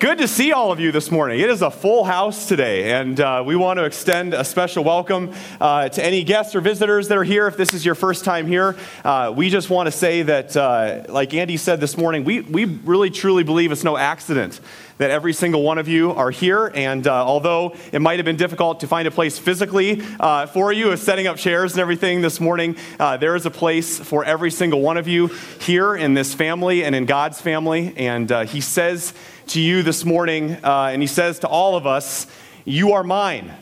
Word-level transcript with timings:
Good 0.00 0.16
to 0.16 0.28
see 0.28 0.50
all 0.52 0.72
of 0.72 0.80
you 0.80 0.92
this 0.92 1.10
morning. 1.10 1.40
It 1.40 1.50
is 1.50 1.60
a 1.60 1.70
full 1.70 2.04
house 2.04 2.48
today, 2.48 2.92
and 2.92 3.20
uh, 3.20 3.42
we 3.44 3.54
want 3.54 3.78
to 3.78 3.84
extend 3.84 4.32
a 4.32 4.44
special 4.44 4.82
welcome 4.82 5.34
uh, 5.60 5.90
to 5.90 6.02
any 6.02 6.24
guests 6.24 6.54
or 6.54 6.62
visitors 6.62 7.08
that 7.08 7.18
are 7.18 7.22
here. 7.22 7.46
If 7.46 7.58
this 7.58 7.74
is 7.74 7.84
your 7.84 7.94
first 7.94 8.24
time 8.24 8.46
here, 8.46 8.76
uh, 9.04 9.30
we 9.36 9.50
just 9.50 9.68
want 9.68 9.88
to 9.88 9.92
say 9.92 10.22
that, 10.22 10.56
uh, 10.56 11.02
like 11.10 11.34
Andy 11.34 11.58
said 11.58 11.80
this 11.80 11.98
morning, 11.98 12.24
we, 12.24 12.40
we 12.40 12.64
really 12.64 13.10
truly 13.10 13.42
believe 13.42 13.72
it's 13.72 13.84
no 13.84 13.98
accident 13.98 14.58
that 14.96 15.10
every 15.10 15.34
single 15.34 15.62
one 15.62 15.76
of 15.78 15.88
you 15.88 16.12
are 16.12 16.30
here. 16.30 16.70
And 16.74 17.06
uh, 17.06 17.24
although 17.26 17.74
it 17.92 18.00
might 18.00 18.18
have 18.18 18.26
been 18.26 18.36
difficult 18.36 18.80
to 18.80 18.86
find 18.86 19.08
a 19.08 19.10
place 19.10 19.38
physically 19.38 20.02
uh, 20.18 20.46
for 20.46 20.72
you, 20.72 20.94
setting 20.96 21.26
up 21.26 21.36
chairs 21.36 21.72
and 21.72 21.80
everything 21.80 22.20
this 22.20 22.38
morning, 22.38 22.76
uh, 22.98 23.16
there 23.16 23.34
is 23.34 23.44
a 23.44 23.50
place 23.50 23.98
for 23.98 24.24
every 24.24 24.50
single 24.50 24.80
one 24.80 24.96
of 24.98 25.08
you 25.08 25.28
here 25.58 25.94
in 25.94 26.12
this 26.12 26.34
family 26.34 26.84
and 26.84 26.94
in 26.94 27.06
God's 27.06 27.40
family. 27.40 27.94
And 27.96 28.30
uh, 28.30 28.44
He 28.44 28.60
says 28.60 29.14
to 29.50 29.60
you 29.60 29.82
this 29.82 30.04
morning, 30.04 30.52
uh, 30.64 30.90
and 30.92 31.02
He 31.02 31.08
says 31.08 31.40
to 31.40 31.48
all 31.48 31.76
of 31.76 31.86
us, 31.86 32.26
You 32.64 32.92
are 32.92 33.02
mine. 33.02 33.52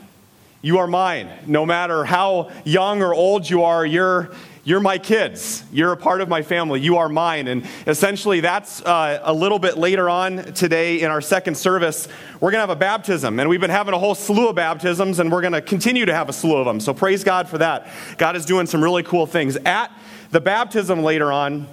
You 0.61 0.79
are 0.79 0.87
mine. 0.87 1.29
No 1.47 1.65
matter 1.65 2.03
how 2.03 2.51
young 2.63 3.01
or 3.01 3.13
old 3.13 3.49
you 3.49 3.63
are, 3.63 3.85
you're 3.85 4.31
you're 4.65 4.81
my 4.81 4.99
kids. 4.99 5.63
You're 5.71 5.93
a 5.93 5.97
part 5.97 6.21
of 6.21 6.29
my 6.29 6.43
family. 6.43 6.79
You 6.79 6.97
are 6.97 7.09
mine. 7.09 7.47
And 7.47 7.65
essentially, 7.87 8.39
that's 8.39 8.83
uh, 8.83 9.19
a 9.23 9.33
little 9.33 9.57
bit 9.57 9.79
later 9.79 10.07
on 10.09 10.53
today 10.53 11.01
in 11.01 11.09
our 11.09 11.21
second 11.21 11.57
service. 11.57 12.07
We're 12.39 12.51
going 12.51 12.59
to 12.59 12.67
have 12.67 12.69
a 12.69 12.75
baptism. 12.75 13.39
And 13.39 13.49
we've 13.49 13.61
been 13.61 13.71
having 13.71 13.95
a 13.95 13.97
whole 13.97 14.13
slew 14.13 14.49
of 14.49 14.55
baptisms, 14.55 15.17
and 15.17 15.31
we're 15.31 15.41
going 15.41 15.53
to 15.53 15.61
continue 15.61 16.05
to 16.05 16.13
have 16.13 16.29
a 16.29 16.33
slew 16.33 16.57
of 16.57 16.65
them. 16.65 16.79
So 16.79 16.93
praise 16.93 17.23
God 17.23 17.49
for 17.49 17.57
that. 17.57 17.87
God 18.19 18.35
is 18.35 18.45
doing 18.45 18.67
some 18.67 18.83
really 18.83 19.01
cool 19.01 19.25
things. 19.25 19.55
At 19.57 19.91
the 20.29 20.41
baptism 20.41 21.01
later 21.01 21.31
on, 21.31 21.67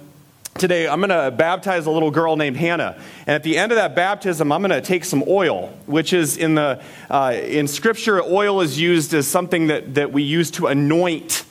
Today, 0.57 0.87
I'm 0.87 0.99
going 0.99 1.11
to 1.11 1.29
baptize 1.29 1.85
a 1.85 1.91
little 1.91 2.09
girl 2.09 2.35
named 2.35 2.57
Hannah. 2.57 2.99
And 3.27 3.35
at 3.35 3.43
the 3.43 3.59
end 3.59 3.71
of 3.71 3.75
that 3.75 3.95
baptism, 3.95 4.51
I'm 4.51 4.61
going 4.61 4.71
to 4.71 4.81
take 4.81 5.05
some 5.05 5.23
oil, 5.27 5.67
which 5.85 6.13
is 6.13 6.37
in 6.37 6.55
the, 6.55 6.81
uh, 7.11 7.35
in 7.43 7.67
scripture, 7.67 8.23
oil 8.23 8.61
is 8.61 8.79
used 8.79 9.13
as 9.13 9.27
something 9.27 9.67
that, 9.67 9.93
that 9.93 10.11
we 10.11 10.23
use 10.23 10.49
to 10.51 10.65
anoint 10.65 11.45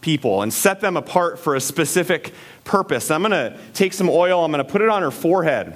people 0.00 0.42
and 0.42 0.54
set 0.54 0.80
them 0.80 0.96
apart 0.96 1.40
for 1.40 1.56
a 1.56 1.60
specific 1.60 2.32
purpose. 2.62 3.10
I'm 3.10 3.22
going 3.22 3.32
to 3.32 3.58
take 3.74 3.92
some 3.92 4.08
oil, 4.08 4.44
I'm 4.44 4.52
going 4.52 4.64
to 4.64 4.70
put 4.70 4.80
it 4.80 4.88
on 4.88 5.02
her 5.02 5.10
forehead, 5.10 5.74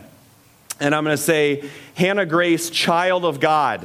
and 0.79 0.95
I'm 0.95 1.03
going 1.03 1.17
to 1.17 1.23
say, 1.23 1.69
Hannah 1.97 2.27
Grace, 2.27 2.71
child 2.71 3.25
of 3.25 3.41
God, 3.41 3.85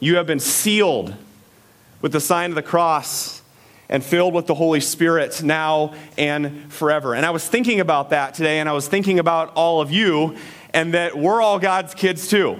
you 0.00 0.16
have 0.16 0.26
been 0.26 0.40
sealed 0.40 1.14
with 2.00 2.12
the 2.12 2.20
sign 2.20 2.50
of 2.50 2.54
the 2.54 2.62
cross 2.62 3.42
and 3.88 4.02
filled 4.02 4.34
with 4.34 4.46
the 4.46 4.54
Holy 4.54 4.80
Spirit 4.80 5.42
now 5.42 5.94
and 6.16 6.72
forever. 6.72 7.14
And 7.14 7.26
I 7.26 7.30
was 7.30 7.46
thinking 7.46 7.80
about 7.80 8.10
that 8.10 8.34
today, 8.34 8.60
and 8.60 8.68
I 8.68 8.72
was 8.72 8.88
thinking 8.88 9.18
about 9.18 9.52
all 9.54 9.80
of 9.80 9.92
you, 9.92 10.36
and 10.72 10.94
that 10.94 11.16
we're 11.16 11.40
all 11.40 11.58
God's 11.58 11.94
kids 11.94 12.28
too. 12.28 12.58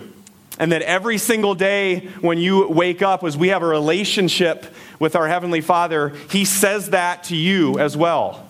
And 0.58 0.70
that 0.70 0.82
every 0.82 1.18
single 1.18 1.54
day 1.54 2.06
when 2.20 2.38
you 2.38 2.68
wake 2.68 3.02
up, 3.02 3.24
as 3.24 3.36
we 3.36 3.48
have 3.48 3.62
a 3.62 3.66
relationship 3.66 4.66
with 5.00 5.16
our 5.16 5.26
Heavenly 5.26 5.60
Father, 5.60 6.10
He 6.30 6.44
says 6.44 6.90
that 6.90 7.24
to 7.24 7.36
you 7.36 7.78
as 7.78 7.96
well. 7.96 8.48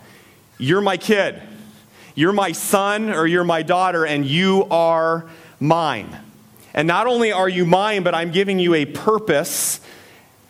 You're 0.58 0.82
my 0.82 0.96
kid. 0.96 1.40
You're 2.14 2.32
my 2.32 2.52
son 2.52 3.10
or 3.10 3.26
you're 3.26 3.44
my 3.44 3.62
daughter, 3.62 4.04
and 4.04 4.26
you 4.26 4.64
are 4.70 5.28
mine. 5.58 6.14
And 6.74 6.86
not 6.86 7.06
only 7.06 7.32
are 7.32 7.48
you 7.48 7.64
mine, 7.64 8.02
but 8.02 8.14
I'm 8.14 8.32
giving 8.32 8.58
you 8.58 8.74
a 8.74 8.84
purpose 8.84 9.80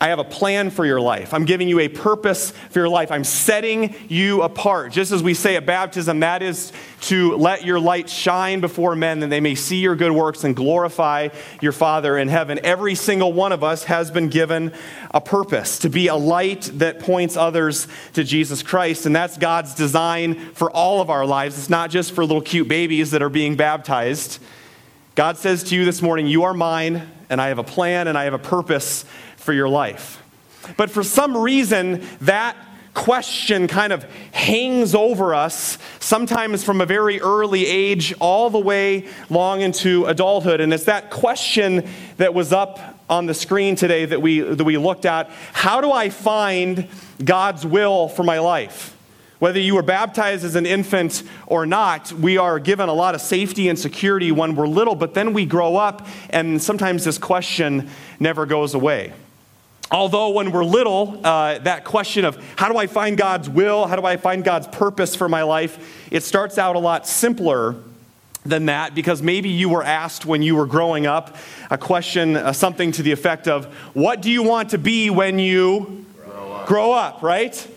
I 0.05 0.09
have 0.09 0.19
a 0.19 0.23
plan 0.23 0.69
for 0.69 0.85
your 0.85 1.01
life. 1.01 1.33
I'm 1.33 1.45
giving 1.45 1.67
you 1.67 1.79
a 1.79 1.87
purpose 1.87 2.51
for 2.51 2.77
your 2.77 2.89
life. 2.89 3.09
I'm 3.09 3.23
setting 3.23 3.95
you 4.07 4.43
apart. 4.43 4.91
Just 4.91 5.11
as 5.11 5.23
we 5.23 5.33
say 5.33 5.55
at 5.55 5.65
baptism, 5.65 6.19
that 6.19 6.43
is 6.43 6.71
to 7.01 7.35
let 7.37 7.65
your 7.65 7.79
light 7.79 8.07
shine 8.07 8.59
before 8.59 8.95
men 8.95 9.21
that 9.21 9.31
they 9.31 9.39
may 9.39 9.55
see 9.55 9.77
your 9.77 9.95
good 9.95 10.11
works 10.11 10.43
and 10.43 10.55
glorify 10.55 11.29
your 11.59 11.71
Father 11.71 12.19
in 12.19 12.27
heaven. 12.27 12.59
Every 12.61 12.93
single 12.93 13.33
one 13.33 13.51
of 13.51 13.63
us 13.63 13.85
has 13.85 14.11
been 14.11 14.29
given 14.29 14.73
a 15.09 15.19
purpose 15.19 15.79
to 15.79 15.89
be 15.89 16.07
a 16.07 16.15
light 16.15 16.69
that 16.75 16.99
points 16.99 17.35
others 17.35 17.87
to 18.13 18.23
Jesus 18.23 18.61
Christ. 18.61 19.07
And 19.07 19.15
that's 19.15 19.39
God's 19.39 19.73
design 19.73 20.51
for 20.51 20.69
all 20.69 21.01
of 21.01 21.09
our 21.09 21.25
lives. 21.25 21.57
It's 21.57 21.67
not 21.71 21.89
just 21.89 22.11
for 22.11 22.23
little 22.23 22.43
cute 22.43 22.67
babies 22.67 23.09
that 23.09 23.23
are 23.23 23.29
being 23.29 23.55
baptized. 23.55 24.37
God 25.15 25.37
says 25.37 25.63
to 25.63 25.75
you 25.75 25.83
this 25.83 26.03
morning, 26.03 26.27
You 26.27 26.43
are 26.43 26.53
mine, 26.53 27.09
and 27.29 27.41
I 27.41 27.47
have 27.47 27.57
a 27.57 27.63
plan 27.63 28.07
and 28.07 28.17
I 28.17 28.25
have 28.25 28.33
a 28.33 28.39
purpose 28.39 29.05
for 29.45 29.53
your 29.53 29.69
life. 29.69 30.21
But 30.75 30.89
for 30.89 31.03
some 31.03 31.37
reason, 31.37 32.03
that 32.21 32.57
question 32.95 33.67
kind 33.67 33.93
of 33.93 34.03
hangs 34.31 34.95
over 34.95 35.35
us, 35.35 35.77
sometimes 35.99 36.63
from 36.63 36.81
a 36.81 36.85
very 36.85 37.21
early 37.21 37.67
age 37.67 38.13
all 38.19 38.49
the 38.49 38.59
way 38.59 39.07
long 39.29 39.61
into 39.61 40.05
adulthood. 40.05 40.61
And 40.61 40.73
it's 40.73 40.85
that 40.85 41.11
question 41.11 41.87
that 42.17 42.33
was 42.33 42.51
up 42.51 42.79
on 43.07 43.27
the 43.27 43.33
screen 43.35 43.75
today 43.75 44.05
that 44.05 44.21
we, 44.21 44.39
that 44.39 44.63
we 44.63 44.77
looked 44.77 45.05
at. 45.05 45.29
How 45.53 45.81
do 45.81 45.91
I 45.91 46.09
find 46.09 46.87
God's 47.23 47.65
will 47.65 48.07
for 48.07 48.23
my 48.23 48.39
life? 48.39 48.97
Whether 49.37 49.59
you 49.59 49.75
were 49.75 49.83
baptized 49.83 50.45
as 50.45 50.55
an 50.55 50.65
infant 50.65 51.21
or 51.45 51.65
not, 51.65 52.11
we 52.13 52.37
are 52.37 52.57
given 52.57 52.87
a 52.87 52.93
lot 52.93 53.13
of 53.13 53.21
safety 53.21 53.67
and 53.67 53.77
security 53.77 54.31
when 54.31 54.55
we're 54.55 54.67
little, 54.67 54.95
but 54.95 55.13
then 55.13 55.33
we 55.33 55.45
grow 55.45 55.75
up, 55.75 56.07
and 56.29 56.59
sometimes 56.59 57.03
this 57.03 57.17
question 57.17 57.89
never 58.19 58.45
goes 58.45 58.73
away. 58.73 59.13
Although, 59.91 60.29
when 60.29 60.51
we're 60.51 60.63
little, 60.63 61.21
uh, 61.23 61.59
that 61.59 61.83
question 61.83 62.25
of 62.25 62.43
how 62.57 62.69
do 62.69 62.77
I 62.77 62.87
find 62.87 63.17
God's 63.17 63.47
will, 63.47 63.85
how 63.85 63.95
do 63.95 64.05
I 64.05 64.17
find 64.17 64.43
God's 64.43 64.67
purpose 64.67 65.15
for 65.15 65.29
my 65.29 65.43
life, 65.43 66.07
it 66.11 66.23
starts 66.23 66.57
out 66.57 66.75
a 66.75 66.79
lot 66.79 67.07
simpler 67.07 67.75
than 68.45 68.65
that 68.65 68.95
because 68.95 69.21
maybe 69.21 69.49
you 69.49 69.69
were 69.69 69.83
asked 69.83 70.25
when 70.25 70.41
you 70.41 70.55
were 70.55 70.65
growing 70.65 71.05
up 71.05 71.35
a 71.69 71.77
question, 71.77 72.35
uh, 72.35 72.53
something 72.53 72.91
to 72.93 73.03
the 73.03 73.11
effect 73.11 73.47
of, 73.47 73.65
What 73.93 74.21
do 74.21 74.31
you 74.31 74.43
want 74.43 74.71
to 74.71 74.77
be 74.77 75.09
when 75.09 75.39
you 75.39 76.05
grow 76.25 76.51
up? 76.53 76.67
grow 76.67 76.91
up, 76.91 77.23
right? 77.23 77.67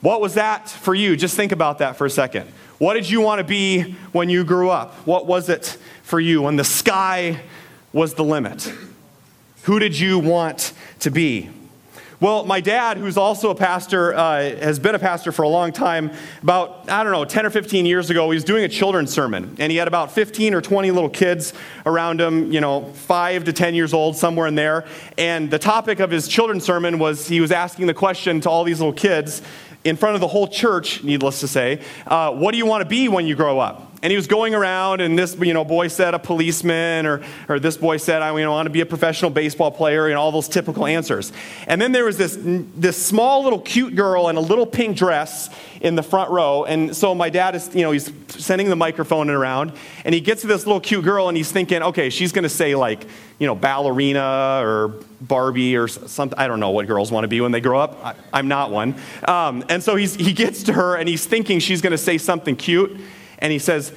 What 0.00 0.20
was 0.20 0.34
that 0.34 0.68
for 0.68 0.94
you? 0.94 1.16
Just 1.16 1.36
think 1.36 1.50
about 1.50 1.78
that 1.78 1.96
for 1.96 2.06
a 2.06 2.10
second. 2.10 2.48
What 2.78 2.94
did 2.94 3.10
you 3.10 3.20
want 3.20 3.40
to 3.40 3.44
be 3.44 3.96
when 4.12 4.28
you 4.28 4.44
grew 4.44 4.70
up? 4.70 4.94
What 5.06 5.26
was 5.26 5.48
it 5.48 5.76
for 6.04 6.20
you 6.20 6.42
when 6.42 6.54
the 6.54 6.64
sky 6.64 7.40
was 7.92 8.14
the 8.14 8.22
limit? 8.22 8.72
Who 9.68 9.78
did 9.78 9.98
you 9.98 10.18
want 10.18 10.72
to 11.00 11.10
be? 11.10 11.50
Well, 12.20 12.46
my 12.46 12.58
dad, 12.62 12.96
who's 12.96 13.18
also 13.18 13.50
a 13.50 13.54
pastor, 13.54 14.14
uh, 14.14 14.40
has 14.40 14.78
been 14.78 14.94
a 14.94 14.98
pastor 14.98 15.30
for 15.30 15.42
a 15.42 15.48
long 15.48 15.72
time. 15.72 16.10
About, 16.42 16.88
I 16.88 17.02
don't 17.02 17.12
know, 17.12 17.26
10 17.26 17.44
or 17.44 17.50
15 17.50 17.84
years 17.84 18.08
ago, 18.08 18.30
he 18.30 18.34
was 18.36 18.44
doing 18.44 18.64
a 18.64 18.68
children's 18.68 19.12
sermon. 19.12 19.56
And 19.58 19.70
he 19.70 19.76
had 19.76 19.86
about 19.86 20.10
15 20.12 20.54
or 20.54 20.62
20 20.62 20.90
little 20.90 21.10
kids 21.10 21.52
around 21.84 22.18
him, 22.18 22.50
you 22.50 22.62
know, 22.62 22.90
5 22.94 23.44
to 23.44 23.52
10 23.52 23.74
years 23.74 23.92
old, 23.92 24.16
somewhere 24.16 24.46
in 24.46 24.54
there. 24.54 24.86
And 25.18 25.50
the 25.50 25.58
topic 25.58 26.00
of 26.00 26.10
his 26.10 26.28
children's 26.28 26.64
sermon 26.64 26.98
was 26.98 27.28
he 27.28 27.42
was 27.42 27.52
asking 27.52 27.88
the 27.88 27.94
question 27.94 28.40
to 28.40 28.48
all 28.48 28.64
these 28.64 28.80
little 28.80 28.94
kids 28.94 29.42
in 29.84 29.96
front 29.96 30.14
of 30.14 30.22
the 30.22 30.28
whole 30.28 30.48
church, 30.48 31.04
needless 31.04 31.40
to 31.40 31.46
say, 31.46 31.82
uh, 32.06 32.32
what 32.32 32.52
do 32.52 32.56
you 32.56 32.64
want 32.64 32.80
to 32.80 32.88
be 32.88 33.08
when 33.08 33.26
you 33.26 33.36
grow 33.36 33.58
up? 33.58 33.87
And 34.00 34.12
he 34.12 34.16
was 34.16 34.28
going 34.28 34.54
around, 34.54 35.00
and 35.00 35.18
this 35.18 35.36
you 35.40 35.52
know, 35.52 35.64
boy 35.64 35.88
said 35.88 36.14
a 36.14 36.20
policeman, 36.20 37.04
or, 37.04 37.20
or 37.48 37.58
this 37.58 37.76
boy 37.76 37.96
said, 37.96 38.22
I 38.22 38.36
you 38.38 38.44
know, 38.44 38.52
want 38.52 38.66
to 38.66 38.70
be 38.70 38.80
a 38.80 38.86
professional 38.86 39.30
baseball 39.30 39.72
player, 39.72 40.06
and 40.06 40.16
all 40.16 40.30
those 40.30 40.48
typical 40.48 40.86
answers. 40.86 41.32
And 41.66 41.82
then 41.82 41.90
there 41.90 42.04
was 42.04 42.16
this, 42.16 42.38
this 42.40 43.04
small 43.04 43.42
little 43.42 43.58
cute 43.58 43.96
girl 43.96 44.28
in 44.28 44.36
a 44.36 44.40
little 44.40 44.66
pink 44.66 44.96
dress 44.96 45.50
in 45.80 45.96
the 45.96 46.02
front 46.02 46.30
row. 46.30 46.64
And 46.64 46.96
so 46.96 47.14
my 47.14 47.28
dad 47.28 47.56
is, 47.56 47.74
you 47.74 47.82
know, 47.82 47.90
he's 47.90 48.12
sending 48.28 48.68
the 48.68 48.76
microphone 48.76 49.30
around, 49.30 49.72
and 50.04 50.14
he 50.14 50.20
gets 50.20 50.42
to 50.42 50.46
this 50.46 50.64
little 50.64 50.80
cute 50.80 51.04
girl, 51.04 51.28
and 51.28 51.36
he's 51.36 51.50
thinking, 51.50 51.82
okay, 51.82 52.08
she's 52.08 52.30
going 52.30 52.44
to 52.44 52.48
say, 52.48 52.76
like, 52.76 53.04
you 53.40 53.48
know, 53.48 53.56
ballerina 53.56 54.60
or 54.62 54.94
Barbie 55.20 55.76
or 55.76 55.88
something. 55.88 56.38
I 56.38 56.46
don't 56.46 56.60
know 56.60 56.70
what 56.70 56.86
girls 56.86 57.10
want 57.10 57.24
to 57.24 57.28
be 57.28 57.40
when 57.40 57.50
they 57.50 57.60
grow 57.60 57.80
up. 57.80 57.98
I, 58.32 58.38
am 58.38 58.46
not 58.46 58.70
one. 58.70 58.94
Um, 59.26 59.64
and 59.68 59.82
so 59.82 59.96
he's, 59.96 60.14
he 60.14 60.32
gets 60.32 60.62
to 60.64 60.72
her, 60.72 60.94
and 60.94 61.08
he's 61.08 61.26
thinking 61.26 61.58
she's 61.58 61.80
going 61.80 61.90
to 61.90 61.98
say 61.98 62.16
something 62.16 62.54
cute 62.54 62.96
and 63.38 63.52
he 63.52 63.58
says, 63.58 63.92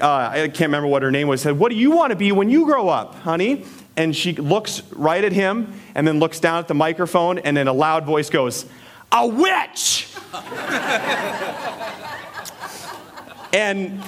uh, 0.00 0.30
I 0.32 0.48
can't 0.48 0.68
remember 0.68 0.88
what 0.88 1.02
her 1.02 1.10
name 1.10 1.28
was, 1.28 1.42
said, 1.42 1.58
What 1.58 1.70
do 1.70 1.76
you 1.76 1.92
want 1.92 2.10
to 2.10 2.16
be 2.16 2.32
when 2.32 2.50
you 2.50 2.64
grow 2.64 2.88
up, 2.88 3.14
honey? 3.16 3.64
And 3.96 4.14
she 4.14 4.32
looks 4.32 4.82
right 4.92 5.22
at 5.22 5.32
him 5.32 5.72
and 5.94 6.06
then 6.06 6.18
looks 6.18 6.40
down 6.40 6.58
at 6.58 6.66
the 6.66 6.74
microphone 6.74 7.38
and 7.38 7.56
in 7.56 7.68
a 7.68 7.72
loud 7.72 8.04
voice 8.04 8.28
goes, 8.28 8.66
A 9.12 9.26
witch! 9.26 10.08
and 13.52 14.02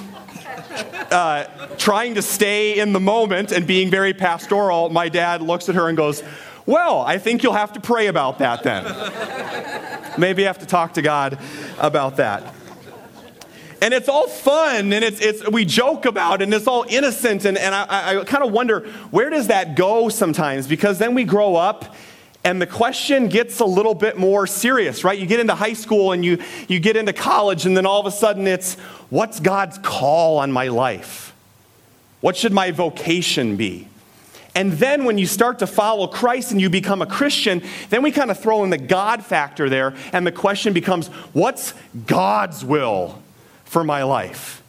uh, 1.09 1.45
trying 1.77 2.15
to 2.15 2.21
stay 2.21 2.79
in 2.79 2.91
the 2.91 2.99
moment 2.99 3.53
and 3.53 3.65
being 3.65 3.89
very 3.89 4.13
pastoral, 4.13 4.89
my 4.89 5.07
dad 5.07 5.41
looks 5.41 5.69
at 5.69 5.75
her 5.75 5.87
and 5.87 5.95
goes, 5.95 6.21
Well, 6.65 6.99
I 6.99 7.17
think 7.17 7.43
you'll 7.43 7.53
have 7.53 7.71
to 7.73 7.79
pray 7.79 8.07
about 8.07 8.39
that 8.39 8.63
then. 8.63 8.83
Maybe 10.17 10.43
have 10.43 10.59
to 10.59 10.65
talk 10.65 10.95
to 10.95 11.01
God 11.01 11.39
about 11.79 12.17
that 12.17 12.53
and 13.81 13.93
it's 13.93 14.09
all 14.09 14.27
fun 14.27 14.91
and 14.91 15.03
it's, 15.03 15.19
it's 15.21 15.47
we 15.49 15.65
joke 15.65 16.05
about 16.05 16.41
it 16.41 16.45
and 16.45 16.53
it's 16.53 16.67
all 16.67 16.85
innocent 16.89 17.45
and, 17.45 17.57
and 17.57 17.73
i, 17.73 18.19
I 18.19 18.23
kind 18.23 18.43
of 18.43 18.51
wonder 18.51 18.81
where 19.11 19.29
does 19.29 19.47
that 19.47 19.75
go 19.75 20.09
sometimes? 20.09 20.67
Because 20.67 20.99
then 20.99 21.13
we 21.13 21.23
grow 21.23 21.55
up 21.55 21.95
and 22.43 22.61
the 22.61 22.67
question 22.67 23.27
gets 23.27 23.59
a 23.59 23.65
little 23.65 23.93
bit 23.93 24.17
more 24.17 24.47
serious 24.47 25.03
right? 25.03 25.17
You 25.17 25.25
get 25.25 25.39
into 25.39 25.55
high 25.55 25.73
school 25.73 26.11
and 26.11 26.23
you, 26.23 26.39
you 26.67 26.79
get 26.79 26.95
into 26.95 27.13
college 27.13 27.65
and 27.65 27.75
then 27.75 27.85
all 27.85 27.99
of 27.99 28.05
a 28.05 28.11
sudden 28.11 28.47
it's 28.47 28.75
what's 29.09 29.39
god's 29.39 29.77
call 29.79 30.39
on 30.39 30.51
my 30.51 30.67
life? 30.67 31.33
What 32.21 32.35
should 32.35 32.53
my 32.53 32.71
vocation 32.71 33.57
be? 33.57 33.87
And 34.55 34.73
then 34.73 35.05
when 35.05 35.19
you 35.19 35.27
start 35.27 35.59
to 35.59 35.67
follow 35.67 36.07
Christ 36.07 36.51
and 36.51 36.59
you 36.59 36.67
become 36.71 37.03
a 37.03 37.05
Christian, 37.05 37.61
then 37.91 38.01
we 38.01 38.11
kind 38.11 38.31
of 38.31 38.39
throw 38.39 38.63
in 38.63 38.71
the 38.71 38.79
God 38.79 39.23
factor 39.23 39.69
there, 39.69 39.93
and 40.11 40.25
the 40.25 40.31
question 40.31 40.73
becomes 40.73 41.09
what's 41.33 41.75
God's 42.07 42.65
will 42.65 43.21
for 43.67 43.83
my 43.83 44.03
life? 44.03 44.63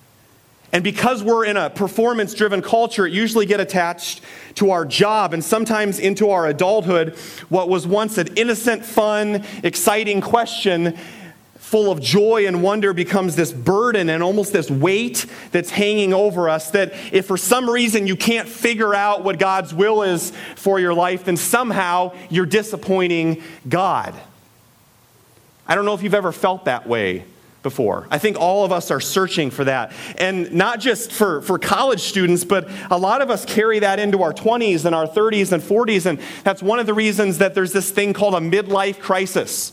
And 0.72 0.84
because 0.84 1.22
we're 1.22 1.46
in 1.46 1.56
a 1.56 1.70
performance 1.70 2.34
driven 2.34 2.60
culture, 2.60 3.06
it 3.06 3.12
usually 3.12 3.46
get 3.46 3.58
attached 3.58 4.20
to 4.56 4.70
our 4.70 4.84
job 4.84 5.32
and 5.32 5.42
sometimes 5.42 5.98
into 5.98 6.30
our 6.30 6.46
adulthood. 6.46 7.16
What 7.48 7.70
was 7.70 7.86
once 7.86 8.18
an 8.18 8.28
innocent, 8.36 8.84
fun, 8.84 9.44
exciting 9.62 10.20
question 10.20 10.98
full 11.56 11.90
of 11.92 12.00
joy 12.00 12.46
and 12.46 12.62
wonder 12.62 12.94
becomes 12.94 13.36
this 13.36 13.52
burden 13.52 14.08
and 14.08 14.22
almost 14.22 14.54
this 14.54 14.70
weight 14.70 15.26
that's 15.52 15.68
hanging 15.68 16.14
over 16.14 16.48
us. 16.48 16.70
That 16.70 16.92
if 17.12 17.26
for 17.26 17.36
some 17.36 17.68
reason 17.68 18.06
you 18.06 18.16
can't 18.16 18.48
figure 18.48 18.94
out 18.94 19.22
what 19.22 19.38
God's 19.38 19.74
will 19.74 20.02
is 20.02 20.32
for 20.56 20.80
your 20.80 20.94
life, 20.94 21.24
then 21.24 21.36
somehow 21.36 22.14
you're 22.30 22.46
disappointing 22.46 23.42
God. 23.68 24.14
I 25.66 25.74
don't 25.74 25.84
know 25.84 25.92
if 25.92 26.02
you've 26.02 26.14
ever 26.14 26.32
felt 26.32 26.64
that 26.64 26.86
way 26.86 27.24
before. 27.62 28.06
I 28.10 28.18
think 28.18 28.38
all 28.38 28.64
of 28.64 28.72
us 28.72 28.90
are 28.90 29.00
searching 29.00 29.50
for 29.50 29.64
that. 29.64 29.92
And 30.16 30.52
not 30.52 30.80
just 30.80 31.12
for, 31.12 31.42
for 31.42 31.58
college 31.58 32.00
students, 32.00 32.44
but 32.44 32.68
a 32.90 32.98
lot 32.98 33.22
of 33.22 33.30
us 33.30 33.44
carry 33.44 33.80
that 33.80 33.98
into 33.98 34.22
our 34.22 34.32
20s 34.32 34.84
and 34.84 34.94
our 34.94 35.06
30s 35.06 35.52
and 35.52 35.62
40s. 35.62 36.06
And 36.06 36.20
that's 36.44 36.62
one 36.62 36.78
of 36.78 36.86
the 36.86 36.94
reasons 36.94 37.38
that 37.38 37.54
there's 37.54 37.72
this 37.72 37.90
thing 37.90 38.12
called 38.12 38.34
a 38.34 38.38
midlife 38.38 39.00
crisis. 39.00 39.72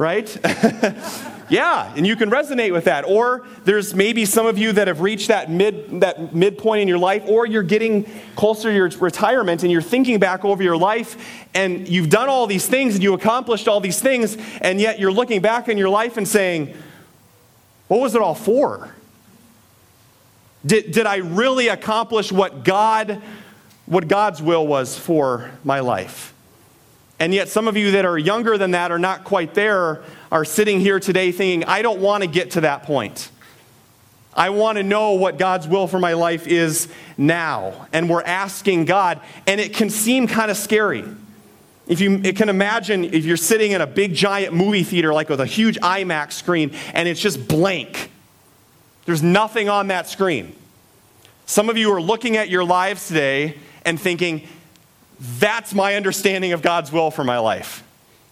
Right? 0.00 0.34
yeah, 1.50 1.92
and 1.94 2.06
you 2.06 2.16
can 2.16 2.30
resonate 2.30 2.72
with 2.72 2.84
that. 2.84 3.04
Or 3.04 3.46
there's 3.66 3.94
maybe 3.94 4.24
some 4.24 4.46
of 4.46 4.56
you 4.56 4.72
that 4.72 4.88
have 4.88 5.02
reached 5.02 5.28
that 5.28 5.50
mid 5.50 6.00
that 6.00 6.34
midpoint 6.34 6.80
in 6.80 6.88
your 6.88 6.96
life, 6.96 7.24
or 7.26 7.44
you're 7.44 7.62
getting 7.62 8.10
closer 8.34 8.70
to 8.70 8.74
your 8.74 8.88
retirement 8.88 9.62
and 9.62 9.70
you're 9.70 9.82
thinking 9.82 10.18
back 10.18 10.42
over 10.42 10.62
your 10.62 10.78
life 10.78 11.44
and 11.52 11.86
you've 11.86 12.08
done 12.08 12.30
all 12.30 12.46
these 12.46 12.66
things 12.66 12.94
and 12.94 13.02
you 13.02 13.12
accomplished 13.12 13.68
all 13.68 13.78
these 13.78 14.00
things, 14.00 14.38
and 14.62 14.80
yet 14.80 14.98
you're 14.98 15.12
looking 15.12 15.42
back 15.42 15.68
in 15.68 15.76
your 15.76 15.90
life 15.90 16.16
and 16.16 16.26
saying, 16.26 16.74
what 17.88 18.00
was 18.00 18.14
it 18.14 18.22
all 18.22 18.34
for? 18.34 18.94
Did, 20.64 20.92
did 20.92 21.04
I 21.04 21.16
really 21.16 21.68
accomplish 21.68 22.32
what 22.32 22.64
God, 22.64 23.20
what 23.84 24.08
God's 24.08 24.40
will 24.40 24.66
was 24.66 24.98
for 24.98 25.50
my 25.62 25.80
life? 25.80 26.32
And 27.20 27.34
yet, 27.34 27.50
some 27.50 27.68
of 27.68 27.76
you 27.76 27.90
that 27.92 28.06
are 28.06 28.18
younger 28.18 28.56
than 28.56 28.70
that, 28.70 28.90
are 28.90 28.98
not 28.98 29.24
quite 29.24 29.52
there, 29.52 30.02
are 30.32 30.44
sitting 30.44 30.80
here 30.80 30.98
today 30.98 31.30
thinking, 31.32 31.68
I 31.68 31.82
don't 31.82 32.00
want 32.00 32.24
to 32.24 32.28
get 32.28 32.52
to 32.52 32.62
that 32.62 32.84
point. 32.84 33.30
I 34.32 34.48
want 34.50 34.78
to 34.78 34.82
know 34.82 35.12
what 35.12 35.38
God's 35.38 35.68
will 35.68 35.86
for 35.86 35.98
my 35.98 36.14
life 36.14 36.46
is 36.46 36.88
now. 37.18 37.88
And 37.92 38.08
we're 38.08 38.22
asking 38.22 38.86
God, 38.86 39.20
and 39.46 39.60
it 39.60 39.74
can 39.74 39.90
seem 39.90 40.28
kind 40.28 40.50
of 40.50 40.56
scary. 40.56 41.04
If 41.86 42.00
you 42.00 42.20
can 42.32 42.48
imagine 42.48 43.04
if 43.04 43.26
you're 43.26 43.36
sitting 43.36 43.72
in 43.72 43.82
a 43.82 43.86
big 43.86 44.14
giant 44.14 44.54
movie 44.54 44.84
theater, 44.84 45.12
like 45.12 45.28
with 45.28 45.40
a 45.40 45.46
huge 45.46 45.76
IMAX 45.80 46.32
screen, 46.32 46.72
and 46.94 47.06
it's 47.06 47.20
just 47.20 47.48
blank, 47.48 48.10
there's 49.04 49.22
nothing 49.22 49.68
on 49.68 49.88
that 49.88 50.08
screen. 50.08 50.54
Some 51.44 51.68
of 51.68 51.76
you 51.76 51.92
are 51.92 52.00
looking 52.00 52.38
at 52.38 52.48
your 52.48 52.64
lives 52.64 53.08
today 53.08 53.58
and 53.84 54.00
thinking, 54.00 54.48
that's 55.20 55.74
my 55.74 55.96
understanding 55.96 56.52
of 56.52 56.62
God's 56.62 56.90
will 56.90 57.10
for 57.10 57.24
my 57.24 57.38
life. 57.38 57.84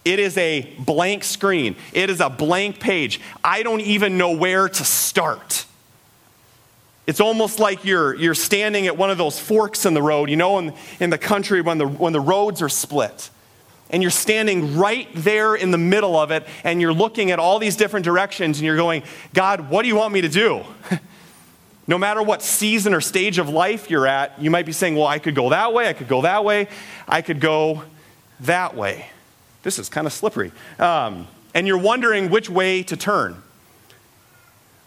It 0.05 0.19
is 0.19 0.37
a 0.37 0.61
blank 0.79 1.23
screen, 1.23 1.75
it 1.93 2.09
is 2.09 2.19
a 2.19 2.29
blank 2.29 2.79
page. 2.79 3.19
I 3.43 3.63
don't 3.63 3.81
even 3.81 4.17
know 4.17 4.31
where 4.31 4.67
to 4.67 4.83
start. 4.83 5.65
It's 7.05 7.19
almost 7.19 7.59
like 7.59 7.85
you're, 7.85 8.13
you're 8.15 8.35
standing 8.35 8.85
at 8.85 8.95
one 8.95 9.09
of 9.09 9.17
those 9.17 9.39
forks 9.39 9.87
in 9.87 9.95
the 9.95 10.01
road, 10.01 10.29
you 10.29 10.35
know, 10.35 10.59
in, 10.59 10.73
in 10.99 11.09
the 11.09 11.17
country 11.17 11.59
when 11.59 11.79
the, 11.79 11.87
when 11.87 12.13
the 12.13 12.19
roads 12.19 12.61
are 12.61 12.69
split 12.69 13.31
and 13.89 14.03
you're 14.03 14.11
standing 14.11 14.77
right 14.77 15.07
there 15.15 15.55
in 15.55 15.71
the 15.71 15.77
middle 15.77 16.15
of 16.15 16.29
it 16.29 16.45
and 16.63 16.79
you're 16.79 16.93
looking 16.93 17.31
at 17.31 17.39
all 17.39 17.57
these 17.57 17.75
different 17.75 18.03
directions 18.03 18.59
and 18.59 18.65
you're 18.65 18.75
going, 18.75 19.01
God, 19.33 19.71
what 19.71 19.81
do 19.81 19.87
you 19.87 19.95
want 19.95 20.13
me 20.13 20.21
to 20.21 20.29
do? 20.29 20.63
no 21.89 21.97
matter 21.97 22.21
what 22.21 22.43
season 22.43 22.93
or 22.93 23.01
stage 23.01 23.39
of 23.39 23.49
life 23.49 23.89
you're 23.89 24.05
at, 24.05 24.39
you 24.39 24.51
might 24.51 24.67
be 24.67 24.71
saying, 24.71 24.95
Well, 24.95 25.07
I 25.07 25.17
could 25.17 25.33
go 25.33 25.49
that 25.49 25.73
way, 25.73 25.89
I 25.89 25.93
could 25.93 26.07
go 26.07 26.21
that 26.21 26.45
way, 26.45 26.67
I 27.07 27.23
could 27.23 27.39
go 27.39 27.81
that 28.41 28.75
way. 28.75 29.07
This 29.63 29.79
is 29.79 29.89
kind 29.89 30.05
of 30.05 30.13
slippery. 30.13 30.51
Um, 30.77 31.27
and 31.55 31.65
you're 31.65 31.79
wondering 31.79 32.29
which 32.29 32.47
way 32.47 32.83
to 32.83 32.95
turn. 32.95 33.41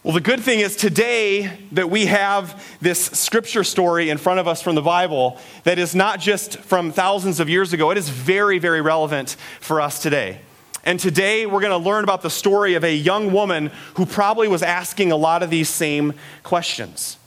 Well, 0.01 0.13
the 0.13 0.21
good 0.21 0.39
thing 0.39 0.61
is 0.61 0.77
today 0.77 1.51
that 1.73 1.89
we 1.89 2.05
have 2.05 2.77
this 2.79 3.03
scripture 3.07 3.65
story 3.65 4.09
in 4.09 4.17
front 4.17 4.39
of 4.39 4.47
us 4.47 4.61
from 4.61 4.75
the 4.75 4.81
Bible 4.81 5.37
that 5.65 5.77
is 5.79 5.93
not 5.93 6.21
just 6.21 6.57
from 6.59 6.93
thousands 6.93 7.41
of 7.41 7.49
years 7.49 7.73
ago, 7.73 7.91
it 7.91 7.97
is 7.97 8.07
very, 8.07 8.59
very 8.59 8.79
relevant 8.79 9.35
for 9.59 9.81
us 9.81 10.01
today. 10.01 10.39
And 10.83 10.99
today 10.99 11.45
we're 11.45 11.61
going 11.61 11.71
to 11.71 11.89
learn 11.89 12.03
about 12.03 12.21
the 12.21 12.29
story 12.29 12.75
of 12.75 12.83
a 12.83 12.93
young 12.93 13.31
woman 13.31 13.71
who 13.95 14.05
probably 14.05 14.47
was 14.47 14.61
asking 14.61 15.11
a 15.11 15.15
lot 15.15 15.41
of 15.41 15.49
these 15.49 15.69
same 15.69 16.13
questions. 16.43 17.17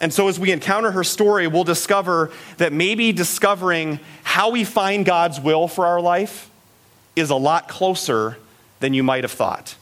And 0.00 0.12
so, 0.12 0.28
as 0.28 0.38
we 0.38 0.52
encounter 0.52 0.90
her 0.90 1.04
story, 1.04 1.46
we'll 1.46 1.64
discover 1.64 2.30
that 2.58 2.72
maybe 2.72 3.12
discovering 3.12 3.98
how 4.24 4.50
we 4.50 4.64
find 4.64 5.06
God's 5.06 5.40
will 5.40 5.68
for 5.68 5.86
our 5.86 6.00
life 6.00 6.50
is 7.14 7.30
a 7.30 7.36
lot 7.36 7.68
closer 7.68 8.36
than 8.80 8.92
you 8.92 9.02
might 9.02 9.24
have 9.24 9.32
thought. 9.32 9.74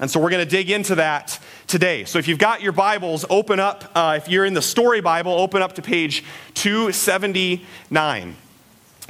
And 0.00 0.10
so 0.10 0.18
we're 0.18 0.30
going 0.30 0.44
to 0.44 0.50
dig 0.50 0.68
into 0.70 0.96
that 0.96 1.38
today. 1.68 2.04
So 2.04 2.18
if 2.18 2.26
you've 2.26 2.38
got 2.38 2.60
your 2.60 2.72
Bibles, 2.72 3.24
open 3.30 3.60
up. 3.60 3.84
Uh, 3.94 4.18
if 4.20 4.28
you're 4.28 4.44
in 4.44 4.54
the 4.54 4.62
story 4.62 5.00
Bible, 5.00 5.32
open 5.32 5.62
up 5.62 5.74
to 5.74 5.82
page 5.82 6.24
279. 6.54 8.36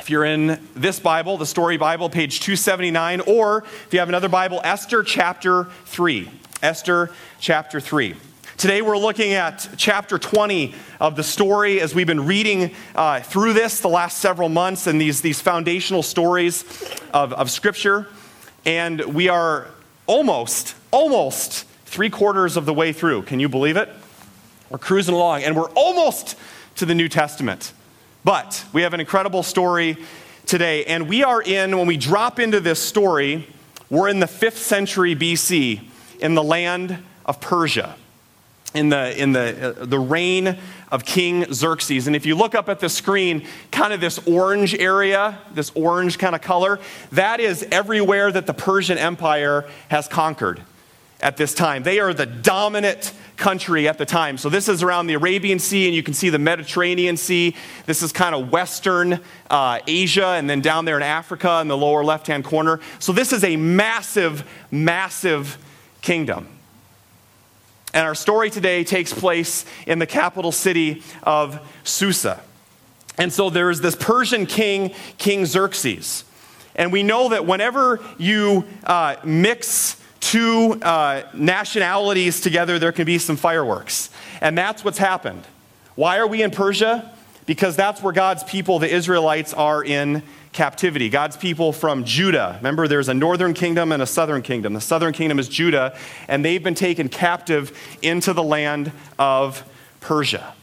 If 0.02 0.10
you're 0.10 0.25
in 0.25 0.58
this 0.75 0.99
Bible, 0.99 1.38
the 1.38 1.46
story 1.46 1.76
Bible, 1.76 2.10
page 2.10 2.40
279, 2.40 3.20
or 3.20 3.58
if 3.62 3.93
you 3.93 4.00
have 4.00 4.08
another 4.08 4.28
Bible, 4.28 4.60
Esther 4.64 5.04
chapter 5.04 5.69
3. 5.84 6.28
Esther 6.60 7.10
chapter 7.38 7.78
3. 7.78 8.16
Today 8.56 8.82
we're 8.82 8.99
looking 8.99 9.34
at 9.34 9.69
chapter 9.76 10.19
20 10.19 10.75
of 10.99 11.14
the 11.14 11.22
story 11.22 11.81
as 11.81 11.94
we've 11.94 12.08
been 12.08 12.26
reading 12.26 12.75
uh, 12.96 13.20
through 13.20 13.52
this 13.52 13.78
the 13.78 13.88
last 13.88 14.19
several 14.19 14.49
months 14.49 14.88
and 14.88 15.00
these, 15.00 15.20
these 15.20 15.40
foundational 15.40 16.02
stories 16.02 16.64
of, 17.14 17.32
of 17.34 17.49
Scripture. 17.49 18.08
And 18.64 19.14
we 19.14 19.28
are 19.28 19.69
almost, 20.08 20.75
almost 20.90 21.64
three 21.84 22.10
quarters 22.10 22.56
of 22.56 22.66
the 22.66 22.75
way 22.75 22.93
through. 22.93 23.22
Can 23.22 23.38
you 23.38 23.49
believe 23.49 23.76
it? 23.76 23.88
We're 24.69 24.78
cruising 24.78 25.14
along, 25.14 25.44
and 25.44 25.54
we're 25.54 25.70
almost 25.70 26.34
to 26.75 26.87
the 26.87 26.94
New 26.96 27.08
Testament. 27.08 27.72
But 28.24 28.64
we 28.72 28.82
have 28.82 28.94
an 28.94 29.00
incredible 29.00 29.42
story 29.42 29.97
today, 30.47 30.85
and 30.85 31.08
we 31.08 31.25
are 31.25 31.42
in, 31.42 31.76
when 31.76 31.87
we 31.87 31.97
drop 31.97 32.38
into 32.38 32.61
this 32.61 32.80
story, 32.80 33.49
we're 33.90 34.08
in 34.08 34.20
the 34.20 34.26
fifth 34.26 34.58
century 34.58 35.14
BC 35.14 35.80
in 36.20 36.35
the 36.35 36.42
land 36.42 37.02
of 37.26 37.40
Persia 37.40 37.97
in 38.75 38.88
the, 38.88 39.20
in 39.20 39.32
the, 39.32 39.76
uh, 39.80 39.85
the 39.85 39.99
reign 39.99 40.58
of 40.90 41.04
King 41.04 41.52
Xerxes. 41.52 42.06
And 42.06 42.16
if 42.16 42.26
you 42.26 42.35
look 42.35 42.54
up 42.54 42.68
at 42.68 42.80
the 42.80 42.88
screen, 42.88 43.47
kind 43.70 43.92
of 43.92 44.00
this 44.00 44.18
orange 44.26 44.75
area, 44.75 45.38
this 45.52 45.70
orange 45.75 46.18
kind 46.18 46.35
of 46.35 46.40
color, 46.40 46.78
that 47.12 47.40
is 47.40 47.66
everywhere 47.70 48.30
that 48.32 48.47
the 48.47 48.54
Persian 48.54 48.99
Empire 48.99 49.68
has 49.88 50.08
conquered 50.08 50.62
at 51.20 51.37
this 51.37 51.54
time. 51.54 51.82
They 51.82 52.00
are 52.00 52.12
the 52.12 52.26
dominant 52.26 53.12
country 53.42 53.88
at 53.88 53.99
the 53.99 54.06
time. 54.06 54.38
So 54.38 54.49
this 54.49 54.68
is 54.68 54.84
around 54.84 55.08
the 55.08 55.14
Arabian 55.14 55.58
Sea, 55.58 55.87
and 55.87 55.94
you 55.94 56.02
can 56.04 56.14
see 56.14 56.30
the 56.30 56.38
Mediterranean 56.38 57.16
Sea. 57.16 57.56
This 57.87 58.00
is 58.00 58.12
kind 58.12 58.37
of 58.37 58.52
Western 58.52 59.20
uh, 59.50 59.80
Asia, 59.84 60.28
and 60.28 60.49
then 60.49 60.61
down 60.61 60.84
there 60.84 60.96
in 60.96 61.02
Africa 61.02 61.58
in 61.61 61.66
the 61.66 61.76
lower 61.76 62.04
left 62.04 62.28
hand 62.28 62.44
corner. 62.44 62.78
So 63.00 63.12
this 63.12 63.32
is 63.32 63.42
a 63.42 63.56
massive, 63.56 64.49
massive 64.70 65.58
kingdom. 66.02 66.46
And 67.92 68.06
our 68.06 68.14
story 68.14 68.49
today 68.49 68.84
takes 68.84 69.12
place 69.12 69.66
in 69.87 69.99
the 69.99 70.06
capital 70.06 70.52
city 70.52 71.02
of 71.25 71.61
Susa. 71.82 72.40
And 73.18 73.32
so 73.32 73.50
there 73.50 73.70
is 73.70 73.80
this 73.80 73.96
Persian 73.96 74.46
king, 74.46 74.94
King 75.18 75.46
Xerxes. 75.46 76.25
And 76.76 76.92
we 76.92 77.02
know 77.02 77.30
that 77.30 77.44
whenever 77.44 78.00
you 78.18 78.64
uh, 78.84 79.16
mix 79.25 80.01
two 80.23 80.79
uh, 80.81 81.25
nationalities 81.35 82.41
together, 82.41 82.79
there 82.79 82.93
can 82.93 83.05
be 83.05 83.19
some 83.19 83.37
fireworks. 83.37 84.09
And 84.41 84.57
that's 84.57 84.85
what's 84.85 84.99
happened. 84.99 85.45
Why 85.97 86.19
are 86.19 86.26
we 86.26 86.43
in 86.43 86.50
Persia? 86.50 87.12
Because 87.45 87.76
that's 87.76 88.00
where 88.00 88.12
God's 88.12 88.45
people, 88.45 88.79
the 88.79 88.88
Israelites, 88.88 89.52
are 89.52 89.85
in 89.85 90.23
captivity. 90.52 91.09
God's 91.09 91.37
people 91.37 91.73
from 91.73 92.05
Judah. 92.05 92.55
Remember, 92.59 92.87
there's 92.87 93.09
a 93.09 93.14
northern 93.14 93.52
kingdom 93.52 93.91
and 93.91 94.02
a 94.02 94.07
southern 94.07 94.43
kingdom. 94.43 94.75
The 94.75 94.81
southern 94.81 95.12
kingdom 95.12 95.38
is 95.38 95.49
Judah, 95.49 95.99
and 96.29 96.45
they've 96.45 96.62
been 96.62 96.75
taken 96.75 97.09
captive 97.09 97.76
into 98.00 98.33
the 98.33 98.43
land 98.43 98.93
of 99.19 99.69
Persia. 100.00 100.55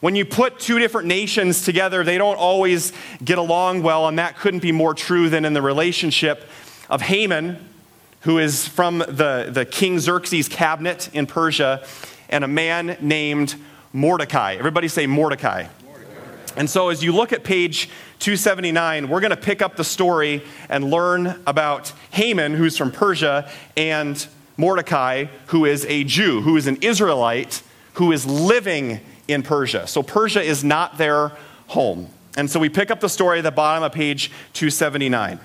When 0.00 0.16
you 0.16 0.24
put 0.24 0.58
two 0.58 0.78
different 0.78 1.06
nations 1.08 1.64
together, 1.64 2.02
they 2.04 2.18
don't 2.18 2.36
always 2.36 2.92
get 3.24 3.38
along 3.38 3.82
well, 3.82 4.08
and 4.08 4.18
that 4.18 4.36
couldn't 4.36 4.60
be 4.60 4.72
more 4.72 4.92
true 4.92 5.30
than 5.30 5.44
in 5.44 5.54
the 5.54 5.62
relationship 5.62 6.48
of 6.90 7.00
Haman, 7.00 7.68
who 8.24 8.38
is 8.38 8.66
from 8.66 8.98
the, 8.98 9.48
the 9.50 9.66
King 9.66 9.98
Xerxes 9.98 10.48
cabinet 10.48 11.10
in 11.12 11.26
Persia, 11.26 11.86
and 12.30 12.42
a 12.42 12.48
man 12.48 12.96
named 13.00 13.54
Mordecai. 13.92 14.54
Everybody 14.54 14.88
say 14.88 15.06
Mordecai. 15.06 15.66
And 16.56 16.70
so, 16.70 16.88
as 16.88 17.02
you 17.02 17.12
look 17.12 17.32
at 17.32 17.44
page 17.44 17.90
279, 18.20 19.08
we're 19.08 19.20
going 19.20 19.30
to 19.30 19.36
pick 19.36 19.60
up 19.60 19.76
the 19.76 19.84
story 19.84 20.42
and 20.68 20.90
learn 20.90 21.42
about 21.46 21.92
Haman, 22.12 22.54
who's 22.54 22.78
from 22.78 22.92
Persia, 22.92 23.50
and 23.76 24.26
Mordecai, 24.56 25.26
who 25.46 25.64
is 25.64 25.84
a 25.86 26.04
Jew, 26.04 26.40
who 26.40 26.56
is 26.56 26.66
an 26.66 26.78
Israelite, 26.80 27.62
who 27.94 28.12
is 28.12 28.24
living 28.24 29.00
in 29.28 29.42
Persia. 29.42 29.86
So, 29.86 30.02
Persia 30.02 30.42
is 30.42 30.64
not 30.64 30.96
their 30.96 31.32
home. 31.66 32.08
And 32.38 32.48
so, 32.48 32.58
we 32.58 32.70
pick 32.70 32.90
up 32.90 33.00
the 33.00 33.08
story 33.08 33.38
at 33.38 33.42
the 33.42 33.50
bottom 33.50 33.82
of 33.82 33.92
page 33.92 34.30
279. 34.54 35.40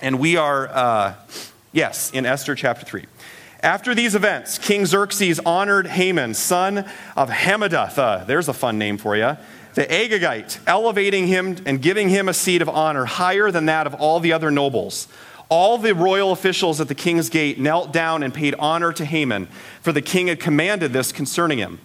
And 0.00 0.18
we 0.18 0.36
are, 0.36 0.68
uh, 0.68 1.14
yes, 1.74 2.10
in 2.12 2.24
Esther 2.24 2.54
chapter 2.54 2.86
3. 2.86 3.04
After 3.62 3.94
these 3.94 4.14
events, 4.14 4.58
King 4.58 4.86
Xerxes 4.86 5.40
honored 5.40 5.86
Haman, 5.86 6.34
son 6.34 6.86
of 7.16 7.30
Hammedatha. 7.30 7.98
Uh, 7.98 8.24
there's 8.24 8.48
a 8.48 8.52
fun 8.52 8.78
name 8.78 8.96
for 8.96 9.16
you 9.16 9.36
the 9.74 9.86
Agagite, 9.86 10.60
elevating 10.66 11.26
him 11.26 11.56
and 11.66 11.82
giving 11.82 12.08
him 12.08 12.28
a 12.28 12.34
seat 12.34 12.62
of 12.62 12.68
honor 12.68 13.06
higher 13.06 13.50
than 13.50 13.66
that 13.66 13.86
of 13.86 13.94
all 13.94 14.20
the 14.20 14.32
other 14.32 14.50
nobles. 14.50 15.08
All 15.48 15.78
the 15.78 15.94
royal 15.94 16.30
officials 16.30 16.80
at 16.80 16.88
the 16.88 16.94
king's 16.94 17.28
gate 17.28 17.58
knelt 17.58 17.92
down 17.92 18.22
and 18.22 18.32
paid 18.32 18.54
honor 18.58 18.92
to 18.92 19.04
Haman, 19.04 19.46
for 19.80 19.92
the 19.92 20.00
king 20.00 20.28
had 20.28 20.40
commanded 20.40 20.92
this 20.92 21.10
concerning 21.10 21.58
him. 21.58 21.80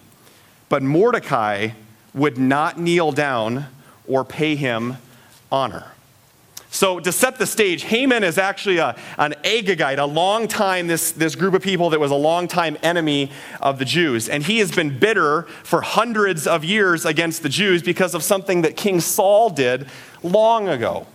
But 0.68 0.82
Mordecai 0.82 1.70
would 2.14 2.38
not 2.38 2.78
kneel 2.78 3.10
down 3.10 3.66
or 4.06 4.24
pay 4.24 4.54
him 4.54 4.96
honor. 5.50 5.92
So, 6.72 7.00
to 7.00 7.10
set 7.10 7.36
the 7.36 7.46
stage, 7.46 7.82
Haman 7.82 8.22
is 8.22 8.38
actually 8.38 8.78
a, 8.78 8.94
an 9.18 9.34
Agagite, 9.42 9.98
a 9.98 10.04
long 10.04 10.46
time, 10.46 10.86
this, 10.86 11.10
this 11.10 11.34
group 11.34 11.52
of 11.54 11.62
people 11.62 11.90
that 11.90 11.98
was 11.98 12.12
a 12.12 12.16
long 12.16 12.46
time 12.46 12.78
enemy 12.84 13.32
of 13.60 13.80
the 13.80 13.84
Jews. 13.84 14.28
And 14.28 14.44
he 14.44 14.60
has 14.60 14.70
been 14.70 14.96
bitter 14.96 15.42
for 15.64 15.80
hundreds 15.80 16.46
of 16.46 16.64
years 16.64 17.04
against 17.04 17.42
the 17.42 17.48
Jews 17.48 17.82
because 17.82 18.14
of 18.14 18.22
something 18.22 18.62
that 18.62 18.76
King 18.76 19.00
Saul 19.00 19.50
did 19.50 19.88
long 20.22 20.68
ago. 20.68 21.08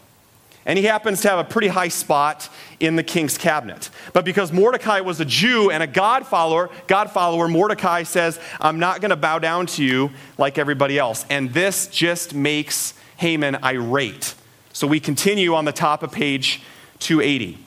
And 0.66 0.78
he 0.78 0.86
happens 0.86 1.22
to 1.22 1.30
have 1.30 1.40
a 1.40 1.44
pretty 1.46 1.70
high 1.70 1.88
spot 1.88 2.50
in 2.82 2.98
the 2.98 3.04
king's 3.04 3.38
cabinet. 3.38 3.90
But 4.12 4.26
because 4.26 4.52
Mordecai 4.52 5.00
was 5.00 5.22
a 5.22 5.26
Jew 5.26 5.72
and 5.72 5.82
a 5.82 5.88
God 5.88 6.28
follower, 6.28 6.70
God 6.88 7.12
follower, 7.12 7.48
Mordecai 7.48 8.04
says, 8.04 8.42
I'm 8.60 8.80
not 8.80 9.00
going 9.00 9.12
to 9.12 9.16
bow 9.16 9.40
down 9.40 9.68
to 9.68 9.84
you 9.86 10.12
like 10.38 10.58
everybody 10.58 11.00
else. 11.00 11.26
And 11.30 11.54
this 11.54 11.88
just 11.88 12.34
makes 12.34 12.94
Haman 13.18 13.64
irate. 13.64 14.34
So 14.76 14.88
we 14.88 15.00
continue 15.00 15.56
on 15.56 15.64
the 15.64 15.72
top 15.72 16.04
of 16.04 16.12
page 16.12 16.62
280. 17.00 17.58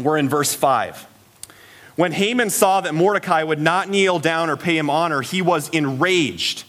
We're 0.00 0.16
in 0.16 0.28
verse 0.28 0.54
5. 0.54 1.04
When 1.96 2.12
Haman 2.12 2.50
saw 2.50 2.80
that 2.82 2.94
Mordecai 2.94 3.42
would 3.42 3.58
not 3.58 3.88
kneel 3.88 4.20
down 4.20 4.48
or 4.48 4.56
pay 4.56 4.78
him 4.78 4.88
honor, 4.88 5.22
he 5.22 5.42
was 5.42 5.68
enraged. 5.70 6.62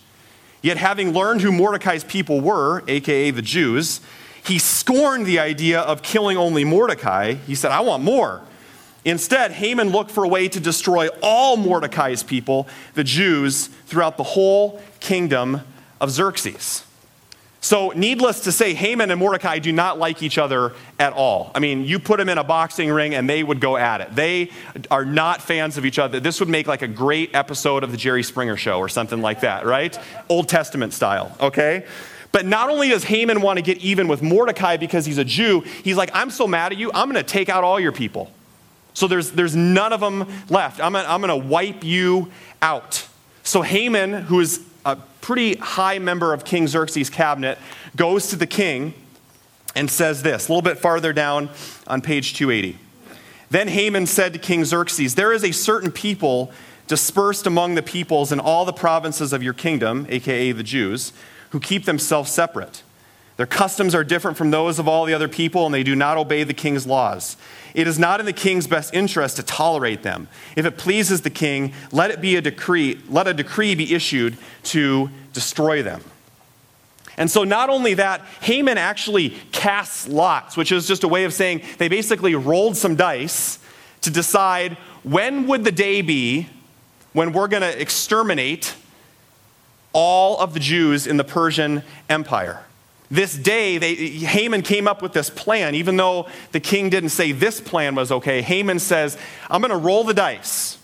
Yet, 0.63 0.77
having 0.77 1.13
learned 1.13 1.41
who 1.41 1.51
Mordecai's 1.51 2.03
people 2.03 2.41
were, 2.41 2.83
aka 2.87 3.29
the 3.29 3.43
Jews, 3.43 4.01
he 4.43 4.57
scorned 4.57 5.27
the 5.27 5.37
idea 5.37 5.81
of 5.81 6.01
killing 6.01 6.37
only 6.37 6.65
Mordecai. 6.65 7.35
He 7.35 7.53
said, 7.53 7.69
I 7.69 7.81
want 7.81 8.01
more. 8.01 8.41
Instead, 9.05 9.51
Haman 9.51 9.89
looked 9.89 10.09
for 10.09 10.23
a 10.23 10.27
way 10.27 10.47
to 10.47 10.59
destroy 10.59 11.07
all 11.21 11.55
Mordecai's 11.55 12.23
people, 12.23 12.67
the 12.95 13.03
Jews, 13.03 13.67
throughout 13.85 14.17
the 14.17 14.23
whole 14.23 14.81
kingdom 14.99 15.61
of 15.99 16.09
Xerxes. 16.09 16.83
So, 17.63 17.89
needless 17.89 18.39
to 18.41 18.51
say, 18.51 18.73
Haman 18.73 19.11
and 19.11 19.19
Mordecai 19.19 19.59
do 19.59 19.71
not 19.71 19.99
like 19.99 20.23
each 20.23 20.39
other 20.39 20.73
at 20.97 21.13
all. 21.13 21.51
I 21.53 21.59
mean, 21.59 21.85
you 21.85 21.99
put 21.99 22.17
them 22.17 22.27
in 22.27 22.39
a 22.39 22.43
boxing 22.43 22.89
ring 22.89 23.13
and 23.13 23.29
they 23.29 23.43
would 23.43 23.59
go 23.59 23.77
at 23.77 24.01
it. 24.01 24.15
They 24.15 24.49
are 24.89 25.05
not 25.05 25.43
fans 25.43 25.77
of 25.77 25.85
each 25.85 25.99
other. 25.99 26.19
This 26.19 26.39
would 26.39 26.49
make 26.49 26.65
like 26.65 26.81
a 26.81 26.87
great 26.87 27.35
episode 27.35 27.83
of 27.83 27.91
the 27.91 27.97
Jerry 27.97 28.23
Springer 28.23 28.57
show 28.57 28.79
or 28.79 28.89
something 28.89 29.21
like 29.21 29.41
that, 29.41 29.67
right? 29.67 29.95
Old 30.27 30.49
Testament 30.49 30.91
style, 30.91 31.37
okay? 31.39 31.85
But 32.31 32.47
not 32.47 32.71
only 32.71 32.89
does 32.89 33.03
Haman 33.03 33.41
want 33.41 33.57
to 33.57 33.61
get 33.61 33.77
even 33.77 34.07
with 34.07 34.23
Mordecai 34.23 34.77
because 34.77 35.05
he's 35.05 35.19
a 35.19 35.25
Jew, 35.25 35.59
he's 35.83 35.97
like, 35.97 36.09
I'm 36.15 36.31
so 36.31 36.47
mad 36.47 36.71
at 36.71 36.79
you, 36.79 36.89
I'm 36.95 37.11
going 37.11 37.23
to 37.23 37.29
take 37.29 37.47
out 37.47 37.63
all 37.63 37.79
your 37.79 37.91
people. 37.91 38.31
So 38.95 39.07
there's, 39.07 39.31
there's 39.31 39.55
none 39.55 39.93
of 39.93 39.99
them 39.99 40.27
left. 40.49 40.79
I'm, 40.81 40.93
going 40.93 41.27
to 41.27 41.35
wipe 41.35 41.83
you 41.83 42.31
out. 42.59 43.07
So 43.43 43.61
Haman, 43.61 44.13
who 44.13 44.39
is 44.39 44.65
pretty 45.21 45.55
high 45.55 45.99
member 45.99 46.33
of 46.33 46.43
King 46.43 46.67
Xerxes' 46.67 47.09
cabinet, 47.09 47.57
goes 47.95 48.27
to 48.29 48.35
the 48.35 48.47
king 48.47 48.93
and 49.75 49.89
says 49.89 50.23
this, 50.23 50.47
a 50.47 50.51
little 50.51 50.61
bit 50.61 50.77
farther 50.77 51.13
down 51.13 51.49
on 51.87 52.01
page 52.01 52.33
280. 52.33 52.77
Then 53.49 53.67
Haman 53.67 54.07
said 54.07 54.33
to 54.33 54.39
King 54.39 54.65
Xerxes, 54.65 55.15
There 55.15 55.33
is 55.33 55.43
a 55.43 55.51
certain 55.51 55.91
people 55.91 56.51
dispersed 56.87 57.47
among 57.47 57.75
the 57.75 57.81
peoples 57.81 58.31
in 58.31 58.39
all 58.39 58.65
the 58.65 58.73
provinces 58.73 59.33
of 59.33 59.43
your 59.43 59.53
kingdom, 59.53 60.05
aka 60.09 60.51
the 60.51 60.63
Jews, 60.63 61.13
who 61.51 61.59
keep 61.59 61.85
themselves 61.85 62.31
separate. 62.31 62.83
Their 63.37 63.45
customs 63.45 63.95
are 63.95 64.03
different 64.03 64.37
from 64.37 64.51
those 64.51 64.77
of 64.77 64.87
all 64.87 65.05
the 65.05 65.13
other 65.13 65.27
people, 65.27 65.65
and 65.65 65.73
they 65.73 65.83
do 65.83 65.95
not 65.95 66.17
obey 66.17 66.43
the 66.43 66.53
king's 66.53 66.85
laws. 66.85 67.37
It 67.73 67.87
is 67.87 67.97
not 67.97 68.19
in 68.19 68.25
the 68.25 68.33
king's 68.33 68.67
best 68.67 68.93
interest 68.93 69.37
to 69.37 69.43
tolerate 69.43 70.03
them. 70.03 70.27
If 70.55 70.65
it 70.65 70.77
pleases 70.77 71.21
the 71.21 71.29
king, 71.29 71.73
let 71.91 72.11
it 72.11 72.21
be 72.21 72.35
a 72.35 72.41
decree, 72.41 72.99
let 73.09 73.27
a 73.27 73.33
decree 73.33 73.75
be 73.75 73.93
issued 73.93 74.37
to 74.63 75.09
destroy 75.33 75.81
them. 75.81 76.03
And 77.17 77.29
so, 77.29 77.43
not 77.43 77.69
only 77.69 77.93
that, 77.95 78.21
Haman 78.41 78.77
actually 78.77 79.31
casts 79.51 80.07
lots, 80.07 80.57
which 80.57 80.71
is 80.71 80.87
just 80.87 81.03
a 81.03 81.07
way 81.07 81.23
of 81.25 81.33
saying 81.33 81.61
they 81.77 81.87
basically 81.87 82.35
rolled 82.35 82.77
some 82.77 82.95
dice 82.95 83.59
to 84.01 84.09
decide 84.09 84.77
when 85.03 85.47
would 85.47 85.63
the 85.63 85.71
day 85.71 86.01
be 86.01 86.47
when 87.13 87.33
we're 87.33 87.47
going 87.47 87.61
to 87.61 87.81
exterminate 87.81 88.75
all 89.93 90.39
of 90.39 90.53
the 90.53 90.59
Jews 90.59 91.05
in 91.05 91.17
the 91.17 91.23
Persian 91.23 91.83
Empire 92.09 92.63
this 93.11 93.37
day, 93.37 93.77
they, 93.77 93.93
Haman 93.93 94.61
came 94.61 94.87
up 94.87 95.01
with 95.01 95.11
this 95.13 95.29
plan, 95.29 95.75
even 95.75 95.97
though 95.97 96.27
the 96.53 96.59
king 96.59 96.89
didn't 96.89 97.09
say 97.09 97.33
this 97.33 97.59
plan 97.61 97.93
was 97.93 98.11
okay. 98.11 98.41
Haman 98.41 98.79
says, 98.79 99.17
I'm 99.49 99.61
going 99.61 99.71
to 99.71 99.77
roll 99.77 100.03
the 100.03 100.13
dice. 100.13 100.77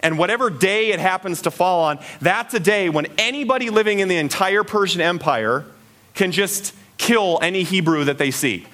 And 0.00 0.18
whatever 0.18 0.50
day 0.50 0.90
it 0.90 0.98
happens 0.98 1.42
to 1.42 1.50
fall 1.50 1.84
on, 1.84 2.00
that's 2.20 2.54
a 2.54 2.60
day 2.60 2.88
when 2.88 3.06
anybody 3.18 3.70
living 3.70 4.00
in 4.00 4.08
the 4.08 4.16
entire 4.16 4.64
Persian 4.64 5.00
Empire 5.00 5.64
can 6.14 6.32
just 6.32 6.74
kill 6.98 7.38
any 7.40 7.62
Hebrew 7.62 8.04
that 8.04 8.18
they 8.18 8.32
see. 8.32 8.66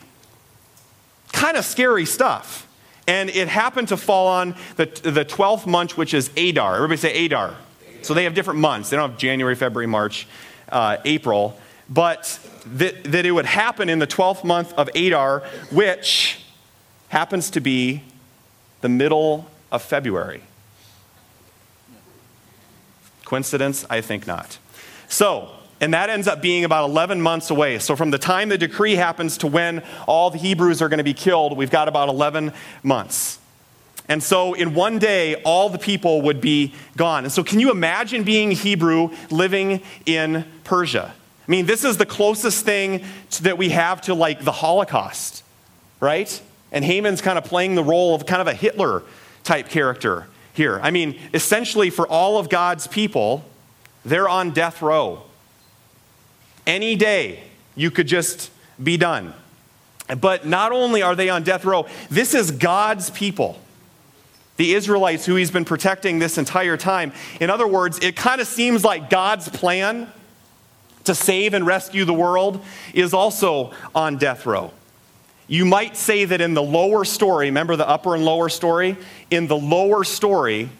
Kind 1.32 1.56
of 1.56 1.64
scary 1.64 2.06
stuff. 2.06 2.66
And 3.06 3.28
it 3.28 3.48
happened 3.48 3.88
to 3.88 3.96
fall 3.96 4.28
on 4.28 4.54
the, 4.76 4.86
the 4.86 5.24
12th 5.24 5.66
month, 5.66 5.98
which 5.98 6.14
is 6.14 6.30
Adar. 6.36 6.76
Everybody 6.76 6.96
say 6.96 7.26
Adar. 7.26 7.54
So 8.02 8.14
they 8.14 8.24
have 8.24 8.34
different 8.34 8.60
months. 8.60 8.88
They 8.88 8.96
don't 8.96 9.10
have 9.10 9.18
January, 9.18 9.54
February, 9.54 9.86
March, 9.86 10.26
uh, 10.70 10.96
April 11.04 11.58
but 11.88 12.38
that, 12.66 13.04
that 13.04 13.24
it 13.26 13.32
would 13.32 13.46
happen 13.46 13.88
in 13.88 13.98
the 13.98 14.06
12th 14.06 14.44
month 14.44 14.72
of 14.74 14.88
Adar, 14.94 15.40
which 15.70 16.40
happens 17.08 17.50
to 17.50 17.60
be 17.60 18.02
the 18.80 18.88
middle 18.88 19.48
of 19.70 19.82
February. 19.82 20.42
Coincidence? 23.24 23.84
I 23.90 24.00
think 24.00 24.26
not. 24.26 24.58
So, 25.08 25.50
and 25.80 25.92
that 25.94 26.10
ends 26.10 26.26
up 26.26 26.40
being 26.40 26.64
about 26.64 26.88
11 26.88 27.20
months 27.20 27.50
away. 27.50 27.78
So, 27.78 27.96
from 27.96 28.10
the 28.10 28.18
time 28.18 28.48
the 28.48 28.58
decree 28.58 28.94
happens 28.94 29.38
to 29.38 29.46
when 29.46 29.82
all 30.06 30.30
the 30.30 30.38
Hebrews 30.38 30.80
are 30.80 30.88
going 30.88 30.98
to 30.98 31.04
be 31.04 31.14
killed, 31.14 31.56
we've 31.56 31.70
got 31.70 31.88
about 31.88 32.08
11 32.08 32.52
months. 32.82 33.38
And 34.08 34.22
so, 34.22 34.54
in 34.54 34.74
one 34.74 34.98
day, 34.98 35.42
all 35.42 35.68
the 35.68 35.78
people 35.78 36.22
would 36.22 36.40
be 36.40 36.74
gone. 36.96 37.24
And 37.24 37.32
so, 37.32 37.42
can 37.42 37.60
you 37.60 37.70
imagine 37.70 38.22
being 38.22 38.52
Hebrew 38.52 39.10
living 39.30 39.82
in 40.06 40.44
Persia? 40.64 41.12
I 41.46 41.50
mean, 41.50 41.66
this 41.66 41.84
is 41.84 41.96
the 41.96 42.06
closest 42.06 42.64
thing 42.64 43.04
to, 43.30 43.44
that 43.44 43.58
we 43.58 43.68
have 43.68 44.00
to 44.02 44.14
like 44.14 44.42
the 44.42 44.52
Holocaust, 44.52 45.44
right? 46.00 46.40
And 46.72 46.84
Haman's 46.84 47.20
kind 47.20 47.38
of 47.38 47.44
playing 47.44 47.76
the 47.76 47.84
role 47.84 48.14
of 48.14 48.26
kind 48.26 48.40
of 48.40 48.48
a 48.48 48.54
Hitler 48.54 49.02
type 49.44 49.68
character 49.68 50.26
here. 50.54 50.80
I 50.82 50.90
mean, 50.90 51.18
essentially, 51.32 51.90
for 51.90 52.06
all 52.08 52.38
of 52.38 52.48
God's 52.48 52.86
people, 52.88 53.44
they're 54.04 54.28
on 54.28 54.50
death 54.50 54.82
row. 54.82 55.22
Any 56.66 56.96
day, 56.96 57.44
you 57.76 57.90
could 57.92 58.08
just 58.08 58.50
be 58.82 58.96
done. 58.96 59.32
But 60.20 60.46
not 60.46 60.72
only 60.72 61.02
are 61.02 61.14
they 61.14 61.28
on 61.28 61.44
death 61.44 61.64
row, 61.64 61.86
this 62.10 62.34
is 62.34 62.50
God's 62.50 63.10
people. 63.10 63.60
The 64.56 64.74
Israelites 64.74 65.26
who 65.26 65.36
he's 65.36 65.50
been 65.50 65.64
protecting 65.64 66.18
this 66.18 66.38
entire 66.38 66.76
time. 66.76 67.12
In 67.40 67.50
other 67.50 67.66
words, 67.66 67.98
it 68.00 68.16
kind 68.16 68.40
of 68.40 68.46
seems 68.46 68.82
like 68.84 69.10
God's 69.10 69.48
plan 69.48 70.10
to 71.06 71.14
save 71.14 71.54
and 71.54 71.66
rescue 71.66 72.04
the 72.04 72.14
world 72.14 72.64
is 72.94 73.12
also 73.14 73.72
on 73.94 74.16
death 74.16 74.46
row. 74.46 74.72
You 75.48 75.64
might 75.64 75.96
say 75.96 76.24
that 76.24 76.40
in 76.40 76.54
the 76.54 76.62
lower 76.62 77.04
story, 77.04 77.46
remember 77.46 77.76
the 77.76 77.88
upper 77.88 78.14
and 78.14 78.24
lower 78.24 78.48
story? 78.48 78.96
In 79.30 79.46
the 79.46 79.56
lower 79.56 80.02
story, 80.04 80.70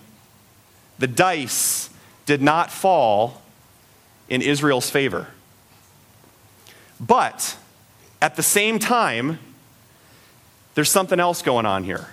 the 0.99 1.07
dice 1.07 1.89
did 2.25 2.43
not 2.43 2.71
fall 2.71 3.43
in 4.29 4.43
Israel's 4.43 4.91
favor. 4.91 5.29
But 6.99 7.57
at 8.21 8.37
the 8.37 8.43
same 8.43 8.79
time, 8.79 9.39
there's 10.75 10.91
something 10.91 11.21
else 11.21 11.43
going 11.43 11.67
on 11.67 11.85
here. 11.85 12.09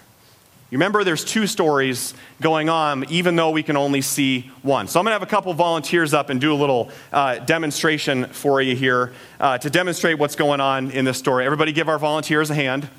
You 0.74 0.78
remember 0.80 1.04
there's 1.04 1.24
two 1.24 1.46
stories 1.46 2.16
going 2.42 2.68
on, 2.68 3.06
even 3.12 3.36
though 3.36 3.52
we 3.52 3.62
can 3.62 3.78
only 3.78 4.02
see 4.02 4.50
one. 4.64 4.88
So 4.88 5.00
I'm 5.00 5.04
going 5.04 5.12
to 5.12 5.20
have 5.20 5.22
a 5.22 5.28
couple 5.28 5.54
volunteers 5.54 6.16
up 6.16 6.32
and 6.32 6.42
do 6.42 6.52
a 6.52 6.56
little 6.56 6.90
uh, 7.12 7.38
demonstration 7.38 8.26
for 8.26 8.60
you 8.60 8.76
here 8.76 9.14
uh, 9.40 9.60
to 9.60 9.70
demonstrate 9.70 10.18
what's 10.18 10.36
going 10.36 10.62
on 10.62 10.90
in 10.90 11.06
this 11.06 11.20
story. 11.20 11.46
Everybody 11.46 11.74
give 11.74 11.90
our 11.90 12.00
volunteers 12.00 12.50
a 12.50 12.56
hand. 12.56 12.90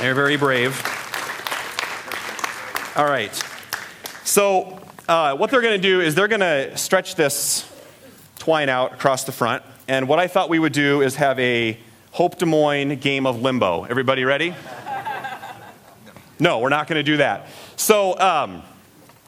They're 0.00 0.16
very 0.16 0.36
brave. 0.36 0.72
All 2.96 3.06
right. 3.06 3.32
So 4.24 4.80
uh, 5.06 5.36
what 5.36 5.52
they're 5.52 5.62
going 5.62 5.80
to 5.80 5.88
do 5.88 6.00
is 6.00 6.16
they're 6.16 6.26
going 6.26 6.40
to 6.40 6.76
stretch 6.76 7.14
this 7.14 7.64
twine 8.40 8.68
out 8.68 8.94
across 8.94 9.22
the 9.22 9.30
front. 9.30 9.62
And 9.86 10.08
what 10.08 10.18
I 10.18 10.26
thought 10.26 10.48
we 10.48 10.58
would 10.58 10.72
do 10.72 11.00
is 11.00 11.14
have 11.14 11.38
a 11.38 11.78
Hope 12.10 12.38
Des 12.38 12.44
Moines 12.44 12.96
game 12.96 13.24
of 13.24 13.40
limbo. 13.40 13.84
Everybody 13.84 14.24
ready? 14.24 14.56
No, 16.38 16.58
we're 16.58 16.68
not 16.68 16.86
going 16.88 16.98
to 16.98 17.02
do 17.02 17.18
that. 17.18 17.46
So, 17.76 18.18
um, 18.18 18.62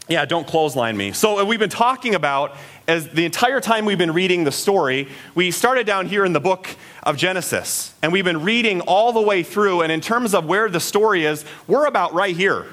yeah, 0.09 0.25
don't 0.25 0.47
clothesline 0.47 0.97
me. 0.97 1.13
So, 1.13 1.41
uh, 1.41 1.45
we've 1.45 1.59
been 1.59 1.71
talking 1.71 2.15
about, 2.15 2.57
as 2.87 3.09
the 3.09 3.25
entire 3.25 3.61
time 3.61 3.85
we've 3.85 3.99
been 3.99 4.13
reading 4.13 4.45
the 4.45 4.53
story, 4.53 5.09
we 5.35 5.51
started 5.51 5.87
down 5.87 6.07
here 6.07 6.25
in 6.25 6.33
the 6.33 6.41
book 6.41 6.69
of 7.03 7.17
Genesis, 7.17 7.95
and 8.03 8.13
we've 8.13 8.25
been 8.25 8.43
reading 8.43 8.81
all 8.83 9.13
the 9.13 9.21
way 9.21 9.43
through. 9.43 9.83
And 9.83 9.93
in 9.93 10.01
terms 10.01 10.35
of 10.35 10.47
where 10.47 10.69
the 10.69 10.81
story 10.81 11.25
is, 11.25 11.45
we're 11.67 11.87
about 11.87 12.13
right 12.15 12.37
here. 12.37 12.67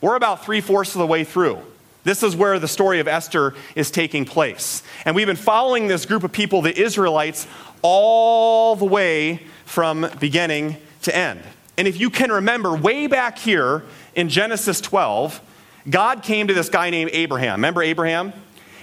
We're 0.00 0.16
about 0.16 0.44
three 0.44 0.60
fourths 0.60 0.94
of 0.94 0.98
the 0.98 1.06
way 1.06 1.24
through. 1.24 1.60
This 2.04 2.22
is 2.22 2.36
where 2.36 2.58
the 2.58 2.68
story 2.68 3.00
of 3.00 3.08
Esther 3.08 3.54
is 3.74 3.90
taking 3.90 4.24
place. 4.24 4.82
And 5.04 5.16
we've 5.16 5.26
been 5.26 5.34
following 5.34 5.88
this 5.88 6.06
group 6.06 6.22
of 6.22 6.30
people, 6.30 6.62
the 6.62 6.78
Israelites, 6.78 7.48
all 7.82 8.76
the 8.76 8.84
way 8.84 9.42
from 9.64 10.08
beginning 10.20 10.76
to 11.02 11.16
end. 11.16 11.42
And 11.78 11.86
if 11.86 12.00
you 12.00 12.10
can 12.10 12.32
remember, 12.32 12.74
way 12.74 13.06
back 13.06 13.38
here 13.38 13.84
in 14.14 14.28
Genesis 14.28 14.80
12, 14.80 15.40
God 15.88 16.22
came 16.22 16.48
to 16.48 16.54
this 16.54 16.68
guy 16.68 16.90
named 16.90 17.10
Abraham. 17.12 17.58
Remember 17.58 17.82
Abraham? 17.82 18.32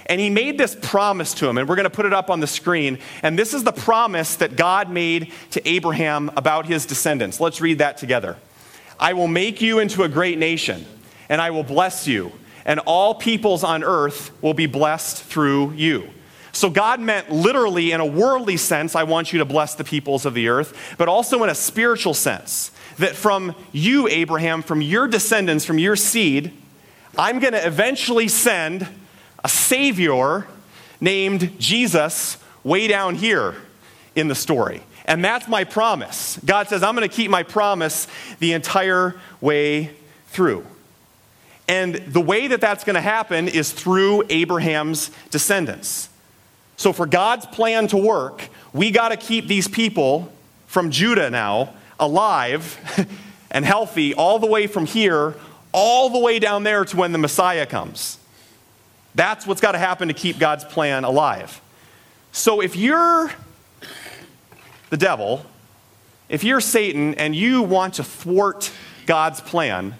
And 0.06 0.20
he 0.20 0.28
made 0.30 0.58
this 0.58 0.76
promise 0.80 1.32
to 1.34 1.48
him, 1.48 1.56
and 1.56 1.68
we're 1.68 1.76
going 1.76 1.84
to 1.84 1.90
put 1.90 2.06
it 2.06 2.12
up 2.12 2.28
on 2.30 2.40
the 2.40 2.46
screen. 2.46 2.98
And 3.22 3.38
this 3.38 3.54
is 3.54 3.64
the 3.64 3.72
promise 3.72 4.36
that 4.36 4.54
God 4.54 4.90
made 4.90 5.32
to 5.52 5.66
Abraham 5.66 6.30
about 6.36 6.66
his 6.66 6.84
descendants. 6.84 7.40
Let's 7.40 7.60
read 7.60 7.78
that 7.78 7.96
together. 7.96 8.36
I 9.00 9.14
will 9.14 9.28
make 9.28 9.60
you 9.62 9.78
into 9.78 10.02
a 10.02 10.08
great 10.08 10.38
nation, 10.38 10.84
and 11.28 11.40
I 11.40 11.50
will 11.50 11.62
bless 11.62 12.06
you, 12.06 12.32
and 12.66 12.80
all 12.80 13.14
peoples 13.14 13.64
on 13.64 13.82
earth 13.82 14.30
will 14.42 14.54
be 14.54 14.66
blessed 14.66 15.22
through 15.22 15.72
you. 15.72 16.10
So, 16.52 16.70
God 16.70 17.00
meant 17.00 17.32
literally 17.32 17.90
in 17.90 18.00
a 18.00 18.06
worldly 18.06 18.56
sense, 18.56 18.94
I 18.94 19.02
want 19.02 19.32
you 19.32 19.40
to 19.40 19.44
bless 19.44 19.74
the 19.74 19.82
peoples 19.82 20.24
of 20.24 20.34
the 20.34 20.48
earth, 20.48 20.94
but 20.96 21.08
also 21.08 21.42
in 21.42 21.50
a 21.50 21.54
spiritual 21.54 22.14
sense 22.14 22.70
that 22.98 23.16
from 23.16 23.54
you, 23.72 24.08
Abraham, 24.08 24.62
from 24.62 24.80
your 24.80 25.08
descendants, 25.08 25.64
from 25.64 25.78
your 25.78 25.96
seed, 25.96 26.52
I'm 27.18 27.38
going 27.38 27.52
to 27.52 27.66
eventually 27.66 28.28
send 28.28 28.86
a 29.42 29.48
Savior 29.48 30.46
named 31.00 31.58
Jesus 31.58 32.38
way 32.62 32.88
down 32.88 33.14
here 33.14 33.54
in 34.16 34.28
the 34.28 34.34
story. 34.34 34.82
And 35.04 35.24
that's 35.24 35.48
my 35.48 35.64
promise. 35.64 36.38
God 36.44 36.68
says, 36.68 36.82
I'm 36.82 36.96
going 36.96 37.08
to 37.08 37.14
keep 37.14 37.30
my 37.30 37.42
promise 37.42 38.06
the 38.38 38.52
entire 38.52 39.14
way 39.40 39.90
through. 40.28 40.66
And 41.68 41.94
the 41.94 42.20
way 42.20 42.48
that 42.48 42.60
that's 42.60 42.84
going 42.84 42.94
to 42.94 43.00
happen 43.00 43.48
is 43.48 43.72
through 43.72 44.24
Abraham's 44.28 45.10
descendants. 45.30 46.08
So, 46.76 46.92
for 46.92 47.06
God's 47.06 47.46
plan 47.46 47.86
to 47.88 47.96
work, 47.96 48.48
we 48.72 48.90
got 48.90 49.10
to 49.10 49.16
keep 49.16 49.46
these 49.46 49.68
people 49.68 50.32
from 50.66 50.90
Judah 50.90 51.30
now 51.30 51.72
alive 51.98 52.78
and 53.50 53.64
healthy 53.64 54.14
all 54.14 54.38
the 54.38 54.46
way 54.46 54.66
from 54.66 54.86
here, 54.86 55.34
all 55.72 56.10
the 56.10 56.18
way 56.18 56.38
down 56.38 56.62
there 56.62 56.84
to 56.84 56.96
when 56.96 57.12
the 57.12 57.18
Messiah 57.18 57.66
comes. 57.66 58.18
That's 59.14 59.46
what's 59.46 59.60
got 59.60 59.72
to 59.72 59.78
happen 59.78 60.08
to 60.08 60.14
keep 60.14 60.38
God's 60.38 60.64
plan 60.64 61.04
alive. 61.04 61.60
So 62.32 62.60
if 62.60 62.74
you're 62.74 63.30
the 64.90 64.96
devil, 64.96 65.46
if 66.28 66.42
you're 66.42 66.60
Satan 66.60 67.14
and 67.14 67.34
you 67.34 67.62
want 67.62 67.94
to 67.94 68.04
thwart 68.04 68.72
God's 69.06 69.40
plan, 69.40 69.94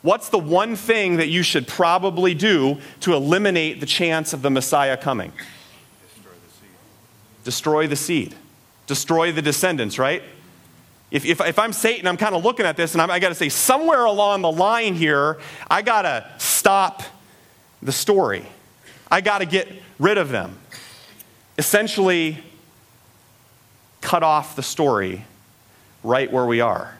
what's 0.00 0.30
the 0.30 0.38
one 0.38 0.74
thing 0.76 1.16
that 1.16 1.28
you 1.28 1.42
should 1.42 1.66
probably 1.66 2.32
do 2.34 2.78
to 3.00 3.12
eliminate 3.12 3.80
the 3.80 3.86
chance 3.86 4.32
of 4.32 4.40
the 4.40 4.50
Messiah 4.50 4.96
coming? 4.96 5.32
Destroy 6.14 6.32
the 6.32 6.50
seed. 6.50 7.44
Destroy 7.44 7.86
the 7.86 7.96
seed. 7.96 8.34
Destroy 8.86 9.32
the 9.32 9.42
descendants, 9.42 9.98
right? 9.98 10.22
If, 11.10 11.24
if, 11.24 11.40
if, 11.40 11.58
I'm 11.58 11.72
Satan, 11.72 12.06
I'm 12.08 12.16
kind 12.16 12.34
of 12.34 12.44
looking 12.44 12.66
at 12.66 12.76
this 12.76 12.94
and 12.94 13.02
I'm, 13.02 13.10
I 13.10 13.18
got 13.18 13.28
to 13.28 13.34
say, 13.34 13.48
somewhere 13.48 14.04
along 14.04 14.42
the 14.42 14.50
line 14.50 14.94
here, 14.94 15.38
I 15.70 15.82
got 15.82 16.02
to 16.02 16.28
stop 16.38 17.02
the 17.80 17.92
story. 17.92 18.44
I 19.10 19.20
got 19.20 19.38
to 19.38 19.46
get 19.46 19.68
rid 19.98 20.18
of 20.18 20.30
them. 20.30 20.58
Essentially, 21.58 22.38
cut 24.00 24.22
off 24.22 24.56
the 24.56 24.62
story 24.62 25.24
right 26.02 26.30
where 26.30 26.46
we 26.46 26.60
are. 26.60 26.96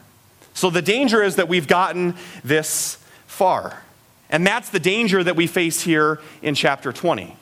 So 0.53 0.69
the 0.69 0.81
danger 0.81 1.21
is 1.21 1.35
that 1.35 1.47
we've 1.47 1.67
gotten 1.67 2.15
this 2.43 2.97
far. 3.27 3.83
And 4.29 4.45
that's 4.45 4.69
the 4.69 4.79
danger 4.79 5.23
that 5.23 5.35
we 5.35 5.47
face 5.47 5.81
here 5.81 6.19
in 6.41 6.55
chapter 6.55 6.91
20. 6.91 7.35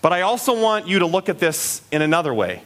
But 0.00 0.12
I 0.12 0.22
also 0.22 0.60
want 0.60 0.86
you 0.86 1.00
to 1.00 1.06
look 1.06 1.28
at 1.28 1.38
this 1.38 1.82
in 1.90 2.02
another 2.02 2.32
way. 2.32 2.62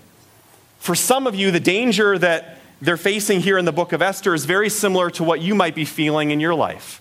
For 0.79 0.95
some 0.95 1.27
of 1.27 1.35
you, 1.35 1.51
the 1.51 1.61
danger 1.61 2.19
that 2.19 2.59
they're 2.83 2.97
facing 2.97 3.41
here 3.41 3.59
in 3.59 3.65
the 3.65 3.73
book 3.73 3.93
of 3.93 4.03
Esther 4.03 4.35
is 4.35 4.45
very 4.45 4.69
similar 4.69 5.09
to 5.09 5.23
what 5.23 5.41
you 5.41 5.55
might 5.55 5.77
be 5.77 5.85
feeling 5.85 6.33
in 6.33 6.41
your 6.41 6.55
life. 6.55 7.01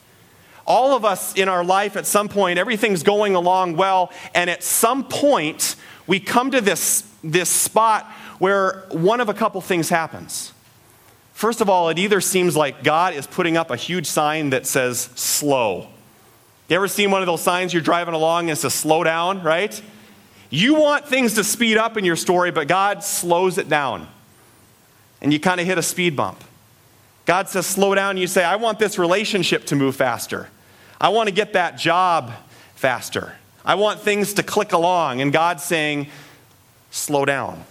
All 0.67 0.95
of 0.95 1.03
us 1.03 1.35
in 1.35 1.49
our 1.49 1.63
life, 1.63 1.97
at 1.97 2.05
some 2.05 2.29
point, 2.29 2.59
everything's 2.59 3.01
going 3.01 3.33
along 3.33 3.77
well, 3.77 4.11
and 4.35 4.47
at 4.47 4.61
some 4.61 5.03
point, 5.03 5.75
we 6.05 6.19
come 6.19 6.51
to 6.51 6.61
this, 6.61 7.03
this 7.23 7.49
spot 7.49 8.05
where 8.37 8.85
one 8.91 9.19
of 9.21 9.27
a 9.27 9.33
couple 9.33 9.59
things 9.59 9.89
happens. 9.89 10.53
First 11.33 11.61
of 11.61 11.69
all, 11.69 11.89
it 11.89 11.97
either 11.97 12.21
seems 12.21 12.55
like 12.55 12.83
God 12.83 13.15
is 13.15 13.25
putting 13.25 13.57
up 13.57 13.71
a 13.71 13.75
huge 13.75 14.05
sign 14.05 14.51
that 14.51 14.67
says 14.67 15.09
slow. 15.15 15.87
You 16.69 16.75
ever 16.75 16.87
seen 16.87 17.09
one 17.09 17.23
of 17.23 17.25
those 17.25 17.41
signs 17.41 17.73
you're 17.73 17.81
driving 17.81 18.13
along 18.13 18.49
and 18.49 18.51
it 18.51 18.61
says 18.61 18.75
slow 18.75 19.03
down, 19.03 19.41
right? 19.41 19.81
You 20.51 20.75
want 20.75 21.07
things 21.07 21.33
to 21.35 21.43
speed 21.43 21.77
up 21.77 21.97
in 21.97 22.05
your 22.05 22.15
story, 22.15 22.51
but 22.51 22.67
God 22.67 23.03
slows 23.03 23.57
it 23.57 23.67
down 23.67 24.07
and 25.21 25.31
you 25.31 25.39
kind 25.39 25.59
of 25.59 25.67
hit 25.67 25.77
a 25.77 25.83
speed 25.83 26.15
bump. 26.15 26.43
God 27.25 27.47
says, 27.49 27.65
slow 27.65 27.93
down. 27.95 28.17
You 28.17 28.27
say, 28.27 28.43
I 28.43 28.55
want 28.55 28.79
this 28.79 28.97
relationship 28.97 29.65
to 29.67 29.75
move 29.75 29.95
faster. 29.95 30.49
I 30.99 31.09
want 31.09 31.29
to 31.29 31.33
get 31.33 31.53
that 31.53 31.77
job 31.77 32.31
faster. 32.75 33.35
I 33.63 33.75
want 33.75 33.99
things 33.99 34.33
to 34.33 34.43
click 34.43 34.73
along. 34.73 35.21
And 35.21 35.31
God's 35.31 35.63
saying, 35.63 36.07
slow 36.89 37.25
down. 37.25 37.63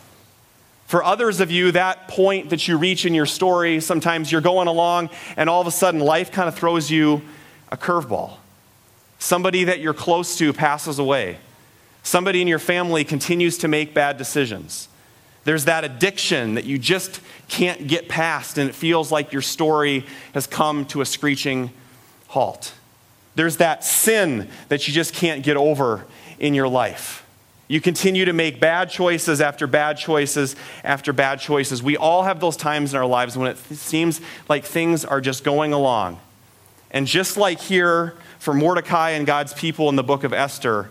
For 0.86 1.04
others 1.04 1.40
of 1.40 1.50
you, 1.50 1.72
that 1.72 2.08
point 2.08 2.50
that 2.50 2.66
you 2.66 2.76
reach 2.76 3.06
in 3.06 3.14
your 3.14 3.26
story, 3.26 3.80
sometimes 3.80 4.32
you're 4.32 4.40
going 4.40 4.66
along 4.66 5.10
and 5.36 5.48
all 5.48 5.60
of 5.60 5.66
a 5.66 5.70
sudden 5.70 6.00
life 6.00 6.32
kind 6.32 6.48
of 6.48 6.56
throws 6.56 6.90
you 6.90 7.22
a 7.70 7.76
curveball. 7.76 8.32
Somebody 9.18 9.64
that 9.64 9.80
you're 9.80 9.94
close 9.94 10.36
to 10.38 10.52
passes 10.52 10.98
away. 10.98 11.38
Somebody 12.02 12.40
in 12.40 12.48
your 12.48 12.58
family 12.58 13.04
continues 13.04 13.58
to 13.58 13.68
make 13.68 13.94
bad 13.94 14.16
decisions. 14.16 14.88
There's 15.44 15.64
that 15.64 15.84
addiction 15.84 16.54
that 16.54 16.64
you 16.64 16.78
just 16.78 17.20
can't 17.48 17.86
get 17.86 18.08
past, 18.08 18.58
and 18.58 18.68
it 18.68 18.74
feels 18.74 19.10
like 19.10 19.32
your 19.32 19.42
story 19.42 20.04
has 20.34 20.46
come 20.46 20.84
to 20.86 21.00
a 21.00 21.06
screeching 21.06 21.70
halt. 22.28 22.74
There's 23.34 23.56
that 23.56 23.84
sin 23.84 24.48
that 24.68 24.86
you 24.86 24.94
just 24.94 25.14
can't 25.14 25.42
get 25.42 25.56
over 25.56 26.04
in 26.38 26.54
your 26.54 26.68
life. 26.68 27.26
You 27.68 27.80
continue 27.80 28.24
to 28.24 28.32
make 28.32 28.60
bad 28.60 28.90
choices 28.90 29.40
after 29.40 29.66
bad 29.66 29.96
choices 29.96 30.56
after 30.82 31.12
bad 31.12 31.38
choices. 31.38 31.82
We 31.82 31.96
all 31.96 32.24
have 32.24 32.40
those 32.40 32.56
times 32.56 32.92
in 32.92 32.98
our 32.98 33.06
lives 33.06 33.36
when 33.36 33.48
it 33.48 33.58
seems 33.58 34.20
like 34.48 34.64
things 34.64 35.04
are 35.04 35.20
just 35.20 35.44
going 35.44 35.72
along. 35.72 36.18
And 36.90 37.06
just 37.06 37.36
like 37.36 37.60
here 37.60 38.16
for 38.40 38.52
Mordecai 38.54 39.10
and 39.10 39.26
God's 39.26 39.54
people 39.54 39.88
in 39.88 39.96
the 39.96 40.02
book 40.02 40.24
of 40.24 40.32
Esther, 40.32 40.90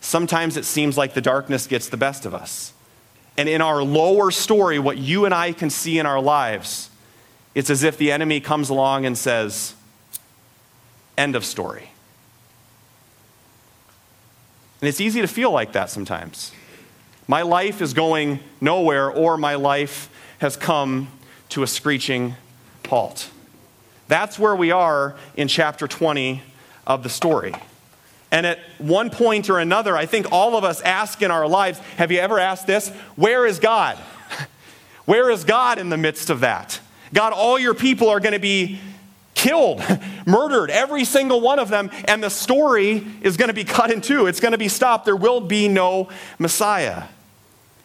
sometimes 0.00 0.56
it 0.56 0.64
seems 0.64 0.96
like 0.96 1.12
the 1.12 1.20
darkness 1.20 1.66
gets 1.66 1.90
the 1.90 1.98
best 1.98 2.24
of 2.24 2.34
us. 2.34 2.73
And 3.36 3.48
in 3.48 3.60
our 3.60 3.82
lower 3.82 4.30
story, 4.30 4.78
what 4.78 4.98
you 4.98 5.24
and 5.24 5.34
I 5.34 5.52
can 5.52 5.70
see 5.70 5.98
in 5.98 6.06
our 6.06 6.20
lives, 6.20 6.90
it's 7.54 7.70
as 7.70 7.82
if 7.82 7.98
the 7.98 8.12
enemy 8.12 8.40
comes 8.40 8.70
along 8.70 9.06
and 9.06 9.16
says, 9.18 9.74
End 11.16 11.36
of 11.36 11.44
story. 11.44 11.90
And 14.80 14.88
it's 14.88 15.00
easy 15.00 15.20
to 15.20 15.28
feel 15.28 15.50
like 15.50 15.72
that 15.72 15.90
sometimes. 15.90 16.52
My 17.26 17.42
life 17.42 17.80
is 17.80 17.94
going 17.94 18.40
nowhere, 18.60 19.10
or 19.10 19.36
my 19.36 19.54
life 19.54 20.10
has 20.38 20.56
come 20.56 21.08
to 21.50 21.62
a 21.62 21.66
screeching 21.66 22.34
halt. 22.88 23.30
That's 24.08 24.38
where 24.38 24.54
we 24.54 24.70
are 24.70 25.16
in 25.36 25.48
chapter 25.48 25.88
20 25.88 26.42
of 26.86 27.02
the 27.02 27.08
story. 27.08 27.54
And 28.34 28.46
at 28.46 28.58
one 28.78 29.10
point 29.10 29.48
or 29.48 29.60
another, 29.60 29.96
I 29.96 30.06
think 30.06 30.32
all 30.32 30.56
of 30.56 30.64
us 30.64 30.80
ask 30.80 31.22
in 31.22 31.30
our 31.30 31.46
lives 31.46 31.78
have 31.98 32.10
you 32.10 32.18
ever 32.18 32.40
asked 32.40 32.66
this? 32.66 32.88
Where 33.14 33.46
is 33.46 33.60
God? 33.60 33.96
Where 35.04 35.30
is 35.30 35.44
God 35.44 35.78
in 35.78 35.88
the 35.88 35.96
midst 35.96 36.30
of 36.30 36.40
that? 36.40 36.80
God, 37.12 37.32
all 37.32 37.60
your 37.60 37.74
people 37.74 38.08
are 38.08 38.18
going 38.18 38.32
to 38.32 38.40
be 38.40 38.80
killed, 39.34 39.80
murdered, 40.26 40.68
every 40.70 41.04
single 41.04 41.40
one 41.42 41.60
of 41.60 41.68
them, 41.68 41.92
and 42.06 42.24
the 42.24 42.28
story 42.28 43.06
is 43.22 43.36
going 43.36 43.50
to 43.50 43.54
be 43.54 43.62
cut 43.62 43.92
in 43.92 44.00
two. 44.00 44.26
It's 44.26 44.40
going 44.40 44.50
to 44.50 44.58
be 44.58 44.66
stopped. 44.66 45.04
There 45.04 45.14
will 45.14 45.40
be 45.40 45.68
no 45.68 46.08
Messiah. 46.40 47.04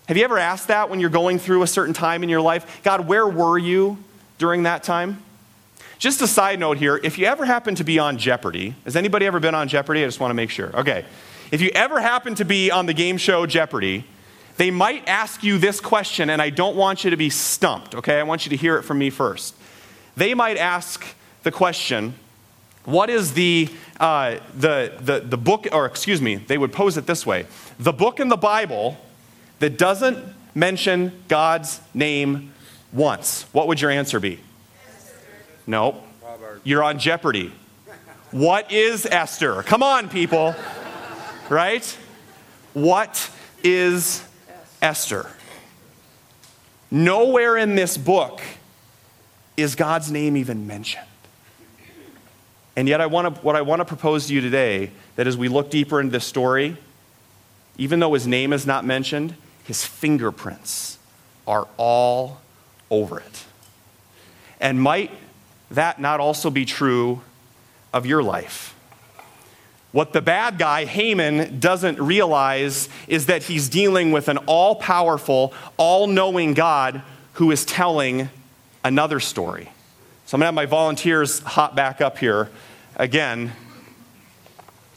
Have 0.08 0.18
you 0.18 0.24
ever 0.24 0.40
asked 0.40 0.70
that 0.70 0.90
when 0.90 1.00
you're 1.00 1.12
going 1.12 1.38
through 1.38 1.62
a 1.62 1.68
certain 1.68 1.94
time 1.94 2.24
in 2.24 2.30
your 2.30 2.42
life? 2.42 2.82
God, 2.84 3.08
where 3.08 3.28
were 3.28 3.60
you 3.60 4.00
during 4.40 4.64
that 4.64 4.82
time? 4.82 5.22
Just 6.00 6.22
a 6.22 6.28
side 6.28 6.62
note 6.62 6.78
here 6.78 7.00
if 7.04 7.18
you 7.18 7.26
ever 7.26 7.46
happen 7.46 7.76
to 7.76 7.84
be 7.84 8.00
on 8.00 8.18
Jeopardy, 8.18 8.74
has 8.86 8.96
anybody 8.96 9.26
ever 9.26 9.40
been 9.40 9.54
on 9.54 9.68
Jeopardy? 9.68 10.02
I 10.02 10.08
just 10.08 10.22
want 10.22 10.32
to 10.32 10.36
make 10.36 10.50
sure. 10.50 10.76
Okay. 10.80 11.06
If 11.52 11.62
you 11.62 11.72
ever 11.76 12.00
happen 12.00 12.36
to 12.36 12.46
be 12.46 12.72
on 12.72 12.86
the 12.86 12.94
game 12.94 13.18
show 13.18 13.46
Jeopardy, 13.46 14.06
they 14.56 14.72
might 14.72 15.08
ask 15.08 15.44
you 15.44 15.58
this 15.58 15.82
question, 15.82 16.30
and 16.30 16.42
I 16.42 16.52
don't 16.52 16.76
want 16.76 17.04
you 17.04 17.10
to 17.10 17.18
be 17.18 17.30
stumped, 17.30 17.96
okay? 17.96 18.20
I 18.20 18.24
want 18.24 18.46
you 18.46 18.50
to 18.52 18.56
hear 18.56 18.78
it 18.78 18.84
from 18.84 18.98
me 18.98 19.10
first. 19.10 19.56
They 20.16 20.34
might 20.34 20.58
ask 20.58 21.06
the 21.44 21.52
question, 21.52 22.14
what 22.86 23.10
is 23.10 23.34
the, 23.34 23.70
uh, 24.00 24.38
the, 24.56 24.94
the, 25.00 25.20
the 25.22 25.38
book, 25.38 25.68
or 25.72 25.86
excuse 25.86 26.22
me, 26.22 26.36
they 26.36 26.58
would 26.58 26.72
pose 26.72 26.98
it 26.98 27.08
this 27.08 27.26
way 27.26 27.46
the 27.80 27.94
book 27.94 28.20
in 28.20 28.30
the 28.30 28.38
Bible 28.38 28.98
that 29.60 29.78
doesn't 29.78 30.18
mention 30.54 31.12
God's 31.28 31.82
name 31.94 32.54
once? 32.94 33.44
What 33.52 33.68
would 33.68 33.82
your 33.82 33.92
answer 33.92 34.20
be? 34.20 34.40
No. 35.70 36.02
You're 36.64 36.84
on 36.84 36.98
Jeopardy. 36.98 37.54
What 38.32 38.72
is 38.72 39.06
Esther? 39.06 39.62
Come 39.62 39.84
on, 39.84 40.10
people. 40.10 40.56
right? 41.48 41.86
What 42.74 43.30
is 43.64 44.24
Esther? 44.82 45.30
Nowhere 46.90 47.56
in 47.56 47.76
this 47.76 48.00
book 48.00 48.42
is 49.58 49.76
God's 49.76 50.12
name 50.12 50.38
even 50.38 50.66
mentioned. 50.66 51.06
And 52.76 52.88
yet, 52.88 53.00
I 53.00 53.06
want 53.06 53.36
to, 53.36 53.42
what 53.42 53.56
I 53.56 53.62
want 53.62 53.82
to 53.82 53.86
propose 53.86 54.26
to 54.28 54.34
you 54.34 54.42
today 54.42 54.90
that 55.18 55.28
as 55.28 55.38
we 55.38 55.50
look 55.50 55.70
deeper 55.70 56.00
into 56.00 56.12
this 56.12 56.26
story, 56.26 56.78
even 57.78 58.00
though 58.00 58.16
his 58.16 58.26
name 58.26 58.54
is 58.54 58.66
not 58.66 58.86
mentioned, 58.86 59.36
his 59.66 59.86
fingerprints 59.86 60.98
are 61.46 61.68
all 61.78 62.42
over 62.90 63.20
it. 63.20 63.46
And 64.60 64.82
might 64.82 65.12
that 65.72 66.00
not 66.00 66.20
also 66.20 66.50
be 66.50 66.66
true 66.66 67.22
of 67.94 68.06
your 68.06 68.24
life? 68.24 68.76
What 69.92 70.14
the 70.14 70.22
bad 70.22 70.60
guy, 70.60 70.86
Haman, 70.86 71.60
doesn't 71.60 72.00
realize 72.00 72.90
is 73.08 73.26
that 73.26 73.44
he's 73.44 73.70
dealing 73.70 74.12
with 74.12 74.28
an 74.28 74.38
all 74.40 74.76
powerful, 74.76 75.54
all 75.78 76.06
knowing 76.06 76.54
God 76.54 77.02
who 77.34 77.50
is 77.52 77.66
telling 77.66 78.30
another 78.84 79.20
story. 79.20 79.72
So 80.26 80.36
I'm 80.36 80.40
going 80.40 80.42
to 80.42 80.46
have 80.48 80.54
my 80.54 80.66
volunteers 80.68 81.40
hop 81.40 81.76
back 81.76 82.02
up 82.02 82.20
here 82.20 82.50
again. 82.96 83.52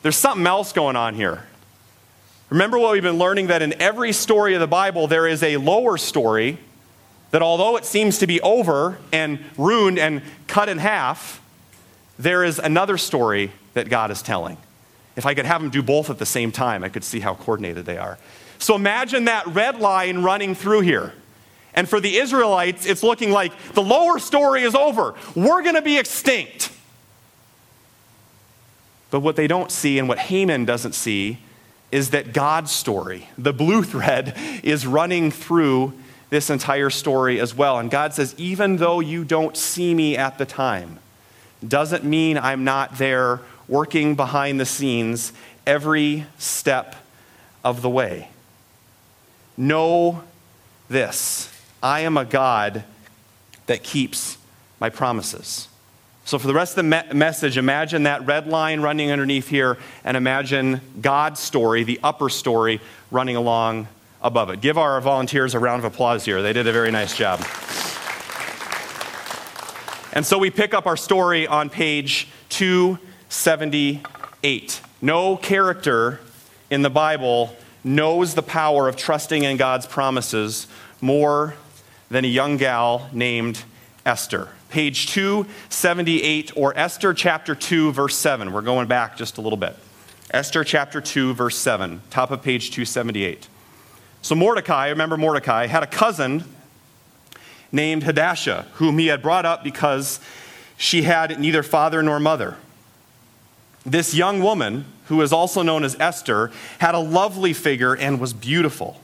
There's 0.02 0.16
something 0.16 0.46
else 0.46 0.72
going 0.72 0.96
on 0.96 1.14
here. 1.14 1.46
Remember 2.50 2.78
what 2.78 2.92
we've 2.92 3.02
been 3.02 3.18
learning 3.18 3.46
that 3.46 3.62
in 3.62 3.80
every 3.80 4.12
story 4.12 4.52
of 4.52 4.61
the 4.61 4.66
Bible, 4.66 5.06
there 5.06 5.26
is 5.26 5.42
a 5.42 5.56
lower 5.56 5.96
story 5.96 6.58
that, 7.33 7.42
although 7.42 7.77
it 7.77 7.85
seems 7.85 8.18
to 8.18 8.27
be 8.27 8.40
over 8.42 8.99
and 9.11 9.42
ruined 9.59 9.99
and 9.99 10.23
cut 10.47 10.68
in 10.68 10.79
half, 10.79 11.42
there 12.18 12.45
is 12.45 12.59
another 12.59 12.97
story 12.97 13.51
that 13.75 13.88
God 13.88 14.11
is 14.11 14.23
telling. 14.23 14.57
If 15.16 15.27
I 15.27 15.35
could 15.35 15.47
have 15.47 15.61
them 15.61 15.71
do 15.71 15.83
both 15.83 16.09
at 16.11 16.18
the 16.18 16.27
same 16.27 16.53
time, 16.53 16.85
I 16.85 16.88
could 16.88 17.05
see 17.05 17.21
how 17.21 17.35
coordinated 17.35 17.87
they 17.87 17.99
are. 17.99 18.18
So 18.59 18.77
imagine 18.77 19.25
that 19.25 19.47
red 19.49 19.81
line 19.81 20.23
running 20.23 20.55
through 20.55 20.83
here. 20.83 21.14
And 21.75 21.88
for 21.88 22.01
the 22.01 22.16
Israelites, 22.18 22.85
it's 22.85 23.03
looking 23.03 23.31
like 23.31 23.53
the 23.73 23.83
lower 23.83 24.18
story 24.18 24.62
is 24.62 24.75
over. 24.75 25.14
We're 25.35 25.62
going 25.62 25.75
to 25.75 25.83
be 25.83 25.99
extinct. 25.99 26.71
But 29.11 29.21
what 29.21 29.37
they 29.37 29.47
don't 29.47 29.71
see 29.71 29.99
and 29.99 30.07
what 30.07 30.18
Haman 30.18 30.66
doesn't 30.66 30.95
see 30.95 31.38
is 31.90 32.11
that 32.11 32.33
God's 32.33 32.73
story, 32.73 33.29
the 33.38 33.53
blue 33.53 33.83
thread, 33.83 34.37
is 34.62 34.87
running 34.87 35.31
through 35.31 35.95
this 36.33 36.49
entire 36.49 36.88
story 36.88 37.38
as 37.38 37.55
well. 37.55 37.79
And 37.79 37.90
God 37.90 38.14
says, 38.14 38.35
even 38.38 38.79
though 38.79 39.01
you 39.01 39.23
don't 39.23 39.55
see 39.55 39.92
me 39.92 40.16
at 40.16 40.38
the 40.38 40.47
time, 40.47 40.99
doesn't 41.66 42.05
mean 42.05 42.38
I'm 42.38 42.64
not 42.64 42.97
there 42.97 43.40
working 43.68 44.14
behind 44.14 44.59
the 44.59 44.64
scenes 44.64 45.35
every 45.66 46.25
step 46.38 46.97
of 47.62 47.83
the 47.83 47.90
way. 47.90 48.31
Know 49.59 50.25
this 50.88 51.53
I 51.83 52.01
am 52.01 52.16
a 52.16 52.25
God 52.25 52.83
that 53.66 53.83
keeps 53.83 54.38
my 54.81 54.88
promises. 54.88 55.68
So, 56.25 56.38
for 56.38 56.47
the 56.47 56.55
rest 56.55 56.73
of 56.73 56.77
the 56.77 56.83
me- 56.85 57.12
message, 57.12 57.59
imagine 57.59 58.05
that 58.05 58.25
red 58.27 58.47
line 58.47 58.81
running 58.81 59.11
underneath 59.11 59.49
here 59.49 59.77
and 60.03 60.16
imagine 60.16 60.81
God's 60.99 61.40
story, 61.40 61.85
the 61.85 62.01
upper 62.03 62.31
story, 62.31 62.81
running 63.11 63.37
along 63.37 63.87
above 64.22 64.50
it. 64.50 64.61
Give 64.61 64.78
our 64.78 65.00
volunteers 65.00 65.54
a 65.54 65.58
round 65.58 65.85
of 65.85 65.92
applause 65.92 66.24
here. 66.24 66.42
They 66.42 66.52
did 66.52 66.66
a 66.66 66.72
very 66.72 66.90
nice 66.90 67.16
job. 67.16 67.40
And 70.14 70.26
so 70.26 70.38
we 70.38 70.50
pick 70.50 70.74
up 70.74 70.87
our 70.87 70.96
story 70.96 71.46
on 71.46 71.70
page 71.70 72.28
278. 72.50 74.80
No 75.00 75.37
character 75.37 76.20
in 76.70 76.82
the 76.82 76.90
Bible 76.90 77.56
knows 77.82 78.35
the 78.35 78.42
power 78.42 78.88
of 78.88 78.96
trusting 78.96 79.42
in 79.42 79.56
God's 79.56 79.87
promises 79.87 80.66
more 81.00 81.54
than 82.11 82.24
a 82.24 82.28
young 82.28 82.58
gal 82.58 83.08
named 83.12 83.64
Esther. 84.04 84.48
Page 84.68 85.06
278, 85.08 86.52
or 86.56 86.76
Esther 86.78 87.14
chapter 87.14 87.54
2, 87.54 87.92
verse 87.92 88.16
7. 88.16 88.52
We're 88.52 88.62
going 88.62 88.87
back 88.87 89.16
just 89.16 89.38
a 89.38 89.40
little 89.40 89.56
bit. 89.56 89.76
Esther 90.30 90.64
chapter 90.64 91.00
2, 91.00 91.35
verse 91.35 91.58
7, 91.58 92.00
top 92.11 92.30
of 92.30 92.42
page 92.42 92.70
278. 92.70 93.48
So 94.22 94.37
Mordecai, 94.37 94.88
remember 94.88 95.16
Mordecai, 95.16 95.66
had 95.66 95.82
a 95.82 95.87
cousin 95.87 96.44
named 97.72 98.04
Hadassah, 98.04 98.66
whom 98.74 98.98
he 98.98 99.08
had 99.08 99.20
brought 99.20 99.44
up 99.44 99.64
because 99.64 100.20
she 100.76 101.02
had 101.02 101.38
neither 101.40 101.62
father 101.62 102.02
nor 102.02 102.20
mother. 102.20 102.56
This 103.85 104.14
young 104.14 104.40
woman, 104.40 104.85
who 105.06 105.20
is 105.22 105.32
also 105.32 105.62
known 105.62 105.82
as 105.82 105.98
Esther, 105.98 106.52
had 106.78 106.94
a 106.94 107.00
lovely 107.00 107.52
figure 107.52 107.96
and 107.96 108.20
was 108.20 108.32
beautiful. 108.32 109.00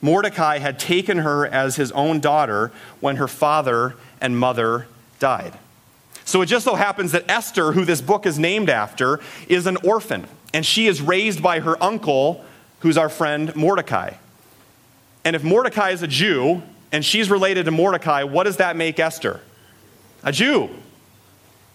Mordecai 0.00 0.58
had 0.58 0.78
taken 0.78 1.18
her 1.18 1.46
as 1.46 1.76
his 1.76 1.92
own 1.92 2.20
daughter 2.20 2.72
when 3.00 3.16
her 3.16 3.28
father 3.28 3.94
and 4.20 4.38
mother 4.38 4.86
died. 5.18 5.58
So 6.24 6.40
it 6.40 6.46
just 6.46 6.64
so 6.64 6.74
happens 6.74 7.12
that 7.12 7.24
Esther, 7.28 7.72
who 7.72 7.84
this 7.84 8.00
book 8.00 8.24
is 8.24 8.38
named 8.38 8.70
after, 8.70 9.20
is 9.48 9.66
an 9.66 9.76
orphan, 9.78 10.26
and 10.54 10.64
she 10.64 10.86
is 10.86 11.02
raised 11.02 11.42
by 11.42 11.60
her 11.60 11.82
uncle, 11.82 12.44
who's 12.80 12.98
our 12.98 13.08
friend 13.08 13.54
Mordecai. 13.56 14.14
And 15.24 15.34
if 15.34 15.42
Mordecai 15.42 15.90
is 15.90 16.02
a 16.02 16.06
Jew 16.06 16.62
and 16.92 17.04
she's 17.04 17.30
related 17.30 17.64
to 17.64 17.70
Mordecai, 17.70 18.24
what 18.24 18.44
does 18.44 18.58
that 18.58 18.76
make 18.76 18.98
Esther? 18.98 19.40
A 20.22 20.32
Jew. 20.32 20.70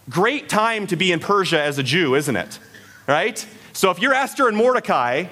Great 0.08 0.48
time 0.48 0.86
to 0.88 0.96
be 0.96 1.12
in 1.12 1.20
Persia 1.20 1.60
as 1.60 1.78
a 1.78 1.82
Jew, 1.82 2.14
isn't 2.14 2.36
it? 2.36 2.58
Right? 3.06 3.44
So 3.72 3.90
if 3.90 3.98
you're 4.00 4.14
Esther 4.14 4.48
and 4.48 4.56
Mordecai, 4.56 5.26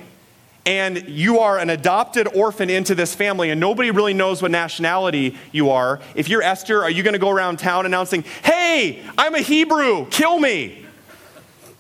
and 0.69 1.09
you 1.09 1.39
are 1.39 1.59
an 1.59 1.71
adopted 1.71 2.29
orphan 2.35 2.69
into 2.69 2.95
this 2.95 3.15
family 3.15 3.49
and 3.49 3.59
nobody 3.59 3.91
really 3.91 4.13
knows 4.13 4.43
what 4.43 4.51
nationality 4.51 5.35
you 5.51 5.71
are, 5.71 5.99
if 6.15 6.29
you're 6.29 6.43
Esther, 6.43 6.83
are 6.83 6.91
you 6.91 7.03
going 7.03 7.15
to 7.15 7.19
go 7.19 7.31
around 7.31 7.59
town 7.59 7.87
announcing, 7.87 8.23
hey, 8.45 9.03
I'm 9.17 9.35
a 9.35 9.41
Hebrew, 9.41 10.07
kill 10.11 10.39
me? 10.39 10.85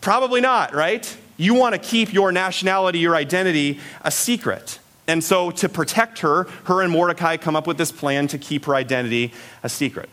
Probably 0.00 0.40
not, 0.40 0.74
right? 0.74 1.16
You 1.38 1.54
want 1.54 1.74
to 1.74 1.78
keep 1.78 2.12
your 2.12 2.30
nationality, 2.32 2.98
your 2.98 3.16
identity, 3.16 3.80
a 4.02 4.10
secret. 4.10 4.78
And 5.06 5.24
so, 5.24 5.50
to 5.52 5.70
protect 5.70 6.18
her, 6.18 6.44
her 6.64 6.82
and 6.82 6.92
Mordecai 6.92 7.38
come 7.38 7.56
up 7.56 7.66
with 7.66 7.78
this 7.78 7.90
plan 7.90 8.28
to 8.28 8.36
keep 8.36 8.66
her 8.66 8.74
identity 8.74 9.32
a 9.62 9.70
secret. 9.70 10.10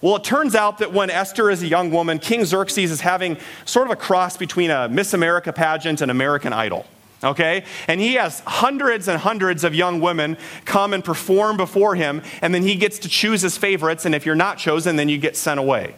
Well, 0.00 0.14
it 0.14 0.22
turns 0.22 0.54
out 0.54 0.78
that 0.78 0.92
when 0.92 1.10
Esther 1.10 1.50
is 1.50 1.60
a 1.64 1.66
young 1.66 1.90
woman, 1.90 2.20
King 2.20 2.44
Xerxes 2.44 2.92
is 2.92 3.00
having 3.00 3.36
sort 3.64 3.88
of 3.88 3.90
a 3.90 3.96
cross 3.96 4.36
between 4.36 4.70
a 4.70 4.88
Miss 4.88 5.12
America 5.12 5.52
pageant 5.52 6.00
and 6.00 6.10
American 6.10 6.52
Idol 6.52 6.86
okay? 7.22 7.64
And 7.86 8.00
he 8.00 8.14
has 8.14 8.40
hundreds 8.46 9.08
and 9.08 9.20
hundreds 9.20 9.64
of 9.64 9.74
young 9.74 10.00
women 10.00 10.36
come 10.64 10.94
and 10.94 11.04
perform 11.04 11.56
before 11.56 11.94
him, 11.94 12.22
and 12.42 12.54
then 12.54 12.62
he 12.62 12.76
gets 12.76 12.98
to 13.00 13.08
choose 13.08 13.42
his 13.42 13.56
favorites, 13.56 14.04
and 14.04 14.14
if 14.14 14.26
you're 14.26 14.34
not 14.34 14.58
chosen, 14.58 14.96
then 14.96 15.08
you 15.08 15.18
get 15.18 15.36
sent 15.36 15.58
away. 15.58 15.94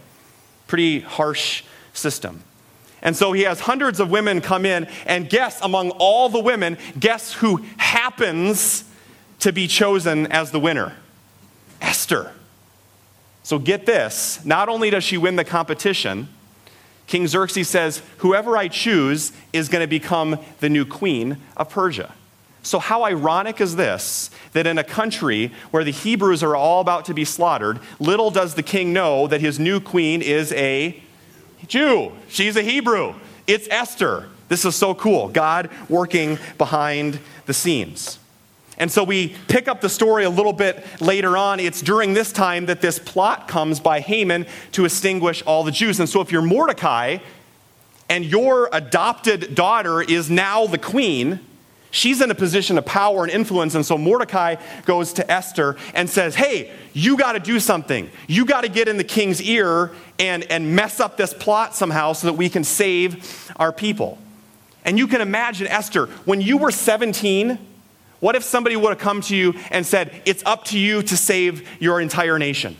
Pretty 0.66 1.00
harsh 1.00 1.62
system. 1.92 2.42
And 3.02 3.16
so 3.16 3.32
he 3.32 3.42
has 3.42 3.60
hundreds 3.60 4.00
of 4.00 4.10
women 4.10 4.40
come 4.40 4.66
in, 4.66 4.86
and 5.06 5.28
guess 5.28 5.60
among 5.62 5.90
all 5.92 6.28
the 6.28 6.40
women, 6.40 6.76
guess 6.98 7.32
who 7.32 7.64
happens 7.78 8.84
to 9.40 9.52
be 9.52 9.66
chosen 9.66 10.26
as 10.26 10.50
the 10.50 10.60
winner? 10.60 10.94
Esther. 11.80 12.32
So 13.42 13.58
get 13.58 13.86
this 13.86 14.44
not 14.44 14.68
only 14.68 14.90
does 14.90 15.02
she 15.02 15.16
win 15.16 15.36
the 15.36 15.44
competition, 15.44 16.28
King 17.06 17.26
Xerxes 17.26 17.68
says, 17.68 18.02
Whoever 18.18 18.56
I 18.56 18.68
choose 18.68 19.32
is 19.52 19.68
going 19.68 19.82
to 19.82 19.88
become 19.88 20.38
the 20.60 20.68
new 20.68 20.84
queen 20.84 21.38
of 21.56 21.68
Persia. 21.70 22.14
So, 22.62 22.78
how 22.78 23.04
ironic 23.04 23.60
is 23.60 23.76
this 23.76 24.30
that 24.52 24.66
in 24.66 24.78
a 24.78 24.84
country 24.84 25.50
where 25.70 25.82
the 25.82 25.90
Hebrews 25.90 26.42
are 26.42 26.54
all 26.54 26.80
about 26.80 27.06
to 27.06 27.14
be 27.14 27.24
slaughtered, 27.24 27.80
little 27.98 28.30
does 28.30 28.54
the 28.54 28.62
king 28.62 28.92
know 28.92 29.26
that 29.26 29.40
his 29.40 29.58
new 29.58 29.80
queen 29.80 30.20
is 30.20 30.52
a 30.52 31.02
Jew. 31.66 32.12
She's 32.28 32.56
a 32.56 32.62
Hebrew. 32.62 33.14
It's 33.46 33.68
Esther. 33.70 34.28
This 34.48 34.64
is 34.64 34.74
so 34.74 34.94
cool. 34.94 35.28
God 35.28 35.70
working 35.88 36.38
behind 36.58 37.20
the 37.46 37.54
scenes. 37.54 38.18
And 38.78 38.90
so 38.90 39.04
we 39.04 39.36
pick 39.46 39.68
up 39.68 39.82
the 39.82 39.90
story 39.90 40.24
a 40.24 40.30
little 40.30 40.54
bit 40.54 40.84
later 41.02 41.36
on. 41.36 41.60
It's 41.60 41.82
during 41.82 42.14
this 42.14 42.32
time 42.32 42.66
that 42.66 42.80
this 42.80 42.98
plot 42.98 43.46
comes 43.46 43.78
by 43.78 44.00
Haman 44.00 44.46
to 44.72 44.86
extinguish 44.86 45.42
all 45.42 45.64
the 45.64 45.70
Jews. 45.70 46.00
And 46.00 46.08
so 46.08 46.22
if 46.22 46.32
you're 46.32 46.40
Mordecai 46.40 47.18
and 48.08 48.24
your 48.24 48.70
adopted 48.72 49.54
daughter 49.54 50.00
is 50.00 50.30
now 50.30 50.66
the 50.66 50.78
queen, 50.78 51.40
She's 51.90 52.20
in 52.20 52.30
a 52.30 52.34
position 52.34 52.78
of 52.78 52.86
power 52.86 53.24
and 53.24 53.32
influence. 53.32 53.74
And 53.74 53.84
so 53.84 53.98
Mordecai 53.98 54.56
goes 54.84 55.12
to 55.14 55.30
Esther 55.30 55.76
and 55.94 56.08
says, 56.08 56.34
Hey, 56.34 56.72
you 56.92 57.16
got 57.16 57.32
to 57.32 57.40
do 57.40 57.58
something. 57.58 58.10
You 58.28 58.44
got 58.44 58.62
to 58.62 58.68
get 58.68 58.88
in 58.88 58.96
the 58.96 59.04
king's 59.04 59.42
ear 59.42 59.92
and, 60.18 60.44
and 60.44 60.74
mess 60.76 61.00
up 61.00 61.16
this 61.16 61.34
plot 61.34 61.74
somehow 61.74 62.12
so 62.12 62.28
that 62.28 62.34
we 62.34 62.48
can 62.48 62.62
save 62.64 63.52
our 63.56 63.72
people. 63.72 64.18
And 64.84 64.98
you 64.98 65.08
can 65.08 65.20
imagine, 65.20 65.66
Esther, 65.66 66.06
when 66.24 66.40
you 66.40 66.56
were 66.56 66.70
17, 66.70 67.58
what 68.20 68.36
if 68.36 68.44
somebody 68.44 68.76
would 68.76 68.90
have 68.90 68.98
come 68.98 69.20
to 69.22 69.36
you 69.36 69.54
and 69.70 69.84
said, 69.84 70.22
It's 70.24 70.44
up 70.46 70.66
to 70.66 70.78
you 70.78 71.02
to 71.02 71.16
save 71.16 71.68
your 71.80 72.00
entire 72.00 72.38
nation? 72.38 72.76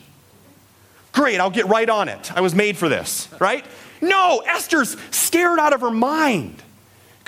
Great, 1.12 1.40
I'll 1.40 1.51
get 1.51 1.66
right 1.66 1.88
on 1.88 2.09
it. 2.09 2.33
I 2.37 2.40
was 2.40 2.55
made 2.55 2.77
for 2.77 2.88
this, 2.88 3.29
right? 3.40 3.64
No, 4.01 4.42
Esther's 4.46 4.96
scared 5.11 5.59
out 5.59 5.73
of 5.73 5.81
her 5.81 5.90
mind 5.90 6.62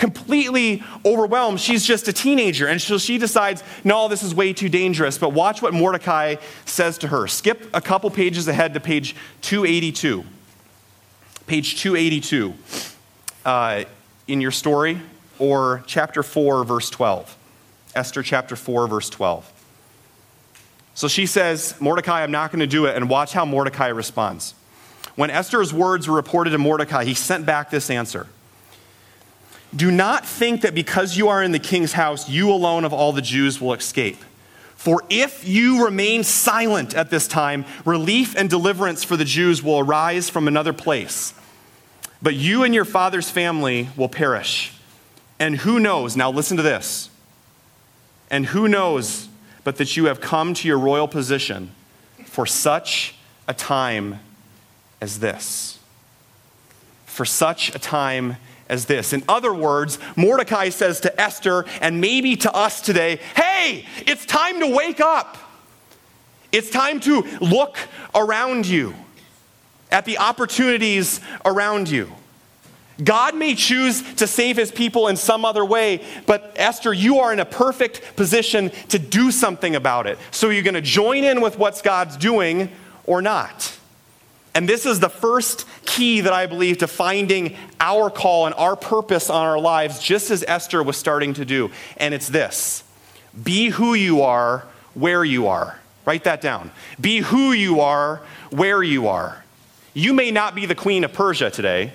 completely 0.03 0.83
overwhelmed. 1.05 1.61
She's 1.61 1.85
just 1.85 2.09
a 2.09 2.13
teenager. 2.13 2.67
And 2.67 2.81
so 2.81 2.97
she 2.97 3.17
decides, 3.17 3.63
no, 3.85 4.09
this 4.09 4.21
is 4.21 4.35
way 4.35 4.51
too 4.51 4.67
dangerous. 4.67 5.17
But 5.17 5.29
watch 5.29 5.61
what 5.61 5.73
Mordecai 5.73 6.35
says 6.65 6.97
to 6.97 7.07
her. 7.07 7.25
Skip 7.25 7.69
a 7.73 7.79
couple 7.79 8.09
pages 8.11 8.49
ahead 8.49 8.73
to 8.73 8.81
page 8.81 9.15
282. 9.43 10.25
Page 11.47 11.79
282 11.79 12.53
uh, 13.45 13.85
in 14.27 14.41
your 14.41 14.51
story, 14.51 14.99
or 15.39 15.85
chapter 15.87 16.21
4, 16.21 16.65
verse 16.65 16.89
12. 16.89 17.37
Esther 17.95 18.23
chapter 18.23 18.57
4, 18.57 18.87
verse 18.87 19.09
12. 19.09 19.49
So 20.95 21.07
she 21.07 21.25
says, 21.25 21.79
Mordecai, 21.79 22.23
I'm 22.23 22.31
not 22.31 22.51
going 22.51 22.59
to 22.59 22.67
do 22.67 22.87
it. 22.87 22.97
And 22.97 23.09
watch 23.09 23.31
how 23.31 23.45
Mordecai 23.45 23.87
responds. 23.87 24.53
When 25.15 25.29
Esther's 25.29 25.73
words 25.73 26.09
were 26.09 26.15
reported 26.17 26.49
to 26.49 26.57
Mordecai, 26.57 27.05
he 27.05 27.13
sent 27.13 27.45
back 27.45 27.69
this 27.69 27.89
answer. 27.89 28.27
Do 29.75 29.89
not 29.89 30.25
think 30.25 30.61
that 30.61 30.75
because 30.75 31.17
you 31.17 31.29
are 31.29 31.41
in 31.41 31.51
the 31.51 31.59
king's 31.59 31.93
house, 31.93 32.29
you 32.29 32.51
alone 32.51 32.85
of 32.85 32.93
all 32.93 33.11
the 33.11 33.21
Jews 33.21 33.59
will 33.59 33.73
escape. 33.73 34.17
For 34.75 35.03
if 35.09 35.47
you 35.47 35.85
remain 35.85 36.23
silent 36.23 36.93
at 36.93 37.09
this 37.09 37.27
time, 37.27 37.65
relief 37.85 38.35
and 38.35 38.49
deliverance 38.49 39.03
for 39.03 39.15
the 39.15 39.25
Jews 39.25 39.63
will 39.63 39.79
arise 39.79 40.29
from 40.29 40.47
another 40.47 40.73
place. 40.73 41.33
But 42.21 42.35
you 42.35 42.63
and 42.63 42.73
your 42.73 42.85
father's 42.85 43.29
family 43.29 43.89
will 43.95 44.09
perish. 44.09 44.73
And 45.39 45.57
who 45.57 45.79
knows, 45.79 46.15
now 46.15 46.29
listen 46.29 46.57
to 46.57 46.63
this. 46.63 47.09
And 48.29 48.47
who 48.47 48.67
knows 48.67 49.29
but 49.63 49.77
that 49.77 49.95
you 49.95 50.05
have 50.05 50.19
come 50.19 50.53
to 50.53 50.67
your 50.67 50.77
royal 50.77 51.07
position 51.07 51.71
for 52.25 52.45
such 52.45 53.15
a 53.47 53.53
time 53.53 54.19
as 54.99 55.19
this? 55.19 55.79
For 57.05 57.25
such 57.25 57.73
a 57.73 57.79
time 57.79 58.37
as 58.69 58.85
this. 58.85 59.13
In 59.13 59.23
other 59.27 59.53
words, 59.53 59.99
Mordecai 60.15 60.69
says 60.69 60.99
to 61.01 61.21
Esther 61.21 61.65
and 61.81 61.99
maybe 61.99 62.35
to 62.37 62.53
us 62.53 62.81
today, 62.81 63.19
hey, 63.35 63.85
it's 64.07 64.25
time 64.25 64.59
to 64.59 64.67
wake 64.67 65.01
up. 65.01 65.37
It's 66.51 66.69
time 66.69 66.99
to 67.01 67.21
look 67.41 67.77
around 68.13 68.67
you 68.67 68.93
at 69.91 70.05
the 70.05 70.17
opportunities 70.17 71.19
around 71.45 71.89
you. 71.89 72.11
God 73.03 73.35
may 73.35 73.55
choose 73.55 74.01
to 74.15 74.27
save 74.27 74.57
his 74.57 74.71
people 74.71 75.07
in 75.07 75.15
some 75.17 75.45
other 75.45 75.65
way, 75.65 76.05
but 76.27 76.53
Esther, 76.55 76.93
you 76.93 77.19
are 77.19 77.33
in 77.33 77.39
a 77.39 77.45
perfect 77.45 78.15
position 78.15 78.71
to 78.89 78.99
do 78.99 79.31
something 79.31 79.75
about 79.75 80.05
it. 80.05 80.19
So 80.29 80.49
you're 80.49 80.63
going 80.63 80.75
to 80.75 80.81
join 80.81 81.23
in 81.23 81.41
with 81.41 81.57
what 81.57 81.81
God's 81.83 82.17
doing 82.17 82.69
or 83.05 83.21
not. 83.21 83.77
And 84.55 84.69
this 84.69 84.85
is 84.85 84.99
the 84.99 85.09
first 85.09 85.65
key 85.85 86.21
that 86.21 86.33
I 86.33 86.45
believe 86.45 86.79
to 86.79 86.87
finding 86.87 87.55
our 87.79 88.09
call 88.09 88.45
and 88.45 88.53
our 88.55 88.75
purpose 88.75 89.29
on 89.29 89.43
our 89.45 89.59
lives, 89.59 89.99
just 89.99 90.29
as 90.29 90.43
Esther 90.47 90.83
was 90.83 90.95
starting 90.95 91.33
to 91.35 91.45
do. 91.45 91.71
And 91.97 92.13
it's 92.13 92.27
this 92.27 92.83
be 93.43 93.69
who 93.69 93.95
you 93.95 94.21
are, 94.21 94.65
where 94.93 95.23
you 95.23 95.47
are. 95.47 95.79
Write 96.05 96.25
that 96.25 96.41
down. 96.41 96.71
Be 96.99 97.19
who 97.19 97.51
you 97.51 97.79
are, 97.79 98.21
where 98.51 98.83
you 98.83 99.07
are. 99.07 99.43
You 99.93 100.13
may 100.13 100.31
not 100.31 100.53
be 100.53 100.65
the 100.65 100.75
queen 100.75 101.03
of 101.03 101.13
Persia 101.13 101.49
today, 101.49 101.93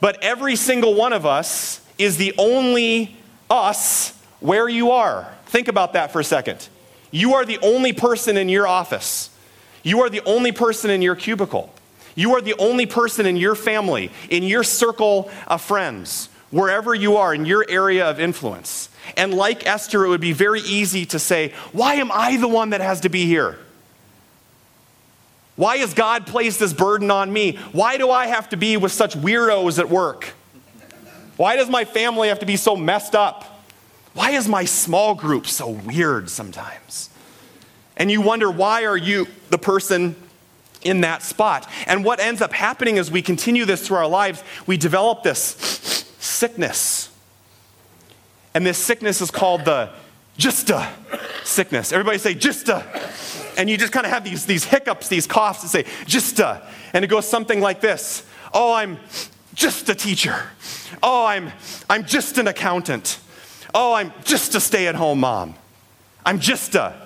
but 0.00 0.22
every 0.22 0.56
single 0.56 0.94
one 0.94 1.12
of 1.12 1.24
us 1.24 1.80
is 1.98 2.16
the 2.16 2.34
only 2.36 3.16
us 3.48 4.12
where 4.40 4.68
you 4.68 4.90
are. 4.90 5.32
Think 5.46 5.68
about 5.68 5.94
that 5.94 6.12
for 6.12 6.20
a 6.20 6.24
second. 6.24 6.68
You 7.10 7.34
are 7.34 7.44
the 7.44 7.58
only 7.62 7.92
person 7.92 8.36
in 8.36 8.48
your 8.48 8.66
office. 8.66 9.30
You 9.86 10.02
are 10.02 10.10
the 10.10 10.22
only 10.26 10.50
person 10.50 10.90
in 10.90 11.00
your 11.00 11.14
cubicle. 11.14 11.72
You 12.16 12.34
are 12.34 12.40
the 12.40 12.54
only 12.58 12.86
person 12.86 13.24
in 13.24 13.36
your 13.36 13.54
family, 13.54 14.10
in 14.28 14.42
your 14.42 14.64
circle 14.64 15.30
of 15.46 15.62
friends, 15.62 16.28
wherever 16.50 16.92
you 16.92 17.18
are, 17.18 17.32
in 17.32 17.46
your 17.46 17.64
area 17.68 18.04
of 18.04 18.18
influence. 18.18 18.88
And 19.16 19.32
like 19.32 19.64
Esther, 19.64 20.04
it 20.04 20.08
would 20.08 20.20
be 20.20 20.32
very 20.32 20.60
easy 20.62 21.06
to 21.06 21.20
say, 21.20 21.52
Why 21.70 21.94
am 21.94 22.10
I 22.10 22.36
the 22.36 22.48
one 22.48 22.70
that 22.70 22.80
has 22.80 23.02
to 23.02 23.08
be 23.08 23.26
here? 23.26 23.60
Why 25.54 25.76
has 25.76 25.94
God 25.94 26.26
placed 26.26 26.58
this 26.58 26.72
burden 26.72 27.12
on 27.12 27.32
me? 27.32 27.56
Why 27.70 27.96
do 27.96 28.10
I 28.10 28.26
have 28.26 28.48
to 28.48 28.56
be 28.56 28.76
with 28.76 28.90
such 28.90 29.14
weirdos 29.14 29.78
at 29.78 29.88
work? 29.88 30.34
Why 31.36 31.54
does 31.54 31.68
my 31.68 31.84
family 31.84 32.26
have 32.26 32.40
to 32.40 32.46
be 32.46 32.56
so 32.56 32.74
messed 32.74 33.14
up? 33.14 33.62
Why 34.14 34.32
is 34.32 34.48
my 34.48 34.64
small 34.64 35.14
group 35.14 35.46
so 35.46 35.68
weird 35.70 36.28
sometimes? 36.28 37.08
And 37.96 38.10
you 38.10 38.20
wonder, 38.20 38.50
why 38.50 38.84
are 38.84 38.96
you 38.96 39.26
the 39.50 39.58
person 39.58 40.16
in 40.82 41.00
that 41.00 41.22
spot? 41.22 41.68
And 41.86 42.04
what 42.04 42.20
ends 42.20 42.40
up 42.40 42.52
happening 42.52 42.98
as 42.98 43.10
we 43.10 43.22
continue 43.22 43.64
this 43.64 43.86
through 43.86 43.98
our 43.98 44.08
lives, 44.08 44.42
we 44.66 44.76
develop 44.76 45.22
this 45.22 45.40
sickness. 46.18 47.10
And 48.54 48.64
this 48.64 48.78
sickness 48.78 49.20
is 49.20 49.30
called 49.30 49.64
the 49.64 49.90
gista 50.38 50.90
sickness. 51.44 51.92
Everybody 51.92 52.18
say 52.18 52.34
gista. 52.34 52.84
And 53.58 53.70
you 53.70 53.78
just 53.78 53.92
kind 53.92 54.04
of 54.04 54.12
have 54.12 54.24
these, 54.24 54.44
these 54.44 54.64
hiccups, 54.64 55.08
these 55.08 55.26
coughs 55.26 55.62
and 55.62 55.70
say 55.70 55.84
gista. 56.04 56.66
And 56.92 57.04
it 57.04 57.08
goes 57.08 57.26
something 57.26 57.60
like 57.60 57.80
this 57.80 58.24
Oh, 58.52 58.72
I'm 58.72 58.98
just 59.54 59.88
a 59.88 59.94
teacher. 59.94 60.50
Oh, 61.02 61.26
I'm, 61.26 61.52
I'm 61.88 62.04
just 62.04 62.38
an 62.38 62.48
accountant. 62.48 63.18
Oh, 63.74 63.94
I'm 63.94 64.12
just 64.24 64.54
a 64.54 64.60
stay 64.60 64.86
at 64.86 64.94
home 64.94 65.20
mom. 65.20 65.54
I'm 66.24 66.38
just 66.40 66.74
a. 66.74 67.05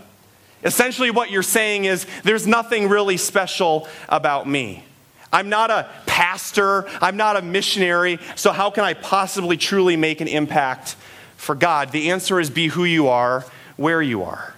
Essentially, 0.62 1.10
what 1.10 1.30
you're 1.30 1.42
saying 1.42 1.86
is 1.86 2.06
there's 2.22 2.46
nothing 2.46 2.88
really 2.88 3.16
special 3.16 3.88
about 4.08 4.46
me. 4.48 4.84
I'm 5.32 5.48
not 5.48 5.70
a 5.70 5.88
pastor, 6.06 6.88
I'm 7.00 7.16
not 7.16 7.36
a 7.36 7.42
missionary, 7.42 8.18
so 8.34 8.52
how 8.52 8.70
can 8.70 8.84
I 8.84 8.94
possibly 8.94 9.56
truly 9.56 9.96
make 9.96 10.20
an 10.20 10.28
impact 10.28 10.96
for 11.36 11.54
God? 11.54 11.92
The 11.92 12.10
answer 12.10 12.40
is 12.40 12.50
be 12.50 12.66
who 12.66 12.84
you 12.84 13.08
are, 13.08 13.46
where 13.76 14.02
you 14.02 14.24
are. 14.24 14.54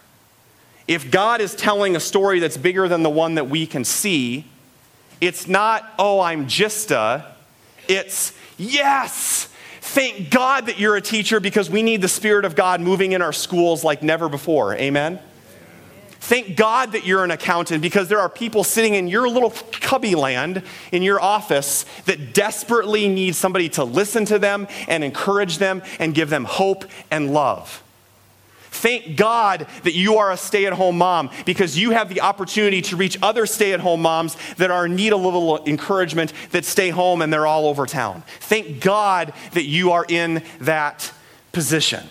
If 0.89 1.11
God 1.11 1.41
is 1.41 1.55
telling 1.55 1.95
a 1.95 2.01
story 2.01 2.41
that's 2.41 2.57
bigger 2.57 2.89
than 2.89 3.03
the 3.03 3.11
one 3.11 3.37
that 3.37 3.49
we 3.49 3.67
can 3.67 3.85
see, 3.85 4.47
it's 5.21 5.47
not, 5.47 5.93
oh, 5.99 6.21
I'm 6.21 6.49
just 6.49 6.91
a, 6.91 7.27
it's, 7.87 8.33
yes, 8.57 9.49
thank 9.81 10.31
God 10.31 10.67
that 10.67 10.81
you're 10.81 10.97
a 10.97 11.01
teacher 11.03 11.39
because 11.39 11.71
we 11.71 11.83
need 11.83 12.03
the 12.03 12.09
Spirit 12.09 12.45
of 12.45 12.57
God 12.57 12.81
moving 12.81 13.13
in 13.13 13.23
our 13.23 13.33
schools 13.33 13.85
like 13.85 14.03
never 14.03 14.29
before. 14.29 14.75
Amen? 14.75 15.21
Thank 16.23 16.57
God 16.57 16.93
that 16.93 17.05
you're 17.05 17.25
an 17.25 17.33
accountant 17.33 17.83
because 17.83 18.09
there 18.09 18.21
are 18.21 18.29
people 18.29 18.63
sitting 18.63 18.95
in 18.95 19.09
your 19.09 19.29
little 19.29 19.51
cubby 19.51 20.15
land 20.15 20.63
in 20.93 21.03
your 21.03 21.21
office 21.21 21.85
that 22.05 22.33
desperately 22.33 23.09
need 23.09 23.35
somebody 23.35 23.69
to 23.71 23.83
listen 23.83 24.25
to 24.27 24.39
them 24.39 24.69
and 24.87 25.03
encourage 25.03 25.59
them 25.59 25.83
and 25.99 26.15
give 26.15 26.31
them 26.31 26.45
hope 26.45 26.85
and 27.11 27.35
love. 27.35 27.83
Thank 28.71 29.17
God 29.17 29.67
that 29.83 29.95
you 29.95 30.19
are 30.19 30.31
a 30.31 30.37
stay 30.37 30.65
at 30.65 30.75
home 30.75 30.97
mom 30.97 31.29
because 31.45 31.77
you 31.77 31.91
have 31.91 32.09
the 32.09 32.21
opportunity 32.21 32.83
to 32.83 32.97
reach 32.97 33.19
other 33.21 33.45
stay 33.45 33.73
at 33.73 33.81
home 33.81 34.03
moms 34.03 34.37
that 34.59 34.71
are 34.71 34.87
in 34.87 34.95
need 34.95 35.13
a 35.13 35.17
little 35.17 35.65
encouragement 35.67 36.33
that 36.53 36.65
stay 36.65 36.91
home 36.91 37.21
and 37.21 37.33
they're 37.33 37.49
all 37.49 37.67
over 37.67 37.85
town. 37.85 38.23
Thank 38.39 38.81
God 38.81 39.33
that 39.55 39.65
you 39.65 39.91
are 39.91 40.07
in 40.09 40.45
that 40.61 41.13
position. 41.51 42.09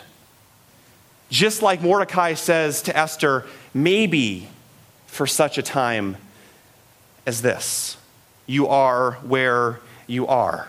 Just 1.31 1.61
like 1.61 1.81
Mordecai 1.81 2.33
says 2.33 2.81
to 2.83 2.95
Esther, 2.95 3.45
maybe 3.73 4.49
for 5.07 5.25
such 5.25 5.57
a 5.57 5.63
time 5.63 6.17
as 7.25 7.41
this, 7.41 7.95
you 8.45 8.67
are 8.67 9.13
where 9.23 9.79
you 10.07 10.27
are. 10.27 10.67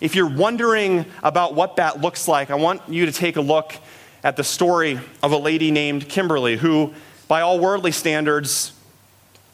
If 0.00 0.14
you're 0.14 0.34
wondering 0.34 1.04
about 1.22 1.54
what 1.54 1.76
that 1.76 2.00
looks 2.00 2.26
like, 2.26 2.50
I 2.50 2.54
want 2.54 2.88
you 2.88 3.04
to 3.04 3.12
take 3.12 3.36
a 3.36 3.40
look 3.42 3.74
at 4.24 4.36
the 4.36 4.44
story 4.44 4.98
of 5.22 5.32
a 5.32 5.36
lady 5.36 5.70
named 5.70 6.08
Kimberly 6.08 6.56
who, 6.56 6.94
by 7.28 7.42
all 7.42 7.60
worldly 7.60 7.92
standards, 7.92 8.72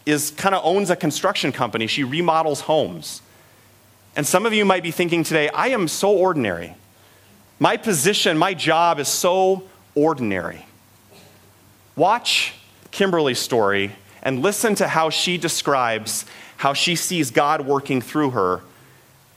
is 0.06 0.30
kind 0.30 0.54
of 0.54 0.64
owns 0.64 0.88
a 0.88 0.96
construction 0.96 1.50
company. 1.50 1.88
She 1.88 2.04
remodels 2.04 2.62
homes. 2.62 3.22
And 4.14 4.24
some 4.24 4.46
of 4.46 4.52
you 4.52 4.64
might 4.64 4.84
be 4.84 4.92
thinking 4.92 5.24
today, 5.24 5.48
I 5.48 5.68
am 5.68 5.88
so 5.88 6.12
ordinary. 6.12 6.76
My 7.58 7.76
position, 7.76 8.38
my 8.38 8.54
job 8.54 9.00
is 9.00 9.08
so 9.08 9.64
ordinary. 9.94 10.66
Watch 11.96 12.54
Kimberly's 12.90 13.38
story 13.38 13.92
and 14.22 14.40
listen 14.40 14.74
to 14.76 14.88
how 14.88 15.10
she 15.10 15.36
describes 15.36 16.24
how 16.58 16.72
she 16.72 16.94
sees 16.94 17.30
God 17.30 17.66
working 17.66 18.00
through 18.00 18.30
her 18.30 18.60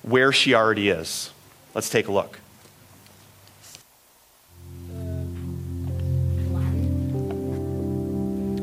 where 0.04 0.32
she 0.32 0.54
already 0.54 0.90
is. 0.90 1.32
Let's 1.74 1.90
take 1.90 2.08
a 2.08 2.12
look. 2.12 2.40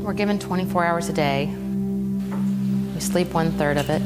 We're 0.03 0.13
given 0.15 0.39
24 0.39 0.85
hours 0.85 1.09
a 1.09 1.13
day. 1.13 1.47
We 1.47 3.01
sleep 3.01 3.33
one 3.33 3.51
third 3.53 3.77
of 3.79 3.91
it. 3.91 4.03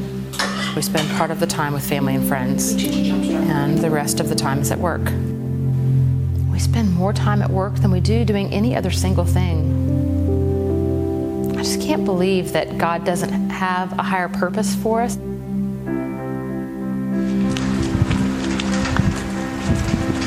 We 0.74 0.82
spend 0.82 1.08
part 1.16 1.30
of 1.30 1.40
the 1.40 1.46
time 1.46 1.72
with 1.72 1.86
family 1.86 2.14
and 2.14 2.26
friends, 2.26 2.74
and 2.74 3.78
the 3.78 3.90
rest 3.90 4.20
of 4.20 4.28
the 4.28 4.34
time 4.34 4.60
is 4.60 4.70
at 4.70 4.78
work. 4.78 5.02
We 6.56 6.60
spend 6.60 6.94
more 6.94 7.12
time 7.12 7.42
at 7.42 7.50
work 7.50 7.74
than 7.74 7.90
we 7.90 8.00
do 8.00 8.24
doing 8.24 8.50
any 8.50 8.74
other 8.74 8.90
single 8.90 9.26
thing. 9.26 9.60
I 11.52 11.56
just 11.58 11.82
can't 11.82 12.06
believe 12.06 12.52
that 12.52 12.78
God 12.78 13.04
doesn't 13.04 13.50
have 13.50 13.92
a 13.98 14.02
higher 14.02 14.30
purpose 14.30 14.74
for 14.74 15.02
us. 15.02 15.18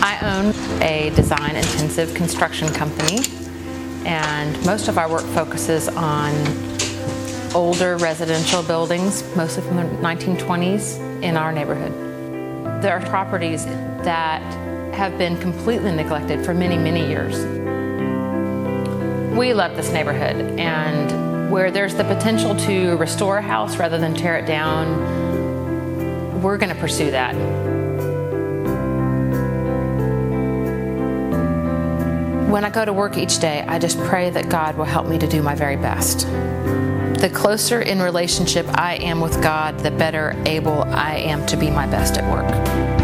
I 0.03 0.19
own 0.21 0.53
a 0.83 1.09
design 1.15 1.55
intensive 1.55 2.13
construction 2.13 2.71
company, 2.75 3.23
and 4.05 4.63
most 4.67 4.87
of 4.87 4.99
our 4.99 5.09
work 5.09 5.25
focuses 5.33 5.87
on 5.87 6.31
older 7.55 7.97
residential 7.97 8.61
buildings, 8.61 9.23
mostly 9.35 9.63
from 9.63 9.77
the 9.77 9.85
1920s, 9.97 11.23
in 11.23 11.35
our 11.35 11.51
neighborhood. 11.51 11.91
There 12.83 12.93
are 12.95 13.01
properties 13.07 13.65
that 13.65 14.68
have 14.99 15.17
been 15.17 15.38
completely 15.38 15.93
neglected 15.93 16.43
for 16.43 16.53
many, 16.53 16.77
many 16.77 17.07
years. 17.07 17.38
We 19.33 19.53
love 19.53 19.77
this 19.77 19.93
neighborhood, 19.93 20.59
and 20.59 21.49
where 21.49 21.71
there's 21.71 21.95
the 21.95 22.03
potential 22.03 22.53
to 22.67 22.97
restore 22.97 23.38
a 23.38 23.41
house 23.41 23.77
rather 23.77 23.97
than 23.97 24.13
tear 24.13 24.35
it 24.35 24.45
down, 24.45 26.41
we're 26.41 26.57
going 26.57 26.75
to 26.75 26.81
pursue 26.81 27.12
that. 27.12 27.33
When 32.51 32.65
I 32.65 32.69
go 32.69 32.83
to 32.83 32.91
work 32.91 33.15
each 33.17 33.39
day, 33.39 33.63
I 33.69 33.79
just 33.79 33.97
pray 33.99 34.29
that 34.31 34.49
God 34.49 34.75
will 34.75 34.83
help 34.83 35.07
me 35.07 35.17
to 35.17 35.27
do 35.27 35.41
my 35.41 35.55
very 35.55 35.77
best. 35.77 36.27
The 37.21 37.31
closer 37.33 37.79
in 37.81 38.01
relationship 38.01 38.65
I 38.77 38.95
am 38.95 39.21
with 39.21 39.41
God, 39.41 39.79
the 39.79 39.91
better 39.91 40.35
able 40.45 40.83
I 40.83 41.15
am 41.15 41.45
to 41.45 41.55
be 41.55 41.69
my 41.69 41.88
best 41.88 42.17
at 42.17 42.29
work. 42.29 42.98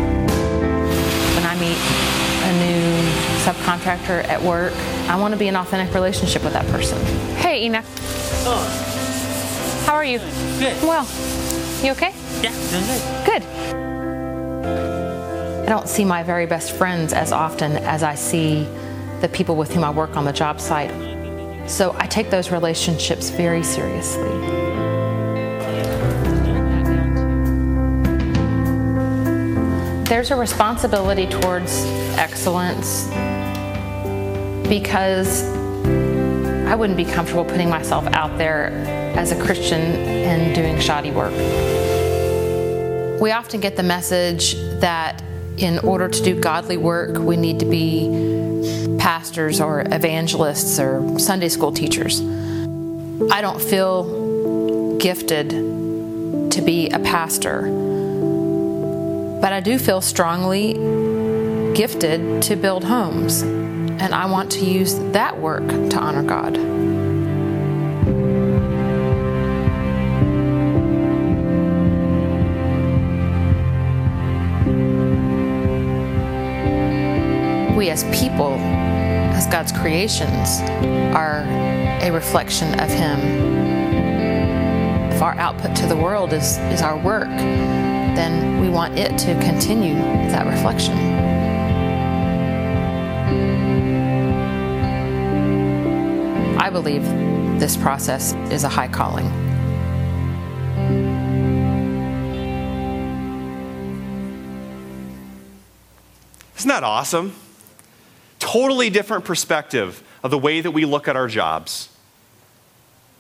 Subcontractor 3.46 4.28
at 4.28 4.42
work, 4.42 4.74
I 5.08 5.16
want 5.18 5.34
to 5.34 5.38
be 5.38 5.48
in 5.48 5.56
authentic 5.56 5.94
relationship 5.94 6.44
with 6.44 6.54
that 6.54 6.66
person. 6.68 6.98
Hey, 7.36 7.64
Enoch. 7.66 7.86
Oh, 8.48 9.84
How 9.86 9.94
are 9.94 10.04
you? 10.04 10.18
good. 10.58 10.82
Well, 10.82 11.08
you 11.84 11.92
okay? 11.92 12.14
Yeah, 12.42 12.52
doing 12.72 12.86
good. 12.86 13.26
Good. 13.26 13.44
I 15.66 15.70
don't 15.70 15.88
see 15.88 16.06
my 16.06 16.24
very 16.24 16.46
best 16.48 16.72
friends 16.72 17.14
as 17.14 17.32
often 17.32 17.74
as 17.78 18.02
I 18.04 18.16
see 18.16 18.68
the 19.22 19.30
people 19.30 19.56
with 19.56 19.74
whom 19.74 19.84
I 19.84 19.92
work 19.92 20.18
on 20.18 20.26
the 20.26 20.34
job 20.34 20.60
site. 20.60 20.92
So 21.70 21.96
I 22.00 22.08
take 22.08 22.30
those 22.30 22.52
relationships 22.52 23.30
very 23.30 23.64
seriously. 23.64 24.30
There's 30.08 30.30
a 30.32 30.36
responsibility 30.36 31.26
towards 31.28 31.84
excellence 32.18 33.08
because 34.70 35.44
I 36.68 36.76
wouldn't 36.76 36.98
be 36.98 37.06
comfortable 37.06 37.46
putting 37.46 37.70
myself 37.70 38.06
out 38.08 38.38
there 38.38 38.70
as 39.16 39.32
a 39.32 39.42
Christian 39.42 39.82
and 39.82 40.56
doing 40.56 40.80
shoddy 40.80 41.12
work. 41.12 41.34
We 43.22 43.32
often 43.32 43.62
get 43.62 43.76
the 43.76 43.84
message 43.84 44.56
that 44.80 45.24
in 45.58 45.80
order 45.80 46.10
to 46.10 46.24
do 46.24 46.40
godly 46.40 46.78
work, 46.78 47.18
we 47.18 47.38
need 47.38 47.60
to 47.60 47.66
be 47.66 48.98
pastors 49.00 49.62
or 49.62 49.82
evangelists 49.82 50.80
or 50.80 51.18
Sunday 51.20 51.50
school 51.50 51.72
teachers. 51.72 52.22
I 53.32 53.42
don't 53.42 53.62
feel 53.62 54.98
gifted 54.98 55.50
to 55.50 56.62
be 56.62 56.90
a 56.90 57.00
pastor, 57.00 57.62
but 59.42 59.54
I 59.54 59.62
do 59.62 59.78
feel 59.78 60.02
strongly 60.02 60.74
gifted 61.74 62.42
to 62.44 62.56
build 62.56 62.84
homes, 62.84 63.44
and 64.00 64.14
I 64.14 64.26
want 64.26 64.52
to 64.54 64.66
use 64.66 64.96
that 65.12 65.40
work 65.40 65.68
to 65.68 65.98
honor 65.98 66.24
God. 66.24 66.76
we 77.86 77.92
as 77.92 78.04
people, 78.06 78.54
as 78.54 79.46
God's 79.46 79.72
creations, 79.72 80.60
are 81.14 81.44
a 82.02 82.10
reflection 82.10 82.80
of 82.80 82.90
Him. 82.90 83.20
If 85.12 85.22
our 85.22 85.36
output 85.36 85.76
to 85.78 85.86
the 85.86 85.96
world 85.96 86.34
is, 86.34 86.58
is 86.58 86.82
our 86.82 86.98
work, 86.98 87.30
then 87.30 88.60
we 88.60 88.70
want 88.70 88.98
it 88.98 89.18
to 89.20 89.34
continue 89.42 89.94
that 89.94 90.48
reflection. 90.48 91.15
Believe 96.76 97.06
this 97.58 97.78
process 97.78 98.34
is 98.52 98.66
a 98.66 98.68
high 98.68 98.90
calling. 98.90 99.26
Isn't 106.58 106.68
that 106.68 106.84
awesome? 106.84 107.34
Totally 108.40 108.90
different 108.90 109.24
perspective 109.24 110.04
of 110.22 110.32
the 110.32 110.38
way 110.38 110.60
that 110.60 110.72
we 110.72 110.84
look 110.84 111.08
at 111.08 111.16
our 111.16 111.30
jobs. 111.30 111.88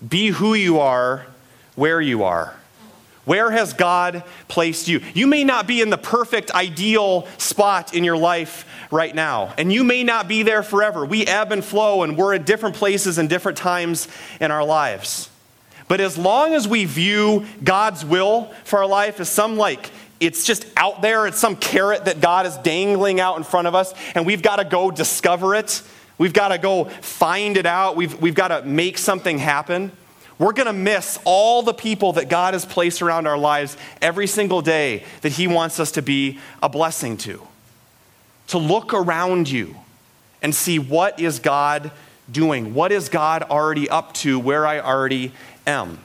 Be 0.05 0.27
who 0.27 0.53
you 0.53 0.79
are, 0.81 1.25
where 1.75 2.01
you 2.01 2.25
are. 2.25 2.57
Where 3.25 3.49
has 3.51 3.73
God 3.73 4.23
placed 4.47 4.87
you? 4.87 5.01
You 5.13 5.27
may 5.27 5.43
not 5.43 5.67
be 5.67 5.81
in 5.81 5.89
the 5.89 5.97
perfect, 5.97 6.51
ideal 6.51 7.27
spot 7.37 7.93
in 7.93 8.03
your 8.03 8.17
life 8.17 8.65
right 8.91 9.13
now, 9.13 9.53
and 9.57 9.73
you 9.73 9.83
may 9.83 10.03
not 10.03 10.27
be 10.27 10.43
there 10.43 10.63
forever. 10.63 11.05
We 11.05 11.25
ebb 11.25 11.51
and 11.51 11.65
flow, 11.65 12.03
and 12.03 12.15
we're 12.17 12.35
at 12.35 12.45
different 12.45 12.75
places 12.75 13.17
and 13.17 13.27
different 13.27 13.57
times 13.57 14.07
in 14.39 14.51
our 14.51 14.63
lives. 14.63 15.29
But 15.87 16.01
as 16.01 16.17
long 16.17 16.53
as 16.53 16.67
we 16.67 16.85
view 16.85 17.45
God's 17.63 18.05
will 18.05 18.45
for 18.63 18.79
our 18.79 18.87
life 18.87 19.19
as 19.19 19.29
some 19.29 19.57
like 19.57 19.91
it's 20.19 20.45
just 20.45 20.65
out 20.77 21.01
there, 21.01 21.27
it's 21.27 21.39
some 21.39 21.55
carrot 21.55 22.05
that 22.05 22.21
God 22.21 22.45
is 22.45 22.55
dangling 22.57 23.19
out 23.19 23.37
in 23.37 23.43
front 23.43 23.67
of 23.67 23.75
us, 23.75 23.93
and 24.13 24.25
we've 24.25 24.41
got 24.41 24.57
to 24.57 24.65
go 24.65 24.91
discover 24.91 25.55
it. 25.55 25.81
We've 26.17 26.33
got 26.33 26.49
to 26.49 26.57
go 26.57 26.85
find 26.85 27.57
it 27.57 27.65
out. 27.65 27.95
We've, 27.95 28.19
we've 28.21 28.35
got 28.35 28.47
to 28.47 28.61
make 28.61 28.97
something 28.97 29.37
happen. 29.37 29.91
We're 30.37 30.53
going 30.53 30.67
to 30.67 30.73
miss 30.73 31.17
all 31.23 31.61
the 31.61 31.73
people 31.73 32.13
that 32.13 32.29
God 32.29 32.53
has 32.53 32.65
placed 32.65 33.01
around 33.01 33.25
our 33.25 33.37
lives 33.37 33.77
every 34.01 34.27
single 34.27 34.61
day 34.61 35.03
that 35.21 35.33
He 35.33 35.47
wants 35.47 35.79
us 35.79 35.91
to 35.91 36.01
be 36.01 36.39
a 36.61 36.67
blessing 36.67 37.15
to. 37.17 37.41
To 38.47 38.57
look 38.57 38.93
around 38.93 39.49
you 39.49 39.75
and 40.41 40.53
see 40.53 40.77
what 40.77 41.19
is 41.19 41.39
God 41.39 41.91
doing? 42.29 42.73
What 42.73 42.91
is 42.91 43.09
God 43.09 43.43
already 43.43 43.89
up 43.89 44.13
to 44.15 44.39
where 44.39 44.67
I 44.67 44.79
already 44.79 45.31
am? 45.65 45.99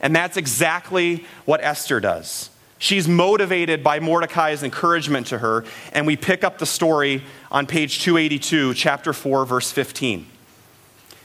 And 0.00 0.14
that's 0.14 0.36
exactly 0.36 1.24
what 1.44 1.62
Esther 1.62 2.00
does. 2.00 2.50
She's 2.78 3.08
motivated 3.08 3.82
by 3.82 4.00
Mordecai's 4.00 4.62
encouragement 4.62 5.28
to 5.28 5.38
her, 5.38 5.64
and 5.92 6.06
we 6.06 6.16
pick 6.16 6.44
up 6.44 6.58
the 6.58 6.66
story 6.66 7.22
on 7.50 7.66
page 7.66 8.00
282, 8.00 8.74
chapter 8.74 9.12
4, 9.12 9.46
verse 9.46 9.72
15. 9.72 10.26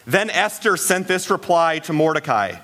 Then 0.06 0.30
Esther 0.30 0.78
sent 0.78 1.08
this 1.08 1.30
reply 1.30 1.80
to 1.80 1.94
Mordecai 1.94 2.56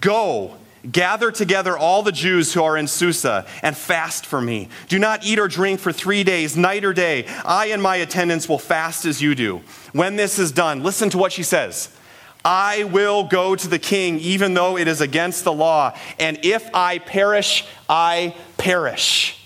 Go, 0.00 0.56
gather 0.90 1.30
together 1.30 1.76
all 1.76 2.02
the 2.02 2.12
Jews 2.12 2.54
who 2.54 2.62
are 2.62 2.76
in 2.76 2.86
Susa, 2.86 3.44
and 3.62 3.76
fast 3.76 4.24
for 4.24 4.40
me. 4.40 4.68
Do 4.88 4.98
not 4.98 5.24
eat 5.24 5.38
or 5.38 5.48
drink 5.48 5.80
for 5.80 5.92
three 5.92 6.24
days, 6.24 6.56
night 6.56 6.84
or 6.84 6.92
day. 6.92 7.26
I 7.44 7.66
and 7.66 7.82
my 7.82 7.96
attendants 7.96 8.48
will 8.48 8.58
fast 8.58 9.04
as 9.04 9.20
you 9.20 9.34
do. 9.34 9.62
When 9.92 10.16
this 10.16 10.38
is 10.38 10.52
done, 10.52 10.82
listen 10.82 11.10
to 11.10 11.18
what 11.18 11.32
she 11.32 11.42
says. 11.42 11.94
I 12.42 12.84
will 12.84 13.24
go 13.24 13.54
to 13.54 13.68
the 13.68 13.78
king, 13.78 14.18
even 14.20 14.54
though 14.54 14.78
it 14.78 14.88
is 14.88 15.02
against 15.02 15.44
the 15.44 15.52
law. 15.52 15.94
And 16.18 16.38
if 16.42 16.74
I 16.74 16.98
perish, 16.98 17.66
I 17.88 18.34
perish. 18.56 19.36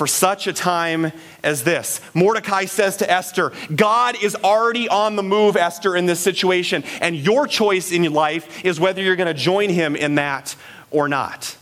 for 0.00 0.06
such 0.06 0.46
a 0.46 0.52
time 0.54 1.12
as 1.42 1.64
this. 1.64 2.00
Mordecai 2.14 2.64
says 2.64 2.96
to 2.98 3.10
Esther, 3.10 3.52
God 3.74 4.22
is 4.22 4.36
already 4.36 4.88
on 4.88 5.16
the 5.16 5.22
move, 5.22 5.56
Esther, 5.56 5.96
in 5.96 6.06
this 6.06 6.20
situation, 6.20 6.84
and 7.00 7.16
your 7.16 7.46
choice 7.46 7.92
in 7.92 8.12
life 8.12 8.64
is 8.64 8.80
whether 8.80 9.02
you're 9.02 9.16
going 9.16 9.26
to 9.26 9.34
join 9.34 9.70
him 9.70 9.96
in 9.96 10.16
that 10.16 10.56
or 10.90 11.08
not. 11.08 11.56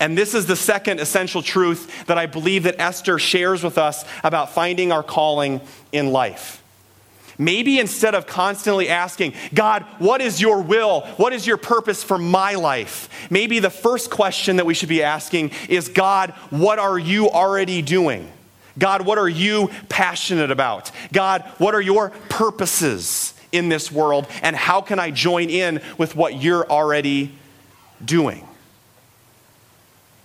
And 0.00 0.18
this 0.18 0.34
is 0.34 0.46
the 0.46 0.56
second 0.56 0.98
essential 0.98 1.42
truth 1.42 2.06
that 2.06 2.18
I 2.18 2.26
believe 2.26 2.64
that 2.64 2.80
Esther 2.80 3.20
shares 3.20 3.62
with 3.62 3.78
us 3.78 4.04
about 4.24 4.50
finding 4.50 4.90
our 4.90 5.02
calling 5.02 5.60
in 5.92 6.10
life. 6.10 6.60
Maybe 7.38 7.78
instead 7.78 8.14
of 8.14 8.26
constantly 8.26 8.88
asking, 8.88 9.34
God, 9.54 9.84
what 9.98 10.20
is 10.20 10.40
your 10.40 10.60
will? 10.60 11.02
What 11.16 11.32
is 11.32 11.46
your 11.46 11.56
purpose 11.56 12.02
for 12.02 12.18
my 12.18 12.54
life? 12.54 13.08
Maybe 13.30 13.58
the 13.58 13.70
first 13.70 14.10
question 14.10 14.56
that 14.56 14.66
we 14.66 14.74
should 14.74 14.88
be 14.88 15.02
asking 15.02 15.52
is, 15.68 15.88
God, 15.88 16.30
what 16.50 16.78
are 16.78 16.98
you 16.98 17.30
already 17.30 17.80
doing? 17.80 18.30
God, 18.78 19.02
what 19.02 19.18
are 19.18 19.28
you 19.28 19.70
passionate 19.88 20.50
about? 20.50 20.90
God, 21.12 21.42
what 21.58 21.74
are 21.74 21.80
your 21.80 22.10
purposes 22.28 23.34
in 23.52 23.68
this 23.68 23.92
world? 23.92 24.26
And 24.42 24.56
how 24.56 24.80
can 24.80 24.98
I 24.98 25.10
join 25.10 25.50
in 25.50 25.82
with 25.98 26.16
what 26.16 26.42
you're 26.42 26.68
already 26.68 27.34
doing? 28.04 28.46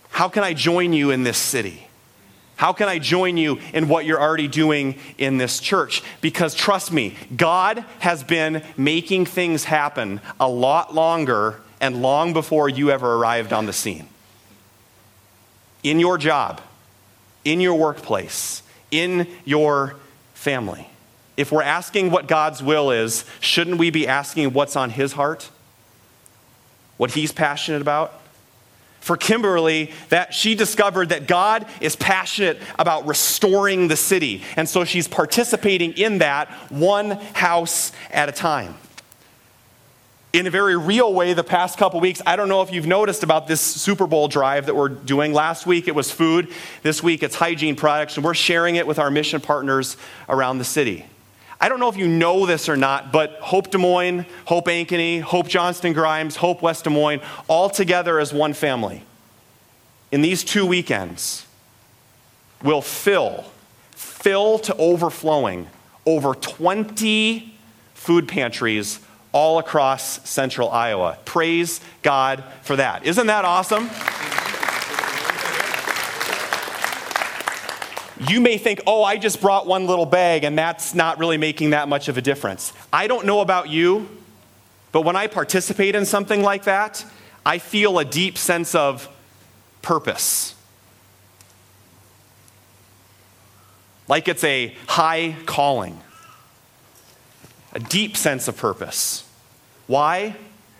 How 0.09 0.29
can 0.29 0.43
I 0.43 0.53
join 0.53 0.93
you 0.93 1.11
in 1.11 1.23
this 1.23 1.37
city? 1.37 1.87
How 2.55 2.73
can 2.73 2.89
I 2.89 2.97
join 2.97 3.37
you 3.37 3.59
in 3.71 3.87
what 3.87 4.05
you're 4.05 4.19
already 4.19 4.47
doing 4.47 4.95
in 5.19 5.37
this 5.37 5.59
church? 5.59 6.01
Because 6.21 6.55
trust 6.55 6.91
me, 6.91 7.15
God 7.35 7.85
has 7.99 8.23
been 8.23 8.63
making 8.75 9.27
things 9.27 9.65
happen 9.65 10.21
a 10.39 10.49
lot 10.49 10.95
longer 10.95 11.61
and 11.79 12.01
long 12.01 12.33
before 12.33 12.67
you 12.67 12.89
ever 12.89 13.13
arrived 13.13 13.53
on 13.53 13.67
the 13.67 13.73
scene. 13.73 14.07
In 15.83 15.99
your 15.99 16.17
job, 16.17 16.59
in 17.47 17.61
your 17.61 17.75
workplace, 17.75 18.61
in 18.91 19.25
your 19.45 19.95
family. 20.33 20.89
If 21.37 21.51
we're 21.51 21.63
asking 21.63 22.11
what 22.11 22.27
God's 22.27 22.61
will 22.61 22.91
is, 22.91 23.23
shouldn't 23.39 23.77
we 23.77 23.89
be 23.89 24.07
asking 24.07 24.51
what's 24.51 24.75
on 24.75 24.89
His 24.89 25.13
heart? 25.13 25.49
What 26.97 27.11
He's 27.11 27.31
passionate 27.31 27.81
about? 27.81 28.21
for 28.99 29.15
Kimberly 29.15 29.93
that 30.09 30.33
she 30.33 30.53
discovered 30.53 31.09
that 31.09 31.29
God 31.29 31.65
is 31.79 31.95
passionate 31.95 32.59
about 32.77 33.07
restoring 33.07 33.87
the 33.87 33.95
city. 33.95 34.43
And 34.57 34.67
so 34.67 34.83
she's 34.83 35.07
participating 35.07 35.93
in 35.93 36.17
that 36.17 36.49
one 36.69 37.11
house 37.11 37.93
at 38.11 38.27
a 38.27 38.33
time. 38.33 38.75
In 40.33 40.45
a 40.45 40.49
very 40.49 40.75
real 40.75 41.13
way, 41.13 41.33
the 41.33 41.43
past 41.43 41.77
couple 41.77 42.01
weeks, 42.01 42.21
I 42.25 42.35
don't 42.35 42.49
know 42.49 42.61
if 42.61 42.71
you've 42.71 42.85
noticed 42.85 43.23
about 43.23 43.47
this 43.47 43.61
Super 43.61 44.05
Bowl 44.05 44.27
drive 44.27 44.65
that 44.65 44.75
we're 44.75 44.89
doing. 44.89 45.31
Last 45.33 45.65
week 45.65 45.87
it 45.87 45.95
was 45.95 46.11
food, 46.11 46.49
this 46.83 47.01
week 47.01 47.23
it's 47.23 47.35
hygiene 47.35 47.77
products, 47.77 48.17
and 48.17 48.25
we're 48.25 48.33
sharing 48.33 48.75
it 48.75 48.85
with 48.85 48.99
our 48.99 49.09
mission 49.09 49.39
partners 49.39 49.95
around 50.27 50.57
the 50.57 50.65
city. 50.65 51.05
I 51.61 51.69
don't 51.69 51.79
know 51.79 51.87
if 51.87 51.95
you 51.95 52.07
know 52.07 52.45
this 52.45 52.67
or 52.67 52.75
not, 52.75 53.11
but 53.11 53.31
Hope 53.39 53.71
Des 53.71 53.77
Moines, 53.77 54.25
Hope 54.45 54.67
Ankeny, 54.67 55.21
Hope 55.21 55.47
Johnston 55.47 55.93
Grimes, 55.93 56.35
Hope 56.35 56.61
West 56.61 56.83
Des 56.83 56.89
Moines, 56.89 57.21
all 57.47 57.69
together 57.69 58.19
as 58.19 58.33
one 58.33 58.53
family, 58.53 59.03
in 60.11 60.21
these 60.21 60.43
two 60.43 60.65
weekends, 60.65 61.47
will 62.61 62.81
fill, 62.81 63.45
fill 63.91 64.59
to 64.59 64.75
overflowing 64.75 65.67
over 66.05 66.35
20 66.35 67.55
food 67.93 68.27
pantries 68.27 68.99
all 69.31 69.59
across 69.59 70.27
central 70.27 70.69
Iowa. 70.69 71.17
Praise 71.25 71.81
God 72.01 72.43
for 72.61 72.75
that. 72.75 73.05
Isn't 73.05 73.27
that 73.27 73.45
awesome? 73.45 73.89
you 78.29 78.41
may 78.41 78.57
think, 78.57 78.81
oh, 78.87 79.03
I 79.03 79.17
just 79.17 79.41
brought 79.41 79.67
one 79.67 79.85
little 79.85 80.05
bag 80.05 80.43
and 80.43 80.57
that's 80.57 80.95
not 80.95 81.19
really 81.19 81.37
making 81.37 81.71
that 81.71 81.87
much 81.87 82.07
of 82.07 82.17
a 82.17 82.21
difference. 82.21 82.73
I 82.91 83.07
don't 83.07 83.25
know 83.25 83.41
about 83.41 83.69
you, 83.69 84.09
but 84.91 85.01
when 85.01 85.15
I 85.15 85.27
participate 85.27 85.95
in 85.95 86.05
something 86.05 86.41
like 86.41 86.63
that, 86.63 87.05
I 87.45 87.59
feel 87.59 87.99
a 87.99 88.05
deep 88.05 88.37
sense 88.37 88.73
of 88.75 89.07
purpose. 89.81 90.55
Like 94.07 94.27
it's 94.27 94.43
a 94.43 94.75
high 94.87 95.35
calling, 95.45 95.99
a 97.73 97.79
deep 97.79 98.17
sense 98.17 98.47
of 98.47 98.57
purpose. 98.57 99.27
Why? 99.87 100.35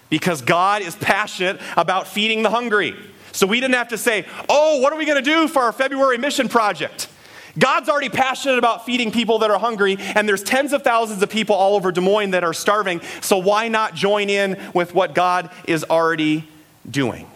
Because 0.10 0.42
God 0.42 0.82
is 0.82 0.96
passionate 0.96 1.60
about 1.76 2.08
feeding 2.08 2.44
the 2.44 2.50
hungry. 2.50 2.96
So 3.32 3.46
we 3.46 3.60
didn't 3.60 3.76
have 3.76 3.90
to 3.90 3.98
say, 3.98 4.26
oh, 4.50 4.80
what 4.82 4.94
are 4.94 4.98
we 4.98 5.06
going 5.06 5.24
to 5.24 5.30
do 5.30 5.48
for 5.48 5.62
our 5.62 5.72
February 5.72 6.18
mission 6.18 6.50
project? 6.50 7.10
God's 7.58 7.90
already 7.90 8.10
passionate 8.10 8.60
about 8.60 8.86
feeding 8.86 9.12
people 9.12 9.40
that 9.40 9.50
are 9.50 9.60
hungry, 9.60 9.98
and 10.00 10.30
there's 10.30 10.44
tens 10.44 10.74
of 10.74 10.84
thousands 10.84 11.22
of 11.24 11.30
people 11.30 11.56
all 11.56 11.76
over 11.76 11.92
Des 11.92 12.02
Moines 12.02 12.32
that 12.32 12.44
are 12.44 12.54
starving. 12.54 13.02
So 13.22 13.38
why 13.38 13.68
not 13.68 13.96
join 13.96 14.30
in 14.30 14.60
with 14.74 14.94
what 14.94 15.16
God 15.16 15.50
is 15.68 15.84
already 15.84 16.48
doing? 16.90 17.28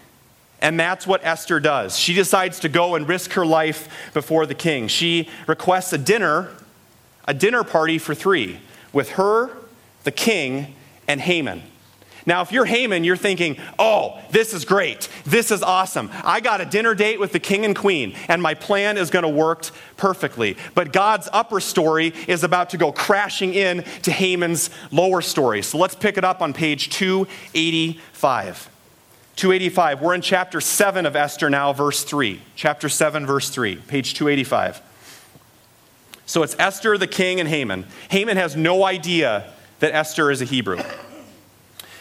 And 0.62 0.80
that's 0.80 1.08
what 1.08 1.26
Esther 1.26 1.60
does. 1.60 1.98
She 1.98 2.14
decides 2.14 2.60
to 2.60 2.70
go 2.70 2.94
and 2.94 3.08
risk 3.08 3.34
her 3.34 3.46
life 3.46 3.90
before 4.14 4.46
the 4.46 4.54
king. 4.54 4.88
She 4.88 5.28
requests 5.48 5.92
a 5.92 5.98
dinner, 5.98 6.52
a 7.28 7.34
dinner 7.34 7.64
party 7.64 7.98
for 7.98 8.14
three, 8.14 8.60
with 8.94 9.12
her, 9.12 9.50
the 10.04 10.12
king, 10.12 10.76
and 11.08 11.22
Haman. 11.22 11.64
Now, 12.26 12.42
if 12.42 12.52
you're 12.52 12.66
Haman, 12.66 13.04
you're 13.04 13.18
thinking, 13.18 13.58
oh, 13.80 14.22
this 14.30 14.54
is 14.54 14.66
great. 14.66 15.10
This 15.26 15.52
is 15.52 15.64
awesome. 15.64 16.10
I 16.24 16.40
got 16.40 16.62
a 16.62 16.66
dinner 16.66 16.94
date 16.94 17.20
with 17.20 17.32
the 17.32 17.40
king 17.40 17.66
and 17.66 17.76
queen, 17.76 18.16
and 18.28 18.42
my 18.42 18.54
plan 18.54 18.98
is 18.98 19.10
going 19.10 19.24
to 19.24 19.30
work 19.30 19.66
perfectly. 19.98 20.58
But 20.76 20.94
God's 20.94 21.28
upper 21.34 21.60
story 21.60 22.14
is 22.28 22.44
about 22.44 22.70
to 22.72 22.78
go 22.78 22.92
crashing 22.92 23.54
in 23.54 23.84
to 24.04 24.12
Haman's 24.12 24.70
lower 24.92 25.22
story. 25.22 25.62
So 25.62 25.78
let's 25.78 25.96
pick 25.96 26.18
it 26.18 26.24
up 26.24 26.42
on 26.42 26.54
page 26.54 26.90
285. 26.90 28.70
285. 29.36 30.02
We're 30.02 30.14
in 30.14 30.22
chapter 30.22 30.62
7 30.62 31.06
of 31.06 31.16
Esther 31.16 31.50
now, 31.50 31.74
verse 31.74 32.04
3. 32.04 32.42
Chapter 32.56 32.90
7, 32.90 33.26
verse 33.26 33.50
3, 33.50 33.78
page 33.78 34.14
285. 34.14 34.82
So 36.32 36.44
it's 36.44 36.56
Esther, 36.58 36.98
the 36.98 37.08
king, 37.08 37.42
and 37.42 37.50
Haman. 37.50 37.86
Haman 38.10 38.38
has 38.38 38.56
no 38.56 38.86
idea 38.86 39.52
that 39.80 39.94
Esther 39.94 40.32
is 40.32 40.42
a 40.42 40.46
Hebrew. 40.46 40.82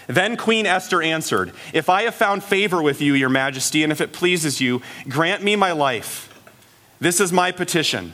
Then 0.07 0.37
Queen 0.37 0.67
Esther 0.67 1.03
answered, 1.03 1.53
If 1.73 1.89
I 1.89 2.03
have 2.03 2.15
found 2.15 2.45
favor 2.45 2.81
with 2.81 3.01
you, 3.01 3.15
your 3.15 3.29
majesty, 3.29 3.83
and 3.83 3.91
if 3.91 4.01
it 4.01 4.13
pleases 4.13 4.61
you, 4.61 4.83
grant 5.09 5.43
me 5.43 5.57
my 5.57 5.73
life. 5.73 6.33
This 7.01 7.19
is 7.19 7.33
my 7.33 7.51
petition, 7.51 8.13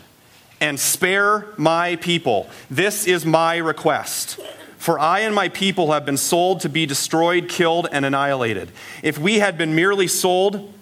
and 0.58 0.80
spare 0.80 1.48
my 1.58 1.96
people. 1.96 2.48
This 2.70 3.06
is 3.06 3.26
my 3.26 3.58
request. 3.58 4.40
For 4.78 4.98
I 4.98 5.20
and 5.20 5.34
my 5.34 5.50
people 5.50 5.92
have 5.92 6.06
been 6.06 6.16
sold 6.16 6.60
to 6.60 6.70
be 6.70 6.86
destroyed, 6.86 7.46
killed, 7.46 7.88
and 7.92 8.06
annihilated. 8.06 8.72
If 9.02 9.18
we 9.18 9.40
had 9.40 9.58
been 9.58 9.74
merely 9.74 10.08
sold, 10.08 10.72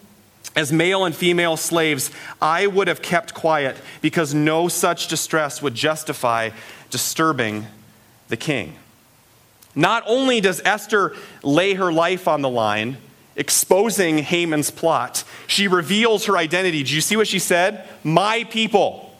as 0.57 0.73
male 0.73 1.05
and 1.05 1.15
female 1.15 1.57
slaves, 1.57 2.11
I 2.41 2.67
would 2.67 2.89
have 2.89 3.03
kept 3.03 3.35
quiet 3.35 3.77
because 4.01 4.35
no 4.35 4.69
such 4.69 5.09
distress 5.09 5.61
would 5.61 5.75
justify 5.75 6.51
disturbing 6.91 7.67
the 8.29 8.37
king. 8.37 8.77
Not 9.75 10.05
only 10.07 10.41
does 10.41 10.63
Esther 10.65 11.15
lay 11.43 11.75
her 11.75 11.93
life 11.93 12.29
on 12.29 12.43
the 12.43 12.49
line, 12.49 12.99
exposing 13.37 14.19
Haman's 14.19 14.71
plot, 14.71 15.25
she 15.47 15.67
reveals 15.67 16.27
her 16.27 16.37
identity. 16.37 16.85
Do 16.85 16.95
you 16.95 17.01
see 17.01 17.17
what 17.17 17.27
she 17.27 17.41
said? 17.41 17.89
My 18.05 18.45
people. 18.45 19.13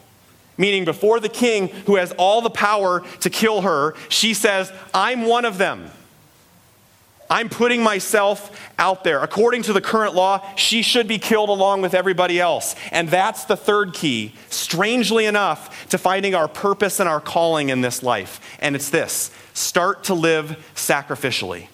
Meaning, 0.57 0.85
before 0.85 1.19
the 1.19 1.27
king 1.27 1.67
who 1.85 1.97
has 1.97 2.13
all 2.13 2.41
the 2.41 2.49
power 2.49 3.03
to 3.19 3.29
kill 3.29 3.61
her, 3.61 3.93
she 4.07 4.33
says, 4.33 4.71
I'm 4.93 5.25
one 5.25 5.43
of 5.43 5.57
them. 5.57 5.91
I'm 7.29 7.49
putting 7.49 7.81
myself 7.81 8.59
out 8.77 9.03
there. 9.03 9.21
According 9.21 9.63
to 9.63 9.73
the 9.73 9.81
current 9.81 10.13
law, 10.13 10.41
she 10.55 10.81
should 10.81 11.07
be 11.07 11.17
killed 11.17 11.49
along 11.49 11.81
with 11.81 11.93
everybody 11.93 12.39
else. 12.39 12.75
And 12.91 13.09
that's 13.09 13.45
the 13.45 13.57
third 13.57 13.93
key, 13.93 14.33
strangely 14.49 15.25
enough, 15.25 15.87
to 15.89 15.97
finding 15.97 16.35
our 16.35 16.47
purpose 16.47 16.99
and 16.99 17.09
our 17.09 17.21
calling 17.21 17.69
in 17.69 17.81
this 17.81 18.03
life. 18.03 18.39
And 18.59 18.75
it's 18.75 18.89
this 18.89 19.31
start 19.53 20.03
to 20.05 20.13
live 20.13 20.71
sacrificially. 20.75 21.67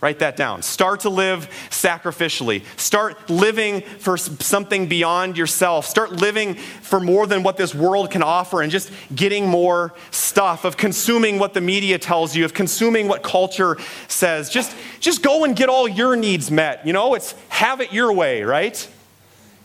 Write 0.00 0.20
that 0.20 0.34
down. 0.34 0.62
Start 0.62 1.00
to 1.00 1.10
live 1.10 1.50
sacrificially. 1.68 2.64
Start 2.78 3.28
living 3.28 3.82
for 3.82 4.16
something 4.16 4.86
beyond 4.88 5.36
yourself. 5.36 5.84
Start 5.84 6.12
living 6.12 6.54
for 6.54 7.00
more 7.00 7.26
than 7.26 7.42
what 7.42 7.58
this 7.58 7.74
world 7.74 8.10
can 8.10 8.22
offer 8.22 8.62
and 8.62 8.72
just 8.72 8.90
getting 9.14 9.46
more 9.46 9.94
stuff, 10.10 10.64
of 10.64 10.78
consuming 10.78 11.38
what 11.38 11.52
the 11.52 11.60
media 11.60 11.98
tells 11.98 12.34
you, 12.34 12.46
of 12.46 12.54
consuming 12.54 13.08
what 13.08 13.22
culture 13.22 13.76
says. 14.08 14.48
Just, 14.48 14.74
just 15.00 15.22
go 15.22 15.44
and 15.44 15.54
get 15.54 15.68
all 15.68 15.86
your 15.86 16.16
needs 16.16 16.50
met. 16.50 16.86
You 16.86 16.94
know, 16.94 17.12
it's 17.14 17.34
have 17.50 17.82
it 17.82 17.92
your 17.92 18.10
way, 18.10 18.42
right? 18.42 18.88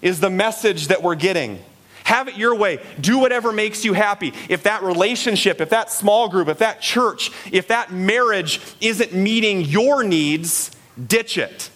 Is 0.01 0.19
the 0.19 0.29
message 0.29 0.87
that 0.87 1.01
we're 1.01 1.15
getting. 1.15 1.63
Have 2.05 2.27
it 2.27 2.37
your 2.37 2.53
way. 2.53 2.79
Do 3.01 3.17
whatever 3.17 3.51
makes 3.51 3.83
you 3.83 3.93
happy. 3.93 4.31
If 4.47 4.63
that 4.63 4.83
relationship, 4.83 5.59
if 5.59 5.71
that 5.71 5.89
small 5.89 6.29
group, 6.29 6.47
if 6.47 6.59
that 6.59 6.79
church, 6.79 7.31
if 7.51 7.69
that 7.69 7.91
marriage 7.91 8.61
isn't 8.79 9.11
meeting 9.11 9.61
your 9.61 10.03
needs, 10.03 10.69
ditch 11.03 11.39
it. 11.39 11.71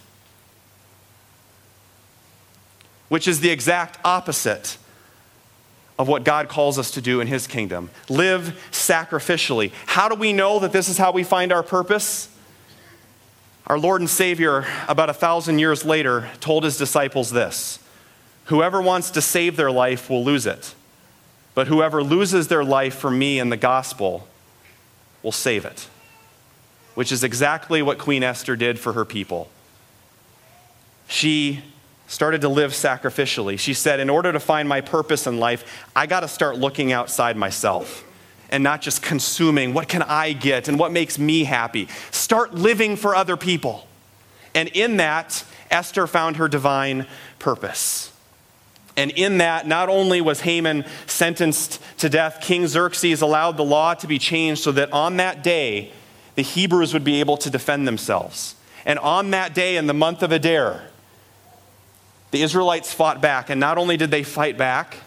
Which 3.08 3.26
is 3.26 3.40
the 3.40 3.50
exact 3.50 3.98
opposite 4.04 4.78
of 5.98 6.06
what 6.06 6.22
God 6.22 6.48
calls 6.48 6.78
us 6.78 6.92
to 6.92 7.00
do 7.00 7.20
in 7.20 7.26
His 7.26 7.48
kingdom. 7.48 7.90
Live 8.08 8.56
sacrificially. 8.70 9.72
How 9.84 10.08
do 10.08 10.14
we 10.14 10.32
know 10.32 10.60
that 10.60 10.70
this 10.70 10.88
is 10.88 10.96
how 10.96 11.10
we 11.10 11.24
find 11.24 11.52
our 11.52 11.64
purpose? 11.64 12.28
Our 13.66 13.80
Lord 13.80 14.00
and 14.00 14.08
Savior, 14.08 14.64
about 14.86 15.10
a 15.10 15.14
thousand 15.14 15.58
years 15.58 15.84
later, 15.84 16.30
told 16.38 16.62
His 16.62 16.76
disciples 16.76 17.32
this 17.32 17.80
Whoever 18.50 18.82
wants 18.82 19.12
to 19.12 19.20
save 19.20 19.54
their 19.54 19.70
life 19.70 20.10
will 20.10 20.24
lose 20.24 20.44
it, 20.44 20.74
but 21.54 21.68
whoever 21.68 22.02
loses 22.02 22.48
their 22.48 22.64
life 22.64 22.96
for 22.96 23.08
me 23.08 23.38
and 23.38 23.52
the 23.52 23.56
gospel 23.56 24.26
will 25.22 25.30
save 25.30 25.64
it. 25.64 25.86
Which 26.96 27.12
is 27.12 27.22
exactly 27.22 27.80
what 27.80 27.98
Queen 27.98 28.24
Esther 28.24 28.56
did 28.56 28.80
for 28.80 28.94
her 28.94 29.04
people. 29.04 29.48
She 31.06 31.62
started 32.08 32.40
to 32.40 32.48
live 32.48 32.72
sacrificially. 32.72 33.56
She 33.56 33.72
said, 33.72 34.00
In 34.00 34.10
order 34.10 34.32
to 34.32 34.40
find 34.40 34.68
my 34.68 34.80
purpose 34.80 35.28
in 35.28 35.38
life, 35.38 35.86
I 35.94 36.08
got 36.08 36.20
to 36.20 36.28
start 36.28 36.58
looking 36.58 36.90
outside 36.90 37.36
myself 37.36 38.04
and 38.50 38.64
not 38.64 38.82
just 38.82 39.00
consuming 39.00 39.74
what 39.74 39.86
can 39.86 40.02
I 40.02 40.32
get 40.32 40.66
and 40.66 40.76
what 40.76 40.90
makes 40.90 41.20
me 41.20 41.44
happy. 41.44 41.86
Start 42.10 42.52
living 42.52 42.96
for 42.96 43.14
other 43.14 43.36
people. 43.36 43.86
And 44.56 44.68
in 44.70 44.96
that, 44.96 45.44
Esther 45.70 46.08
found 46.08 46.34
her 46.38 46.48
divine 46.48 47.06
purpose. 47.38 48.09
And 48.96 49.10
in 49.12 49.38
that, 49.38 49.66
not 49.66 49.88
only 49.88 50.20
was 50.20 50.40
Haman 50.40 50.84
sentenced 51.06 51.80
to 51.98 52.08
death, 52.08 52.40
King 52.40 52.66
Xerxes 52.66 53.22
allowed 53.22 53.56
the 53.56 53.64
law 53.64 53.94
to 53.94 54.06
be 54.06 54.18
changed 54.18 54.62
so 54.62 54.72
that 54.72 54.92
on 54.92 55.16
that 55.18 55.42
day, 55.42 55.92
the 56.34 56.42
Hebrews 56.42 56.92
would 56.92 57.04
be 57.04 57.20
able 57.20 57.36
to 57.38 57.50
defend 57.50 57.86
themselves. 57.86 58.56
And 58.84 58.98
on 58.98 59.30
that 59.30 59.54
day, 59.54 59.76
in 59.76 59.86
the 59.86 59.94
month 59.94 60.22
of 60.22 60.32
Adar, 60.32 60.82
the 62.30 62.42
Israelites 62.42 62.92
fought 62.92 63.20
back, 63.20 63.50
and 63.50 63.60
not 63.60 63.78
only 63.78 63.96
did 63.96 64.10
they 64.10 64.22
fight 64.22 64.56
back, 64.56 64.98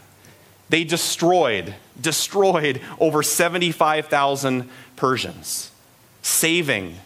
they 0.70 0.84
destroyed, 0.84 1.76
destroyed 2.00 2.82
over 3.00 3.24
75,000 3.24 4.70
Persians, 4.96 5.72
saving 6.22 6.98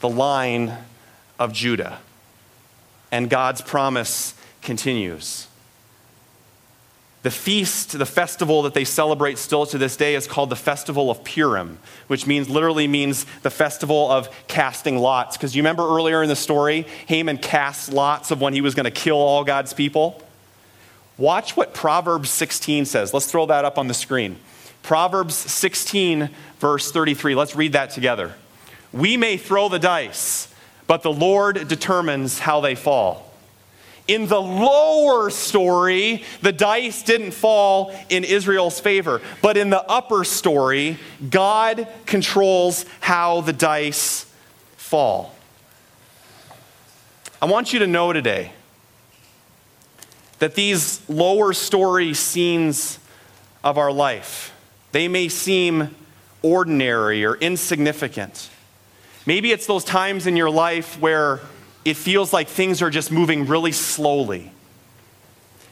the 0.00 0.08
line 0.08 0.76
of 1.38 1.52
Judah. 1.52 1.98
And 3.10 3.28
God's 3.28 3.60
promise 3.60 4.34
continues. 4.62 5.46
The 7.22 7.30
feast, 7.30 7.98
the 7.98 8.06
festival 8.06 8.62
that 8.62 8.72
they 8.72 8.84
celebrate 8.84 9.36
still 9.36 9.66
to 9.66 9.76
this 9.76 9.94
day 9.94 10.14
is 10.14 10.26
called 10.26 10.48
the 10.48 10.56
Festival 10.56 11.10
of 11.10 11.22
Purim, 11.22 11.78
which 12.06 12.26
means 12.26 12.48
literally 12.48 12.88
means 12.88 13.26
the 13.42 13.50
festival 13.50 14.10
of 14.10 14.30
casting 14.48 14.96
lots. 14.96 15.36
Because 15.36 15.54
you 15.54 15.60
remember 15.60 15.86
earlier 15.86 16.22
in 16.22 16.30
the 16.30 16.36
story, 16.36 16.86
Haman 17.08 17.36
cast 17.36 17.92
lots 17.92 18.30
of 18.30 18.40
when 18.40 18.54
he 18.54 18.62
was 18.62 18.74
going 18.74 18.84
to 18.84 18.90
kill 18.90 19.18
all 19.18 19.44
God's 19.44 19.74
people? 19.74 20.22
Watch 21.18 21.58
what 21.58 21.74
Proverbs 21.74 22.30
16 22.30 22.86
says. 22.86 23.12
Let's 23.12 23.30
throw 23.30 23.44
that 23.46 23.66
up 23.66 23.76
on 23.76 23.88
the 23.88 23.94
screen. 23.94 24.36
Proverbs 24.82 25.34
16, 25.34 26.30
verse 26.58 26.90
33. 26.90 27.34
Let's 27.34 27.54
read 27.54 27.74
that 27.74 27.90
together. 27.90 28.34
We 28.94 29.18
may 29.18 29.36
throw 29.36 29.68
the 29.68 29.78
dice, 29.78 30.48
but 30.86 31.02
the 31.02 31.12
Lord 31.12 31.68
determines 31.68 32.38
how 32.38 32.62
they 32.62 32.74
fall. 32.74 33.29
In 34.10 34.26
the 34.26 34.42
lower 34.42 35.30
story, 35.30 36.24
the 36.42 36.50
dice 36.50 37.04
didn't 37.04 37.30
fall 37.30 37.94
in 38.08 38.24
Israel's 38.24 38.80
favor. 38.80 39.22
But 39.40 39.56
in 39.56 39.70
the 39.70 39.88
upper 39.88 40.24
story, 40.24 40.98
God 41.30 41.86
controls 42.06 42.84
how 42.98 43.42
the 43.42 43.52
dice 43.52 44.26
fall. 44.76 45.32
I 47.40 47.46
want 47.46 47.72
you 47.72 47.78
to 47.78 47.86
know 47.86 48.12
today 48.12 48.50
that 50.40 50.56
these 50.56 51.08
lower 51.08 51.52
story 51.52 52.12
scenes 52.12 52.98
of 53.62 53.78
our 53.78 53.92
life, 53.92 54.52
they 54.90 55.06
may 55.06 55.28
seem 55.28 55.94
ordinary 56.42 57.24
or 57.24 57.36
insignificant. 57.36 58.50
Maybe 59.24 59.52
it's 59.52 59.66
those 59.66 59.84
times 59.84 60.26
in 60.26 60.36
your 60.36 60.50
life 60.50 61.00
where 61.00 61.42
it 61.84 61.96
feels 61.96 62.32
like 62.32 62.48
things 62.48 62.82
are 62.82 62.90
just 62.90 63.10
moving 63.10 63.46
really 63.46 63.72
slowly. 63.72 64.52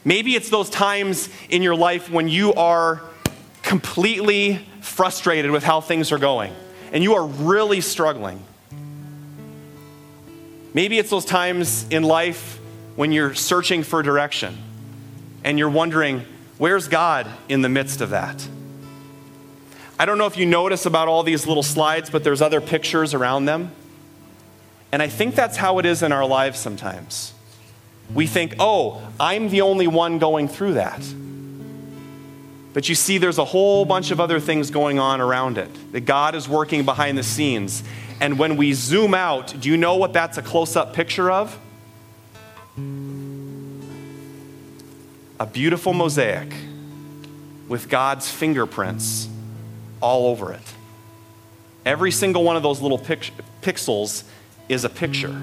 Maybe 0.03 0.35
it's 0.35 0.49
those 0.49 0.69
times 0.69 1.29
in 1.49 1.61
your 1.61 1.75
life 1.75 2.09
when 2.09 2.27
you 2.27 2.53
are 2.53 3.01
completely 3.61 4.65
frustrated 4.81 5.51
with 5.51 5.63
how 5.63 5.81
things 5.81 6.11
are 6.11 6.17
going 6.17 6.53
and 6.91 7.03
you 7.03 7.15
are 7.15 7.25
really 7.25 7.81
struggling. 7.81 8.41
Maybe 10.73 10.97
it's 10.97 11.09
those 11.09 11.25
times 11.25 11.87
in 11.89 12.03
life 12.03 12.59
when 12.95 13.11
you're 13.11 13.33
searching 13.33 13.83
for 13.83 14.01
direction 14.01 14.57
and 15.43 15.59
you're 15.59 15.69
wondering, 15.69 16.25
where's 16.57 16.87
God 16.87 17.27
in 17.47 17.61
the 17.61 17.69
midst 17.69 18.01
of 18.01 18.11
that? 18.11 18.47
I 19.99 20.05
don't 20.05 20.17
know 20.17 20.27
if 20.27 20.37
you 20.37 20.45
notice 20.45 20.85
about 20.85 21.07
all 21.07 21.23
these 21.23 21.45
little 21.45 21.63
slides, 21.63 22.09
but 22.09 22.23
there's 22.23 22.41
other 22.41 22.61
pictures 22.61 23.13
around 23.13 23.45
them. 23.45 23.71
And 24.91 25.01
I 25.01 25.07
think 25.07 25.35
that's 25.35 25.57
how 25.57 25.79
it 25.79 25.85
is 25.85 26.01
in 26.01 26.11
our 26.11 26.25
lives 26.25 26.59
sometimes. 26.59 27.33
We 28.13 28.25
think, 28.25 28.55
oh, 28.59 29.01
I'm 29.19 29.49
the 29.49 29.61
only 29.61 29.87
one 29.87 30.17
going 30.17 30.47
through 30.47 30.73
that. 30.73 31.01
But 32.73 32.89
you 32.89 32.95
see, 32.95 33.17
there's 33.17 33.37
a 33.37 33.45
whole 33.45 33.85
bunch 33.85 34.11
of 34.11 34.19
other 34.19 34.39
things 34.39 34.71
going 34.71 34.99
on 34.99 35.21
around 35.21 35.57
it, 35.57 35.69
that 35.91 36.01
God 36.01 36.35
is 36.35 36.47
working 36.47 36.85
behind 36.85 37.17
the 37.17 37.23
scenes. 37.23 37.83
And 38.19 38.37
when 38.39 38.57
we 38.57 38.73
zoom 38.73 39.13
out, 39.13 39.53
do 39.59 39.69
you 39.69 39.77
know 39.77 39.95
what 39.95 40.13
that's 40.13 40.37
a 40.37 40.41
close 40.41 40.75
up 40.75 40.93
picture 40.93 41.31
of? 41.31 41.57
A 45.39 45.45
beautiful 45.45 45.93
mosaic 45.93 46.53
with 47.67 47.89
God's 47.89 48.29
fingerprints 48.29 49.29
all 50.01 50.27
over 50.27 50.51
it. 50.53 50.73
Every 51.85 52.11
single 52.11 52.43
one 52.43 52.55
of 52.55 52.63
those 52.63 52.81
little 52.81 52.99
pixels 52.99 54.23
is 54.69 54.85
a 54.85 54.89
picture. 54.89 55.35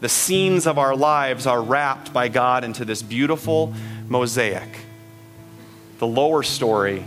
The 0.00 0.08
scenes 0.08 0.66
of 0.66 0.78
our 0.78 0.96
lives 0.96 1.46
are 1.46 1.62
wrapped 1.62 2.12
by 2.12 2.28
God 2.28 2.64
into 2.64 2.84
this 2.84 3.02
beautiful 3.02 3.72
mosaic. 4.08 4.68
The 5.98 6.06
lower 6.06 6.42
story 6.42 7.04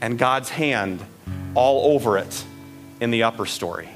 and 0.00 0.18
God's 0.18 0.50
hand 0.50 1.04
all 1.54 1.94
over 1.94 2.18
it 2.18 2.44
in 3.00 3.10
the 3.10 3.22
upper 3.22 3.46
story. 3.46 3.88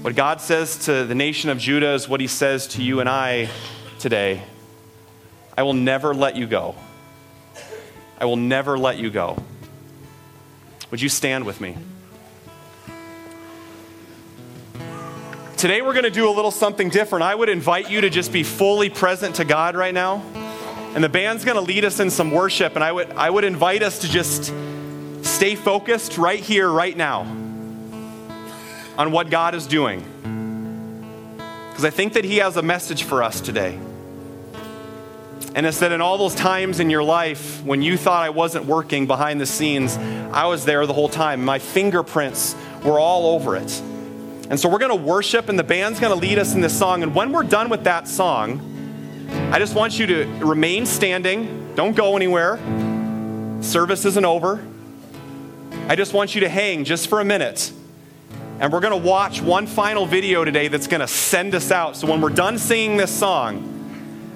What 0.00 0.14
God 0.14 0.40
says 0.40 0.84
to 0.86 1.04
the 1.04 1.14
nation 1.14 1.50
of 1.50 1.58
Judah 1.58 1.92
is 1.94 2.08
what 2.08 2.20
he 2.20 2.28
says 2.28 2.68
to 2.68 2.82
you 2.82 3.00
and 3.00 3.08
I 3.08 3.48
today. 3.98 4.42
I 5.58 5.64
will 5.64 5.74
never 5.74 6.14
let 6.14 6.36
you 6.36 6.46
go. 6.46 6.76
I 8.20 8.24
will 8.26 8.36
never 8.36 8.78
let 8.78 8.98
you 8.98 9.10
go. 9.10 9.42
Would 10.90 11.02
you 11.02 11.08
stand 11.08 11.44
with 11.44 11.60
me? 11.60 11.76
Today 15.56 15.80
we're 15.80 15.94
going 15.94 16.04
to 16.04 16.10
do 16.10 16.28
a 16.28 16.30
little 16.30 16.50
something 16.50 16.90
different. 16.90 17.22
I 17.22 17.34
would 17.34 17.48
invite 17.48 17.90
you 17.90 18.02
to 18.02 18.10
just 18.10 18.30
be 18.30 18.42
fully 18.42 18.90
present 18.90 19.36
to 19.36 19.44
God 19.46 19.74
right 19.74 19.94
now. 19.94 20.20
And 20.94 21.02
the 21.02 21.08
band's 21.08 21.46
going 21.46 21.54
to 21.54 21.62
lead 21.62 21.86
us 21.86 21.98
in 21.98 22.10
some 22.10 22.30
worship. 22.30 22.74
And 22.74 22.84
I 22.84 22.92
would, 22.92 23.10
I 23.12 23.30
would 23.30 23.44
invite 23.44 23.82
us 23.82 24.00
to 24.00 24.08
just 24.08 24.52
stay 25.22 25.54
focused 25.54 26.18
right 26.18 26.40
here, 26.40 26.68
right 26.68 26.94
now, 26.94 27.22
on 28.98 29.12
what 29.12 29.30
God 29.30 29.54
is 29.54 29.66
doing. 29.66 30.04
Because 31.70 31.86
I 31.86 31.90
think 31.90 32.12
that 32.12 32.26
He 32.26 32.36
has 32.36 32.58
a 32.58 32.62
message 32.62 33.04
for 33.04 33.22
us 33.22 33.40
today. 33.40 33.78
And 35.54 35.64
it's 35.64 35.78
that 35.78 35.90
in 35.90 36.02
all 36.02 36.18
those 36.18 36.34
times 36.34 36.80
in 36.80 36.90
your 36.90 37.02
life 37.02 37.64
when 37.64 37.80
you 37.80 37.96
thought 37.96 38.22
I 38.22 38.28
wasn't 38.28 38.66
working 38.66 39.06
behind 39.06 39.40
the 39.40 39.46
scenes, 39.46 39.96
I 39.96 40.44
was 40.48 40.66
there 40.66 40.84
the 40.84 40.92
whole 40.92 41.08
time. 41.08 41.42
My 41.46 41.60
fingerprints 41.60 42.54
were 42.84 43.00
all 43.00 43.34
over 43.34 43.56
it. 43.56 43.82
And 44.48 44.60
so 44.60 44.68
we're 44.68 44.78
going 44.78 44.96
to 44.96 45.04
worship, 45.04 45.48
and 45.48 45.58
the 45.58 45.64
band's 45.64 45.98
going 45.98 46.12
to 46.12 46.18
lead 46.18 46.38
us 46.38 46.54
in 46.54 46.60
this 46.60 46.76
song. 46.78 47.02
And 47.02 47.14
when 47.14 47.32
we're 47.32 47.42
done 47.42 47.68
with 47.68 47.84
that 47.84 48.06
song, 48.06 48.60
I 49.52 49.58
just 49.58 49.74
want 49.74 49.98
you 49.98 50.06
to 50.06 50.24
remain 50.44 50.86
standing. 50.86 51.74
Don't 51.74 51.96
go 51.96 52.14
anywhere. 52.14 52.58
Service 53.60 54.04
isn't 54.04 54.24
over. 54.24 54.64
I 55.88 55.96
just 55.96 56.12
want 56.12 56.34
you 56.34 56.42
to 56.42 56.48
hang 56.48 56.84
just 56.84 57.08
for 57.08 57.20
a 57.20 57.24
minute. 57.24 57.72
And 58.60 58.72
we're 58.72 58.80
going 58.80 58.92
to 58.92 59.08
watch 59.08 59.42
one 59.42 59.66
final 59.66 60.06
video 60.06 60.44
today 60.44 60.68
that's 60.68 60.86
going 60.86 61.00
to 61.00 61.08
send 61.08 61.54
us 61.54 61.70
out. 61.72 61.96
So 61.96 62.06
when 62.06 62.20
we're 62.20 62.30
done 62.30 62.56
singing 62.58 62.96
this 62.96 63.10
song, 63.10 63.72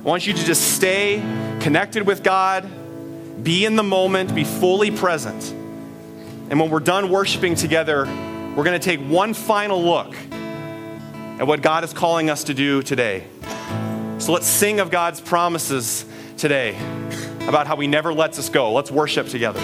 I 0.01 0.03
want 0.03 0.27
you 0.27 0.33
to 0.33 0.45
just 0.45 0.77
stay 0.77 1.23
connected 1.61 2.05
with 2.07 2.23
God, 2.23 2.69
be 3.45 3.65
in 3.65 3.77
the 3.77 3.83
moment, 3.83 4.35
be 4.35 4.45
fully 4.45 4.91
present. 4.91 5.53
And 6.51 6.59
when 6.59 6.69
we're 6.69 6.81
done 6.81 7.11
worshiping 7.11 7.55
together, 7.55 8.07
we're 8.57 8.65
going 8.65 8.79
to 8.79 8.85
take 8.85 9.01
one 9.01 9.33
final 9.33 9.83
look 9.83 10.15
at 10.33 11.47
what 11.47 11.63
God 11.63 11.85
is 11.85 11.93
calling 11.93 12.29
us 12.29 12.45
to 12.45 12.55
do 12.55 12.83
today. 12.83 13.25
So 14.19 14.33
let's 14.33 14.47
sing 14.47 14.81
of 14.81 14.91
God's 14.91 15.21
promises 15.21 16.05
today 16.37 16.77
about 17.47 17.69
how 17.69 17.77
He 17.77 17.87
never 17.87 18.13
lets 18.13 18.41
us 18.41 18.49
go. 18.49 18.73
Let's 18.73 18.91
worship 18.91 19.29
together. 19.29 19.61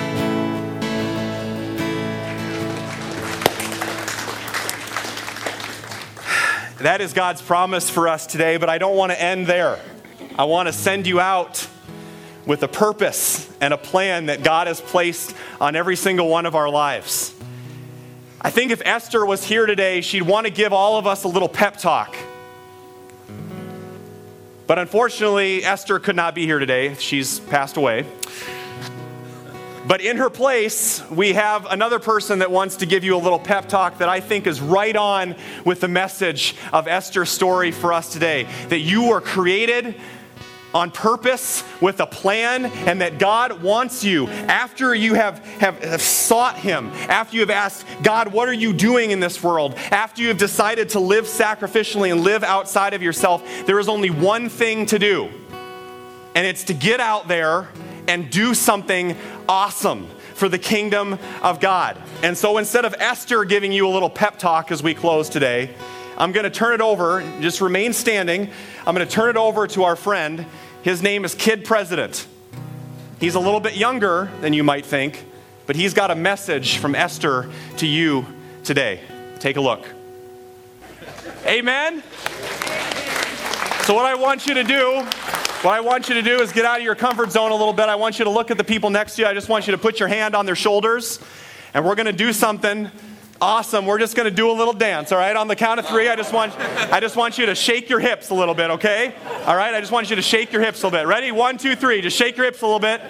That 6.78 7.00
is 7.00 7.12
God's 7.12 7.42
promise 7.42 7.90
for 7.90 8.06
us 8.06 8.24
today, 8.24 8.56
but 8.56 8.68
I 8.68 8.78
don't 8.78 8.96
want 8.96 9.10
to 9.10 9.20
end 9.20 9.48
there. 9.48 9.80
I 10.38 10.44
want 10.44 10.68
to 10.68 10.72
send 10.72 11.08
you 11.08 11.18
out 11.18 11.66
with 12.46 12.62
a 12.62 12.68
purpose 12.68 13.50
and 13.60 13.74
a 13.74 13.78
plan 13.78 14.26
that 14.26 14.44
God 14.44 14.68
has 14.68 14.80
placed 14.80 15.34
on 15.60 15.74
every 15.74 15.96
single 15.96 16.28
one 16.28 16.46
of 16.46 16.54
our 16.54 16.70
lives. 16.70 17.34
I 18.46 18.50
think 18.50 18.70
if 18.70 18.80
Esther 18.84 19.26
was 19.26 19.42
here 19.42 19.66
today, 19.66 20.02
she'd 20.02 20.22
want 20.22 20.46
to 20.46 20.52
give 20.52 20.72
all 20.72 20.98
of 20.98 21.06
us 21.08 21.24
a 21.24 21.28
little 21.28 21.48
pep 21.48 21.78
talk. 21.78 22.16
But 24.68 24.78
unfortunately, 24.78 25.64
Esther 25.64 25.98
could 25.98 26.14
not 26.14 26.36
be 26.36 26.46
here 26.46 26.60
today. 26.60 26.94
She's 26.94 27.40
passed 27.40 27.76
away. 27.76 28.06
But 29.88 30.00
in 30.00 30.16
her 30.18 30.30
place, 30.30 31.02
we 31.10 31.32
have 31.32 31.66
another 31.66 31.98
person 31.98 32.38
that 32.38 32.52
wants 32.52 32.76
to 32.76 32.86
give 32.86 33.02
you 33.02 33.16
a 33.16 33.18
little 33.18 33.40
pep 33.40 33.68
talk 33.68 33.98
that 33.98 34.08
I 34.08 34.20
think 34.20 34.46
is 34.46 34.60
right 34.60 34.94
on 34.94 35.34
with 35.64 35.80
the 35.80 35.88
message 35.88 36.54
of 36.72 36.86
Esther's 36.86 37.30
story 37.30 37.72
for 37.72 37.92
us 37.92 38.12
today. 38.12 38.46
That 38.68 38.78
you 38.78 39.08
were 39.08 39.20
created 39.20 39.96
on 40.76 40.90
purpose 40.90 41.64
with 41.80 42.00
a 42.00 42.06
plan, 42.06 42.66
and 42.66 43.00
that 43.00 43.18
God 43.18 43.62
wants 43.62 44.04
you 44.04 44.28
after 44.28 44.94
you 44.94 45.14
have, 45.14 45.38
have, 45.58 45.82
have, 45.82 46.02
sought 46.02 46.58
Him, 46.58 46.88
after 47.08 47.34
you 47.34 47.40
have 47.40 47.50
asked, 47.50 47.86
God, 48.02 48.28
what 48.28 48.46
are 48.46 48.52
you 48.52 48.74
doing 48.74 49.10
in 49.10 49.18
this 49.18 49.42
world? 49.42 49.74
After 49.90 50.20
you 50.20 50.28
have 50.28 50.36
decided 50.36 50.90
to 50.90 51.00
live 51.00 51.24
sacrificially 51.24 52.12
and 52.12 52.20
live 52.20 52.44
outside 52.44 52.92
of 52.92 53.02
yourself, 53.02 53.42
there 53.64 53.78
is 53.78 53.88
only 53.88 54.10
one 54.10 54.50
thing 54.50 54.84
to 54.86 54.98
do, 54.98 55.30
and 56.34 56.46
it's 56.46 56.64
to 56.64 56.74
get 56.74 57.00
out 57.00 57.26
there 57.26 57.68
and 58.06 58.28
do 58.28 58.52
something 58.52 59.16
awesome 59.48 60.06
for 60.34 60.50
the 60.50 60.58
kingdom 60.58 61.18
of 61.42 61.58
God. 61.58 61.96
And 62.22 62.36
so 62.36 62.58
instead 62.58 62.84
of 62.84 62.94
Esther 62.98 63.46
giving 63.46 63.72
you 63.72 63.88
a 63.88 63.90
little 63.90 64.10
pep 64.10 64.38
talk 64.38 64.70
as 64.70 64.82
we 64.82 64.92
close 64.92 65.30
today, 65.30 65.74
I'm 66.18 66.32
going 66.32 66.44
to 66.44 66.50
turn 66.50 66.72
it 66.72 66.80
over, 66.80 67.20
just 67.40 67.60
remain 67.60 67.92
standing. 67.92 68.50
I'm 68.86 68.94
going 68.94 69.06
to 69.06 69.12
turn 69.12 69.28
it 69.28 69.36
over 69.36 69.66
to 69.68 69.84
our 69.84 69.96
friend. 69.96 70.46
His 70.86 71.02
name 71.02 71.24
is 71.24 71.34
Kid 71.34 71.64
President. 71.64 72.28
He's 73.18 73.34
a 73.34 73.40
little 73.40 73.58
bit 73.58 73.74
younger 73.74 74.30
than 74.40 74.52
you 74.52 74.62
might 74.62 74.86
think, 74.86 75.24
but 75.66 75.74
he's 75.74 75.92
got 75.92 76.12
a 76.12 76.14
message 76.14 76.78
from 76.78 76.94
Esther 76.94 77.50
to 77.78 77.86
you 77.88 78.24
today. 78.62 79.00
Take 79.40 79.56
a 79.56 79.60
look. 79.60 79.84
Amen. 81.44 82.04
So, 83.82 83.94
what 83.94 84.06
I 84.06 84.14
want 84.14 84.46
you 84.46 84.54
to 84.54 84.62
do 84.62 85.04
what 85.62 85.74
I 85.74 85.80
want 85.80 86.08
you 86.08 86.14
to 86.14 86.22
do 86.22 86.40
is 86.40 86.52
get 86.52 86.64
out 86.64 86.78
of 86.78 86.84
your 86.84 86.94
comfort 86.94 87.32
zone 87.32 87.50
a 87.50 87.56
little 87.56 87.72
bit. 87.72 87.88
I 87.88 87.96
want 87.96 88.20
you 88.20 88.24
to 88.26 88.30
look 88.30 88.52
at 88.52 88.56
the 88.56 88.62
people 88.62 88.88
next 88.88 89.16
to 89.16 89.22
you. 89.22 89.28
I 89.28 89.34
just 89.34 89.48
want 89.48 89.66
you 89.66 89.72
to 89.72 89.78
put 89.78 89.98
your 89.98 90.08
hand 90.08 90.36
on 90.36 90.46
their 90.46 90.54
shoulders, 90.54 91.18
and 91.74 91.84
we're 91.84 91.96
going 91.96 92.06
to 92.06 92.12
do 92.12 92.32
something 92.32 92.92
awesome. 93.40 93.86
We're 93.86 93.98
just 93.98 94.16
going 94.16 94.28
to 94.28 94.34
do 94.34 94.50
a 94.50 94.52
little 94.52 94.72
dance, 94.72 95.12
all 95.12 95.18
right? 95.18 95.36
On 95.36 95.48
the 95.48 95.56
count 95.56 95.80
of 95.80 95.86
three, 95.86 96.08
I 96.08 96.16
just 96.16 96.32
want 96.32 96.54
I 96.92 97.00
just 97.00 97.16
want 97.16 97.38
you 97.38 97.46
to 97.46 97.54
shake 97.54 97.88
your 97.88 98.00
hips 98.00 98.30
a 98.30 98.34
little 98.34 98.54
bit, 98.54 98.70
okay? 98.72 99.14
All 99.46 99.56
right? 99.56 99.74
I 99.74 99.80
just 99.80 99.92
want 99.92 100.10
you 100.10 100.16
to 100.16 100.22
shake 100.22 100.52
your 100.52 100.62
hips 100.62 100.82
a 100.82 100.86
little 100.86 100.98
bit. 101.00 101.06
Ready? 101.06 101.32
One, 101.32 101.58
two, 101.58 101.76
three. 101.76 102.00
Just 102.00 102.16
shake 102.16 102.36
your 102.36 102.46
hips 102.46 102.62
a 102.62 102.66
little 102.66 102.80
bit. 102.80 103.00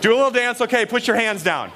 Do 0.00 0.14
a 0.14 0.16
little 0.16 0.30
dance. 0.30 0.60
Okay, 0.60 0.86
put 0.86 1.06
your 1.06 1.16
hands 1.16 1.42
down. 1.42 1.70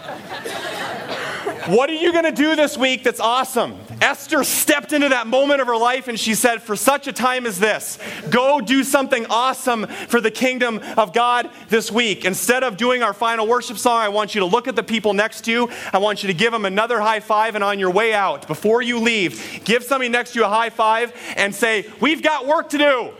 What 1.67 1.89
are 1.91 1.95
you 1.95 2.13
going 2.13 2.25
to 2.25 2.33
do 2.33 2.57
this 2.57 2.77
week 2.77 3.05
that's 3.05 3.21
awesome? 3.21 3.79
Esther 4.05 4.45
stepped 4.45 4.93
into 4.93 5.09
that 5.09 5.27
moment 5.27 5.63
of 5.63 5.67
her 5.67 5.79
life 5.79 6.09
and 6.09 6.21
she 6.21 6.35
said, 6.35 6.63
For 6.63 6.77
such 6.77 7.07
a 7.07 7.13
time 7.13 7.47
as 7.47 7.59
this, 7.59 7.99
go 8.29 8.61
do 8.61 8.85
something 8.85 9.25
awesome 9.31 9.87
for 9.87 10.21
the 10.21 10.31
kingdom 10.31 10.81
of 10.99 11.15
God 11.15 11.49
this 11.71 11.91
week. 11.91 12.27
Instead 12.27 12.65
of 12.65 12.77
doing 12.77 13.03
our 13.03 13.15
final 13.15 13.47
worship 13.47 13.79
song, 13.79 14.01
I 14.01 14.11
want 14.11 14.35
you 14.35 14.41
to 14.41 14.45
look 14.45 14.69
at 14.69 14.77
the 14.77 14.83
people 14.83 15.15
next 15.15 15.47
to 15.47 15.51
you. 15.51 15.71
I 15.91 15.99
want 15.99 16.23
you 16.23 16.27
to 16.27 16.35
give 16.35 16.53
them 16.53 16.67
another 16.67 17.01
high 17.01 17.21
five. 17.21 17.55
And 17.55 17.65
on 17.65 17.79
your 17.79 17.91
way 17.91 18.13
out, 18.13 18.47
before 18.47 18.83
you 18.83 18.99
leave, 18.99 19.63
give 19.65 19.83
somebody 19.83 20.11
next 20.11 20.35
to 20.35 20.41
you 20.41 20.45
a 20.45 20.49
high 20.49 20.71
five 20.71 21.15
and 21.37 21.55
say, 21.55 21.91
We've 21.99 22.23
got 22.23 22.47
work 22.47 22.69
to 22.71 22.79
do. 22.79 23.11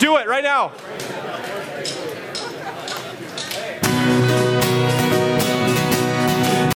Do 0.00 0.16
it 0.16 0.26
right 0.26 0.42
now. 0.42 0.72